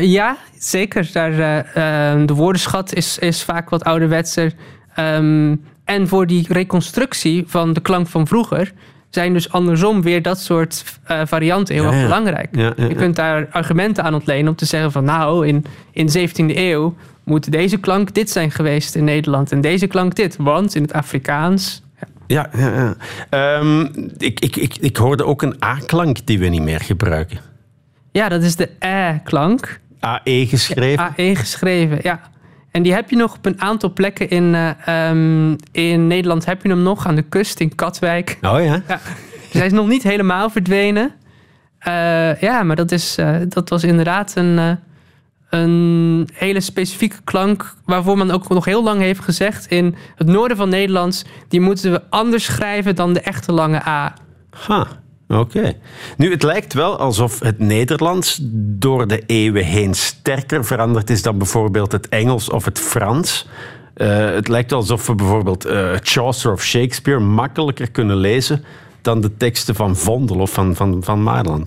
Ja, 0.00 0.36
zeker. 0.58 1.10
Daar, 1.12 1.32
eh, 1.32 2.12
eh, 2.12 2.26
de 2.26 2.34
woordenschat 2.34 2.94
is, 2.94 3.18
is 3.18 3.42
vaak 3.42 3.70
wat 3.70 3.84
ouderwetser. 3.84 4.52
Ehm, 4.94 5.56
en 5.84 6.08
voor 6.08 6.26
die 6.26 6.46
reconstructie 6.48 7.44
van 7.46 7.72
de 7.72 7.80
klank 7.80 8.06
van 8.06 8.26
vroeger 8.26 8.72
zijn 9.14 9.32
dus 9.32 9.52
andersom 9.52 10.02
weer 10.02 10.22
dat 10.22 10.40
soort 10.40 10.84
eh, 11.04 11.20
varianten 11.24 11.74
heel 11.74 11.84
erg 11.84 11.94
ja. 11.94 12.02
belangrijk. 12.02 12.48
Ja, 12.52 12.72
Je 12.76 12.94
kunt 12.94 13.16
daar 13.16 13.48
argumenten 13.50 14.04
aan 14.04 14.14
ontlenen 14.14 14.48
om 14.48 14.56
te 14.56 14.64
zeggen 14.64 14.92
van 14.92 15.04
nou, 15.04 15.46
in, 15.46 15.64
in 15.92 16.06
de 16.06 16.28
17e 16.28 16.56
eeuw 16.56 16.94
moet 17.24 17.52
deze 17.52 17.76
klank 17.76 18.14
dit 18.14 18.30
zijn 18.30 18.50
geweest 18.50 18.94
in 18.94 19.04
Nederland 19.04 19.52
en 19.52 19.60
deze 19.60 19.86
klank 19.86 20.14
dit, 20.14 20.36
want 20.38 20.74
in 20.74 20.82
het 20.82 20.92
Afrikaans. 20.92 21.82
Ja, 22.26 22.50
ja, 22.56 22.68
ja. 22.68 22.96
Ehm, 23.30 23.80
ik, 24.18 24.40
ik, 24.40 24.56
ik, 24.56 24.76
ik 24.76 24.96
hoorde 24.96 25.24
ook 25.24 25.42
een 25.42 25.56
A-klank 25.64 26.26
die 26.26 26.38
we 26.38 26.46
niet 26.46 26.62
meer 26.62 26.80
gebruiken. 26.80 27.38
Ja, 28.12 28.28
dat 28.28 28.42
is 28.42 28.56
de 28.56 28.68
ä-klank. 28.78 29.80
AE 30.00 30.46
geschreven. 30.46 31.14
AE 31.16 31.36
geschreven, 31.36 31.98
ja. 32.02 32.20
En 32.74 32.82
die 32.82 32.94
heb 32.94 33.10
je 33.10 33.16
nog 33.16 33.36
op 33.36 33.46
een 33.46 33.60
aantal 33.60 33.92
plekken 33.92 34.30
in, 34.30 34.54
eh, 34.54 35.08
ehm, 35.08 35.56
in 35.72 36.06
Nederland. 36.06 36.44
Heb 36.44 36.62
je 36.62 36.68
hem 36.68 36.82
nog 36.82 37.06
aan 37.06 37.14
de 37.14 37.22
kust 37.22 37.60
in 37.60 37.74
Katwijk. 37.74 38.38
Oh 38.42 38.64
ja. 38.64 38.82
Ja. 38.88 39.00
Dus 39.42 39.52
hij 39.52 39.66
is 39.66 39.72
nog 39.72 39.88
niet 39.88 40.02
helemaal 40.02 40.50
verdwenen. 40.50 41.12
Eh, 41.78 42.40
ja, 42.40 42.62
maar 42.62 42.76
dat, 42.76 42.92
is, 42.92 43.16
eh, 43.18 43.36
dat 43.48 43.68
was 43.68 43.84
inderdaad 43.84 44.32
een, 44.36 44.78
een 45.50 46.28
hele 46.32 46.60
specifieke 46.60 47.22
klank... 47.24 47.74
waarvoor 47.84 48.18
men 48.18 48.30
ook 48.30 48.48
nog 48.48 48.64
heel 48.64 48.82
lang 48.82 49.00
heeft 49.00 49.20
gezegd... 49.20 49.66
in 49.66 49.94
het 50.14 50.26
noorden 50.26 50.56
van 50.56 50.68
Nederland... 50.68 51.24
die 51.48 51.60
moeten 51.60 51.92
we 51.92 52.02
anders 52.10 52.44
schrijven 52.44 52.94
dan 52.94 53.12
de 53.12 53.20
echte 53.20 53.52
lange 53.52 53.86
A. 53.86 54.14
Ha, 54.50 54.86
oké. 55.28 55.72
Nu, 56.16 56.30
het 56.30 56.42
lijkt 56.42 56.72
wel 56.72 56.98
alsof 56.98 57.40
het 57.40 57.58
Nederlands 57.58 58.38
door 58.56 59.06
de 59.06 59.22
eeuwen 59.26 59.64
heen 59.64 59.94
sterker 59.94 60.64
veranderd 60.64 61.10
is 61.10 61.22
dan 61.22 61.38
bijvoorbeeld 61.38 61.92
het 61.92 62.08
Engels 62.08 62.50
of 62.50 62.64
het 62.64 62.78
Frans. 62.78 63.46
Eh, 63.94 64.30
het 64.30 64.48
lijkt 64.48 64.72
alsof 64.72 65.06
we 65.06 65.14
bijvoorbeeld 65.14 65.64
eh, 65.64 65.90
Chaucer 66.02 66.52
of 66.52 66.62
Shakespeare 66.62 67.20
makkelijker 67.20 67.90
kunnen 67.90 68.16
lezen 68.16 68.64
dan 69.02 69.20
de 69.20 69.36
teksten 69.36 69.74
van 69.74 69.96
Vondel 69.96 70.38
of 70.38 70.52
van, 70.52 70.74
van, 70.74 71.02
van. 71.04 71.66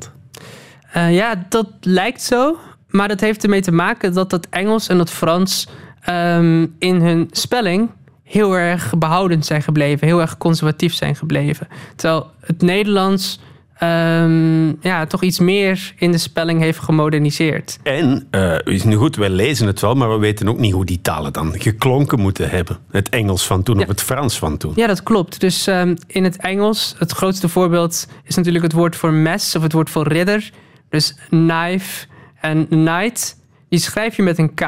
Eh, 0.91 1.15
ja, 1.15 1.45
dat 1.49 1.67
lijkt 1.81 2.21
zo. 2.21 2.57
Maar 2.89 3.07
dat 3.07 3.19
heeft 3.19 3.43
ermee 3.43 3.61
te 3.61 3.71
maken 3.71 4.13
dat 4.13 4.29
dat 4.29 4.47
Engels 4.49 4.87
en 4.87 4.97
dat 4.97 5.09
Frans 5.09 5.67
ehm, 6.01 6.65
in 6.79 7.01
hun 7.01 7.27
spelling 7.31 7.89
heel 8.23 8.53
erg 8.53 8.97
behoudend 8.97 9.45
zijn 9.45 9.61
gebleven, 9.61 10.07
heel 10.07 10.21
erg 10.21 10.37
conservatief 10.37 10.93
zijn 10.93 11.15
gebleven. 11.15 11.67
Terwijl 11.95 12.31
het 12.39 12.61
Nederlands 12.61 13.39
ehm, 13.79 14.67
ja, 14.81 15.05
toch 15.05 15.23
iets 15.23 15.39
meer 15.39 15.93
in 15.97 16.11
de 16.11 16.17
spelling 16.17 16.61
heeft 16.61 16.79
gemoderniseerd. 16.79 17.77
En, 17.83 18.27
eh, 18.31 18.55
is 18.63 18.83
nu 18.83 18.95
goed, 18.95 19.15
wij 19.15 19.29
lezen 19.29 19.67
het 19.67 19.79
wel, 19.81 19.95
maar 19.95 20.09
we 20.09 20.17
weten 20.17 20.47
ook 20.49 20.59
niet 20.59 20.73
hoe 20.73 20.85
die 20.85 21.01
talen 21.01 21.33
dan 21.33 21.53
geklonken 21.59 22.19
moeten 22.19 22.49
hebben. 22.49 22.77
Het 22.91 23.09
Engels 23.09 23.47
van 23.47 23.63
toen 23.63 23.75
Ja. 23.75 23.81
of 23.81 23.87
het 23.87 24.01
Frans 24.01 24.37
van 24.39 24.57
toen. 24.57 24.73
Ja, 24.75 24.87
dat 24.87 25.03
klopt. 25.03 25.39
Dus 25.39 25.67
ehm, 25.67 25.95
in 26.07 26.23
het 26.23 26.37
Engels, 26.37 26.95
het 26.97 27.11
grootste 27.11 27.49
voorbeeld 27.49 28.07
is 28.23 28.35
natuurlijk 28.35 28.63
het 28.63 28.73
woord 28.73 28.95
voor 28.95 29.13
mes 29.13 29.55
of 29.55 29.61
het 29.61 29.73
woord 29.73 29.89
voor 29.89 30.07
ridder. 30.07 30.51
Dus 30.89 31.15
knife 31.29 32.05
en 32.41 32.67
knight, 32.67 33.37
die 33.69 33.79
schrijf 33.79 34.15
je 34.15 34.21
met 34.23 34.37
een 34.37 34.53
K. 34.53 34.61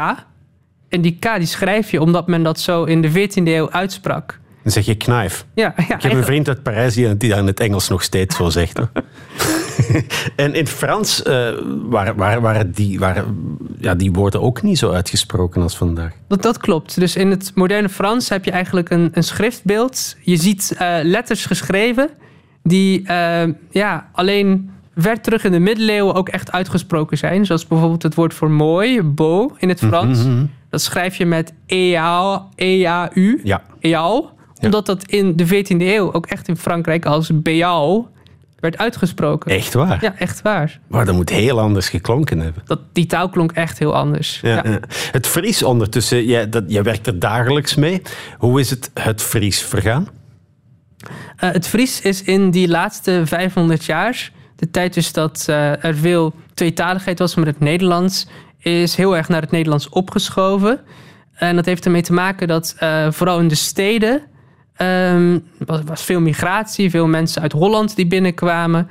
En 0.90 1.02
die 1.02 1.18
K 1.20 1.38
die 1.38 1.48
schrijf 1.48 1.92
je 1.92 2.02
omdat 2.02 2.28
men 2.28 2.44
dat 2.44 2.60
zo 2.60 2.84
in 2.84 3.02
de 3.02 3.12
14e 3.12 3.44
eeuw 3.52 3.72
uitsprak. 3.72 4.40
Dan 4.64 4.72
zeg 4.72 4.86
je 4.86 4.96
knife. 4.96 5.44
Ja, 5.54 5.74
ja 5.88 5.96
Ik 5.96 6.02
heb 6.02 6.12
een 6.12 6.24
vriend 6.24 6.48
uit 6.48 6.64
Parijs 6.64 6.94
die, 6.94 7.18
die 7.18 7.30
dat 7.30 7.40
in 7.40 7.48
het 7.48 7.60
Engels 7.60 7.90
nog 7.90 8.04
steeds 8.04 8.36
zo 8.36 8.50
zegt. 8.50 8.80
en 10.36 10.54
in 10.54 10.54
het 10.54 10.70
Frans 10.70 11.24
eh, 11.24 11.50
waren, 11.90 12.16
waren, 12.16 12.42
waren, 12.42 12.72
die, 12.72 13.00
waren 13.00 13.58
ja, 13.78 13.96
die 13.96 14.12
woorden 14.12 14.42
ook 14.42 14.62
niet 14.62 14.78
zo 14.78 14.92
uitgesproken 14.92 15.62
als 15.62 15.78
vandaag. 15.78 16.12
Dat, 16.28 16.42
dat 16.42 16.58
klopt. 16.58 17.00
Dus 17.00 17.16
in 17.16 17.30
het 17.30 17.52
moderne 17.56 17.90
Frans 17.90 18.30
heb 18.30 18.46
je 18.46 18.52
eigenlijk 18.52 18.90
een, 18.90 19.10
een 19.14 19.24
schriftbeeld. 19.24 20.16
Je 20.22 20.36
ziet 20.36 20.76
eh, 20.78 20.98
letters 21.04 21.46
geschreven 21.46 22.10
die 22.64 23.08
eh, 23.08 23.48
ja, 23.70 24.10
alleen 24.12 24.72
ver 24.96 25.22
terug 25.22 25.44
in 25.44 25.52
de 25.52 25.60
middeleeuwen 25.60 26.14
ook 26.14 26.30
echt 26.30 26.52
uitgesproken 26.52 27.18
zijn. 27.18 27.46
Zoals 27.46 27.68
bijvoorbeeld 27.68 28.04
het 28.04 28.16
woord 28.16 28.34
voor 28.34 28.52
mooi, 28.52 29.02
beau, 29.04 29.52
in 29.58 29.70
het 29.70 29.80
Frans. 29.80 30.20
Dat 30.70 30.82
schrijf 30.82 31.16
je 31.16 31.26
met 31.26 31.54
EA, 31.66 32.48
EAU, 32.56 34.30
Ja. 34.60 34.66
Omdat 34.66 34.86
dat 34.86 35.06
in 35.06 35.36
de 35.36 35.48
14e 35.48 35.78
eeuw 35.78 36.14
ook 36.14 36.26
echt 36.26 36.48
in 36.48 36.58
Frankrijk 36.58 37.06
als 37.06 37.32
Beal 37.34 38.10
werd 38.60 38.78
uitgesproken. 38.78 39.52
Echt 39.52 39.74
waar? 39.74 39.98
Ja, 40.02 40.16
echt 40.18 40.42
waar. 40.42 40.80
Maar 40.88 41.06
dat 41.06 41.16
moet 41.16 41.30
heel 41.30 41.60
anders 41.60 41.90
geklonken 41.90 42.40
hebben. 42.40 42.64
Dat, 42.66 42.80
die 42.94 43.06
taal 43.06 43.30
klonk 43.30 43.52
echt 43.52 43.80
heel 43.80 43.96
anders. 43.96 44.40
Ja. 44.42 44.80
Het 45.12 45.28
Fries 45.28 45.64
ondertussen, 45.64 46.26
jij, 46.26 46.50
dat, 46.50 46.64
jij 46.68 46.84
werkt 46.84 47.08
er 47.08 47.20
dagelijks 47.20 47.76
mee. 47.76 48.02
Hoe 48.38 48.60
is 48.60 48.70
het, 48.70 48.92
het 48.94 49.22
Fries 49.22 49.62
vergaan? 49.62 50.08
Eh, 51.36 51.52
het 51.52 51.68
Fries 51.68 52.02
is 52.02 52.24
in 52.24 52.52
die 52.52 52.68
laatste 52.68 53.22
500 53.26 53.86
jaar, 53.86 54.32
de 54.56 54.72
tijd 54.72 54.94
dus 54.94 55.14
dat 55.14 55.46
eh, 55.48 55.84
er 55.84 55.96
veel 55.96 56.34
tweetaligheid 56.54 57.20
was 57.20 57.36
met 57.36 57.48
het 57.48 57.60
Nederlands, 57.60 58.28
is 58.60 58.96
heel 58.96 59.18
erg 59.18 59.28
naar 59.28 59.42
het 59.42 59.52
Nederlands 59.52 59.90
opgeschoven. 59.90 60.80
En 61.34 61.56
dat 61.56 61.66
heeft 61.66 61.86
ermee 61.86 62.02
te 62.02 62.14
maken 62.14 62.48
dat 62.48 62.76
eh, 62.78 63.12
vooral 63.12 63.40
in 63.40 63.48
de 63.48 63.56
steden 63.56 64.22
ehm, 64.80 65.40
was, 65.66 65.80
was 65.86 66.04
veel 66.04 66.22
migratie, 66.22 66.90
veel 66.90 67.08
mensen 67.08 67.42
uit 67.42 67.52
Holland 67.52 67.96
die 67.96 68.08
binnenkwamen. 68.08 68.88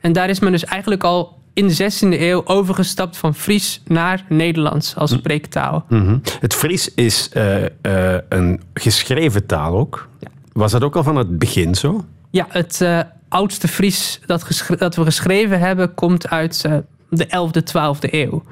En 0.00 0.12
daar 0.12 0.28
is 0.28 0.38
men 0.38 0.52
dus 0.52 0.64
eigenlijk 0.64 1.04
al 1.04 1.38
in 1.52 1.66
de 1.68 1.74
16e 1.74 2.20
eeuw 2.20 2.46
overgestapt 2.46 3.16
van 3.16 3.34
Fries 3.34 3.82
naar 3.86 4.24
Nederlands 4.28 4.96
als 4.96 5.10
spreektaal. 5.10 5.84
Mhm. 5.88 6.18
Het 6.40 6.54
Fries 6.54 6.94
is 6.94 7.28
eh, 7.28 7.64
eh, 7.64 8.20
een 8.28 8.60
geschreven 8.74 9.46
taal 9.46 9.78
ook. 9.78 10.08
Was 10.52 10.72
dat 10.72 10.82
ook 10.82 10.96
al 10.96 11.02
van 11.02 11.16
het 11.16 11.38
begin 11.38 11.74
zo? 11.74 12.04
Ja, 12.30 12.46
het 12.48 12.80
eh, 12.80 13.00
oudste 13.28 13.68
Fries 13.68 14.20
dat, 14.26 14.64
dat 14.78 14.96
we 14.96 15.04
geschreven 15.04 15.58
hebben 15.58 15.94
komt 15.94 16.28
uit 16.28 16.68
de 17.08 17.26
11e, 17.26 17.62
12e 17.62 18.10
eeuw. 18.10 18.42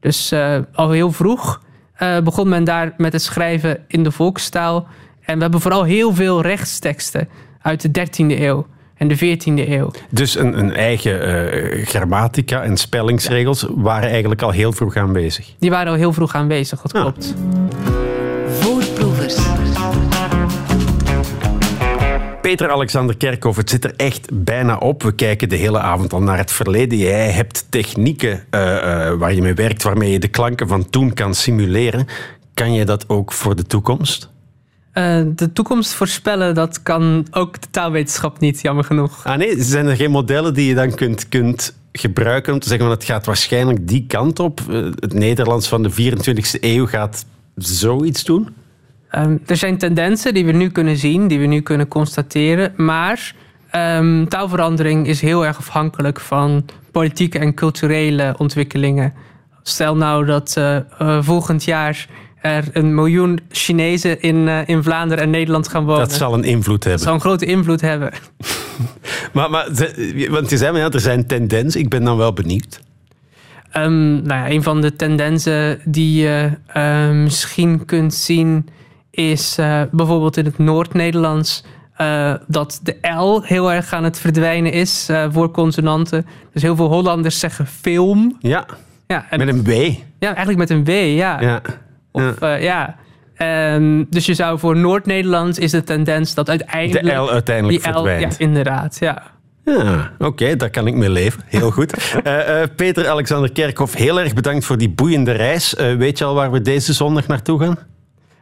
Dus 0.00 0.32
al 0.72 0.90
heel 0.90 1.12
vroeg 1.12 1.60
begon 2.24 2.48
men 2.48 2.64
daar 2.64 2.94
met 2.96 3.12
het 3.12 3.22
schrijven 3.22 3.84
in 3.88 4.02
de 4.02 4.10
volkstaal. 4.10 4.86
En 5.28 5.34
we 5.36 5.42
hebben 5.42 5.60
vooral 5.60 5.84
heel 5.84 6.14
veel 6.14 6.40
rechtsteksten 6.42 7.28
uit 7.62 7.80
de 7.94 8.06
13e 8.06 8.40
eeuw 8.40 8.66
en 8.94 9.08
de 9.08 9.16
14e 9.16 9.68
eeuw. 9.68 9.90
Dus 10.10 10.34
een, 10.36 10.58
een 10.58 10.72
eigen 10.74 11.22
eh, 11.22 11.86
grammatica 11.86 12.62
en 12.62 12.76
spellingsregels 12.76 13.66
waren 13.74 14.10
eigenlijk 14.10 14.42
al 14.42 14.50
heel 14.50 14.72
vroeg 14.72 14.96
aanwezig. 14.96 15.54
Die 15.58 15.70
waren 15.70 15.92
al 15.92 15.98
heel 15.98 16.12
vroeg 16.12 16.34
aanwezig, 16.34 16.80
dat 16.82 16.92
Ja. 16.92 17.00
klopt. 17.00 17.34
Voorproevers. 18.48 19.36
Peter 22.40 22.70
Alexander 22.70 23.16
Kerkhoff, 23.16 23.56
het 23.56 23.70
zit 23.70 23.84
er 23.84 23.92
echt 23.96 24.28
bijna 24.44 24.76
op. 24.76 25.02
We 25.02 25.12
kijken 25.14 25.48
de 25.48 25.56
hele 25.56 25.78
avond 25.80 26.12
al 26.12 26.22
naar 26.22 26.38
het 26.38 26.52
verleden. 26.52 26.98
Jij 26.98 27.30
hebt 27.30 27.66
technieken 27.70 28.44
eh, 28.50 29.06
eh, 29.06 29.18
waar 29.18 29.34
je 29.34 29.42
mee 29.42 29.54
werkt, 29.54 29.82
waarmee 29.82 30.10
je 30.12 30.18
de 30.18 30.28
klanken 30.28 30.68
van 30.68 30.90
toen 30.90 31.14
kan 31.14 31.34
simuleren. 31.34 32.06
Kan 32.54 32.72
je 32.72 32.84
dat 32.84 33.08
ook 33.08 33.32
voor 33.32 33.56
de 33.56 33.62
toekomst? 33.66 34.30
Eh, 34.98 35.20
de 35.34 35.52
toekomst 35.52 35.92
voorspellen, 35.92 36.54
dat 36.54 36.82
kan 36.82 37.26
ook 37.30 37.60
de 37.60 37.66
taalwetenschap 37.70 38.38
niet, 38.38 38.60
jammer 38.60 38.84
genoeg. 38.84 39.24
Ah 39.24 39.36
nee, 39.36 39.62
zijn 39.62 39.86
er 39.86 39.96
geen 39.96 40.10
modellen 40.10 40.54
die 40.54 40.66
je 40.66 40.74
dan 40.74 40.94
kunt, 40.94 41.28
kunt 41.28 41.76
gebruiken 41.92 42.52
om 42.52 42.58
te 42.58 42.68
zeggen 42.68 42.86
van 42.86 42.96
het 42.96 43.04
gaat 43.04 43.26
waarschijnlijk 43.26 43.88
die 43.88 44.04
kant 44.06 44.38
op? 44.38 44.60
Eh, 44.70 44.76
het 44.94 45.12
Nederlands 45.12 45.68
van 45.68 45.82
de 45.82 45.90
24e 45.90 46.58
eeuw 46.60 46.86
gaat 46.86 47.26
zoiets 47.54 48.24
doen? 48.24 48.48
Ehm, 49.10 49.36
er 49.46 49.56
zijn 49.56 49.78
tendensen 49.78 50.34
die 50.34 50.44
we 50.44 50.52
nu 50.52 50.70
kunnen 50.70 50.96
zien, 50.96 51.28
die 51.28 51.38
we 51.38 51.46
nu 51.46 51.60
kunnen 51.60 51.88
constateren. 51.88 52.72
Maar 52.76 53.34
ehm, 53.70 54.26
taalverandering 54.26 55.06
is 55.06 55.20
heel 55.20 55.46
erg 55.46 55.58
afhankelijk 55.58 56.20
van 56.20 56.64
politieke 56.92 57.38
en 57.38 57.54
culturele 57.54 58.34
ontwikkelingen. 58.38 59.14
Stel 59.62 59.96
nou 59.96 60.24
dat 60.24 60.56
eh, 60.56 61.22
volgend 61.22 61.64
jaar 61.64 62.08
er 62.48 62.64
een 62.72 62.94
miljoen 62.94 63.40
Chinezen 63.50 64.20
in, 64.20 64.48
eh, 64.48 64.58
in 64.68 64.82
Vlaanderen 64.82 65.24
en 65.24 65.30
Nederland 65.30 65.68
gaan 65.68 65.84
wonen. 65.84 66.08
Dat 66.08 66.12
zal 66.12 66.34
een 66.34 66.44
invloed 66.44 66.74
Dat 66.74 66.84
hebben. 66.84 67.02
zal 67.02 67.14
een 67.14 67.20
grote 67.20 67.46
invloed 67.46 67.80
hebben. 67.80 68.10
Maar, 69.32 69.50
maar 69.50 69.68
want 70.30 70.50
je 70.50 70.56
zei, 70.56 70.72
maar 70.72 70.80
ja, 70.80 70.90
er 70.90 71.00
zijn 71.00 71.26
tendensen. 71.26 71.80
Ik 71.80 71.88
ben 71.88 72.04
dan 72.04 72.16
wel 72.16 72.32
benieuwd. 72.32 72.80
Ehm, 73.70 74.12
nou 74.12 74.28
ja, 74.28 74.50
een 74.50 74.62
van 74.62 74.80
de 74.80 74.96
tendensen 74.96 75.80
die 75.84 76.20
je 76.22 76.50
eh, 76.66 77.10
misschien 77.10 77.84
kunt 77.84 78.14
zien 78.14 78.68
is 79.10 79.58
eh, 79.58 79.82
bijvoorbeeld 79.90 80.36
in 80.36 80.44
het 80.44 80.58
Noord-Nederlands 80.58 81.64
dat 82.46 82.80
de 82.82 82.96
L 83.16 83.40
heel 83.42 83.72
erg 83.72 83.92
aan 83.92 84.04
het 84.04 84.18
verdwijnen 84.18 84.72
is 84.72 85.08
voor 85.30 85.50
consonanten. 85.50 86.26
Dus 86.52 86.62
heel 86.62 86.76
veel 86.76 86.88
Hollanders 86.88 87.38
zeggen 87.38 87.66
film. 87.66 88.36
Ja, 88.40 88.66
Ja, 89.06 89.26
en, 89.30 89.38
met 89.38 89.48
een 89.48 89.64
W. 89.64 89.70
ja 90.18 90.34
eigenlijk 90.34 90.58
met 90.58 90.70
een 90.70 90.84
W, 90.84 91.16
ja. 91.16 91.40
Ja. 91.40 91.62
Of, 92.18 92.40
eh, 92.40 92.62
ja. 92.62 92.96
Ehm, 93.34 94.04
dus 94.10 94.26
je 94.26 94.34
zou 94.34 94.58
voor 94.58 94.76
Noord-Nederlands 94.76 95.58
is 95.58 95.70
de 95.70 95.84
tendens 95.84 96.34
dat 96.34 96.46
De 96.46 96.52
uiteindelijk... 96.52 97.16
L 97.16 97.30
uiteindelijk 97.30 97.82
die 97.82 97.92
L, 97.92 97.94
ja, 97.94 98.02
verdwijnt. 98.02 98.38
inderdaad, 98.38 98.96
ja. 99.00 99.22
Ja, 99.64 100.10
oké, 100.18 100.56
daar 100.56 100.70
kan 100.70 100.86
ik 100.86 100.94
mee 100.94 101.10
leven. 101.10 101.42
Heel 101.46 101.70
goed. 101.70 101.92
Eh, 102.22 102.62
eh, 102.62 102.68
Peter 102.76 103.08
Alexander 103.08 103.52
Kerkhoff, 103.52 103.94
heel 103.94 104.20
erg 104.20 104.34
bedankt 104.34 104.64
voor 104.64 104.78
die 104.78 104.88
boeiende 104.90 105.32
reis. 105.32 105.74
Eh, 105.74 105.94
weet 105.94 106.18
je 106.18 106.24
al 106.24 106.34
waar 106.34 106.50
we 106.50 106.60
deze 106.60 106.92
zondag 106.92 107.26
naartoe 107.26 107.60
gaan? 107.60 107.78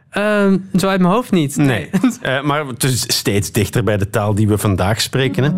Ehm, 0.09 0.57
zo 0.79 0.87
uit 0.87 1.01
mijn 1.01 1.13
hoofd 1.13 1.31
niet. 1.31 1.57
Nee, 1.57 1.89
Eh, 2.21 2.41
maar 2.41 2.65
het 2.65 2.83
is 2.83 3.01
steeds 3.07 3.51
dichter 3.51 3.83
bij 3.83 3.97
de 3.97 4.09
taal 4.09 4.35
die 4.35 4.47
we 4.47 4.57
vandaag 4.57 5.01
spreken. 5.01 5.43
Hè? 5.43 5.51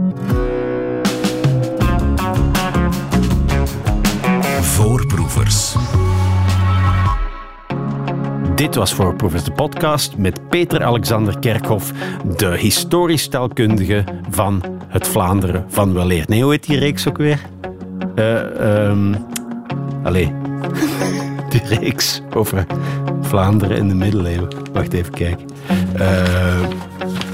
Voorproevers. 4.62 5.76
Dit 8.60 8.76
was 8.76 8.94
Voorproevers, 8.94 9.44
de 9.44 9.52
podcast 9.52 10.18
met 10.18 10.50
Peter 10.50 10.84
Alexander 10.84 11.40
Kerkhoff, 11.40 11.92
de 12.38 12.58
historisch 12.58 13.28
taalkundige 13.28 14.04
van 14.30 14.64
het 14.88 15.08
Vlaanderen 15.08 15.66
van 15.68 15.94
weleer. 15.94 16.24
Nee, 16.28 16.44
hoe 16.44 16.52
heet 16.52 16.66
die 16.66 16.80
reeks 16.80 17.08
ook 17.08 17.18
weer? 17.18 17.40
Ehm, 18.16 19.14
allee, 20.04 20.34
die 21.50 21.62
reeks 21.64 22.22
over 22.36 22.66
Vlaanderen 23.22 23.78
in 23.78 23.88
de 23.88 23.96
middeleeuwen. 23.96 24.50
Wacht 24.74 24.94
even 24.94 25.14
kijken. 25.14 25.46
Eh, 25.94 26.68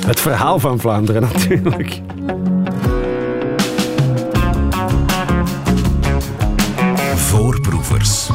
het 0.06 0.20
verhaal 0.20 0.60
van 0.60 0.80
Vlaanderen 0.80 1.22
natuurlijk. 1.34 2.02
Voorproevers. 7.16 8.30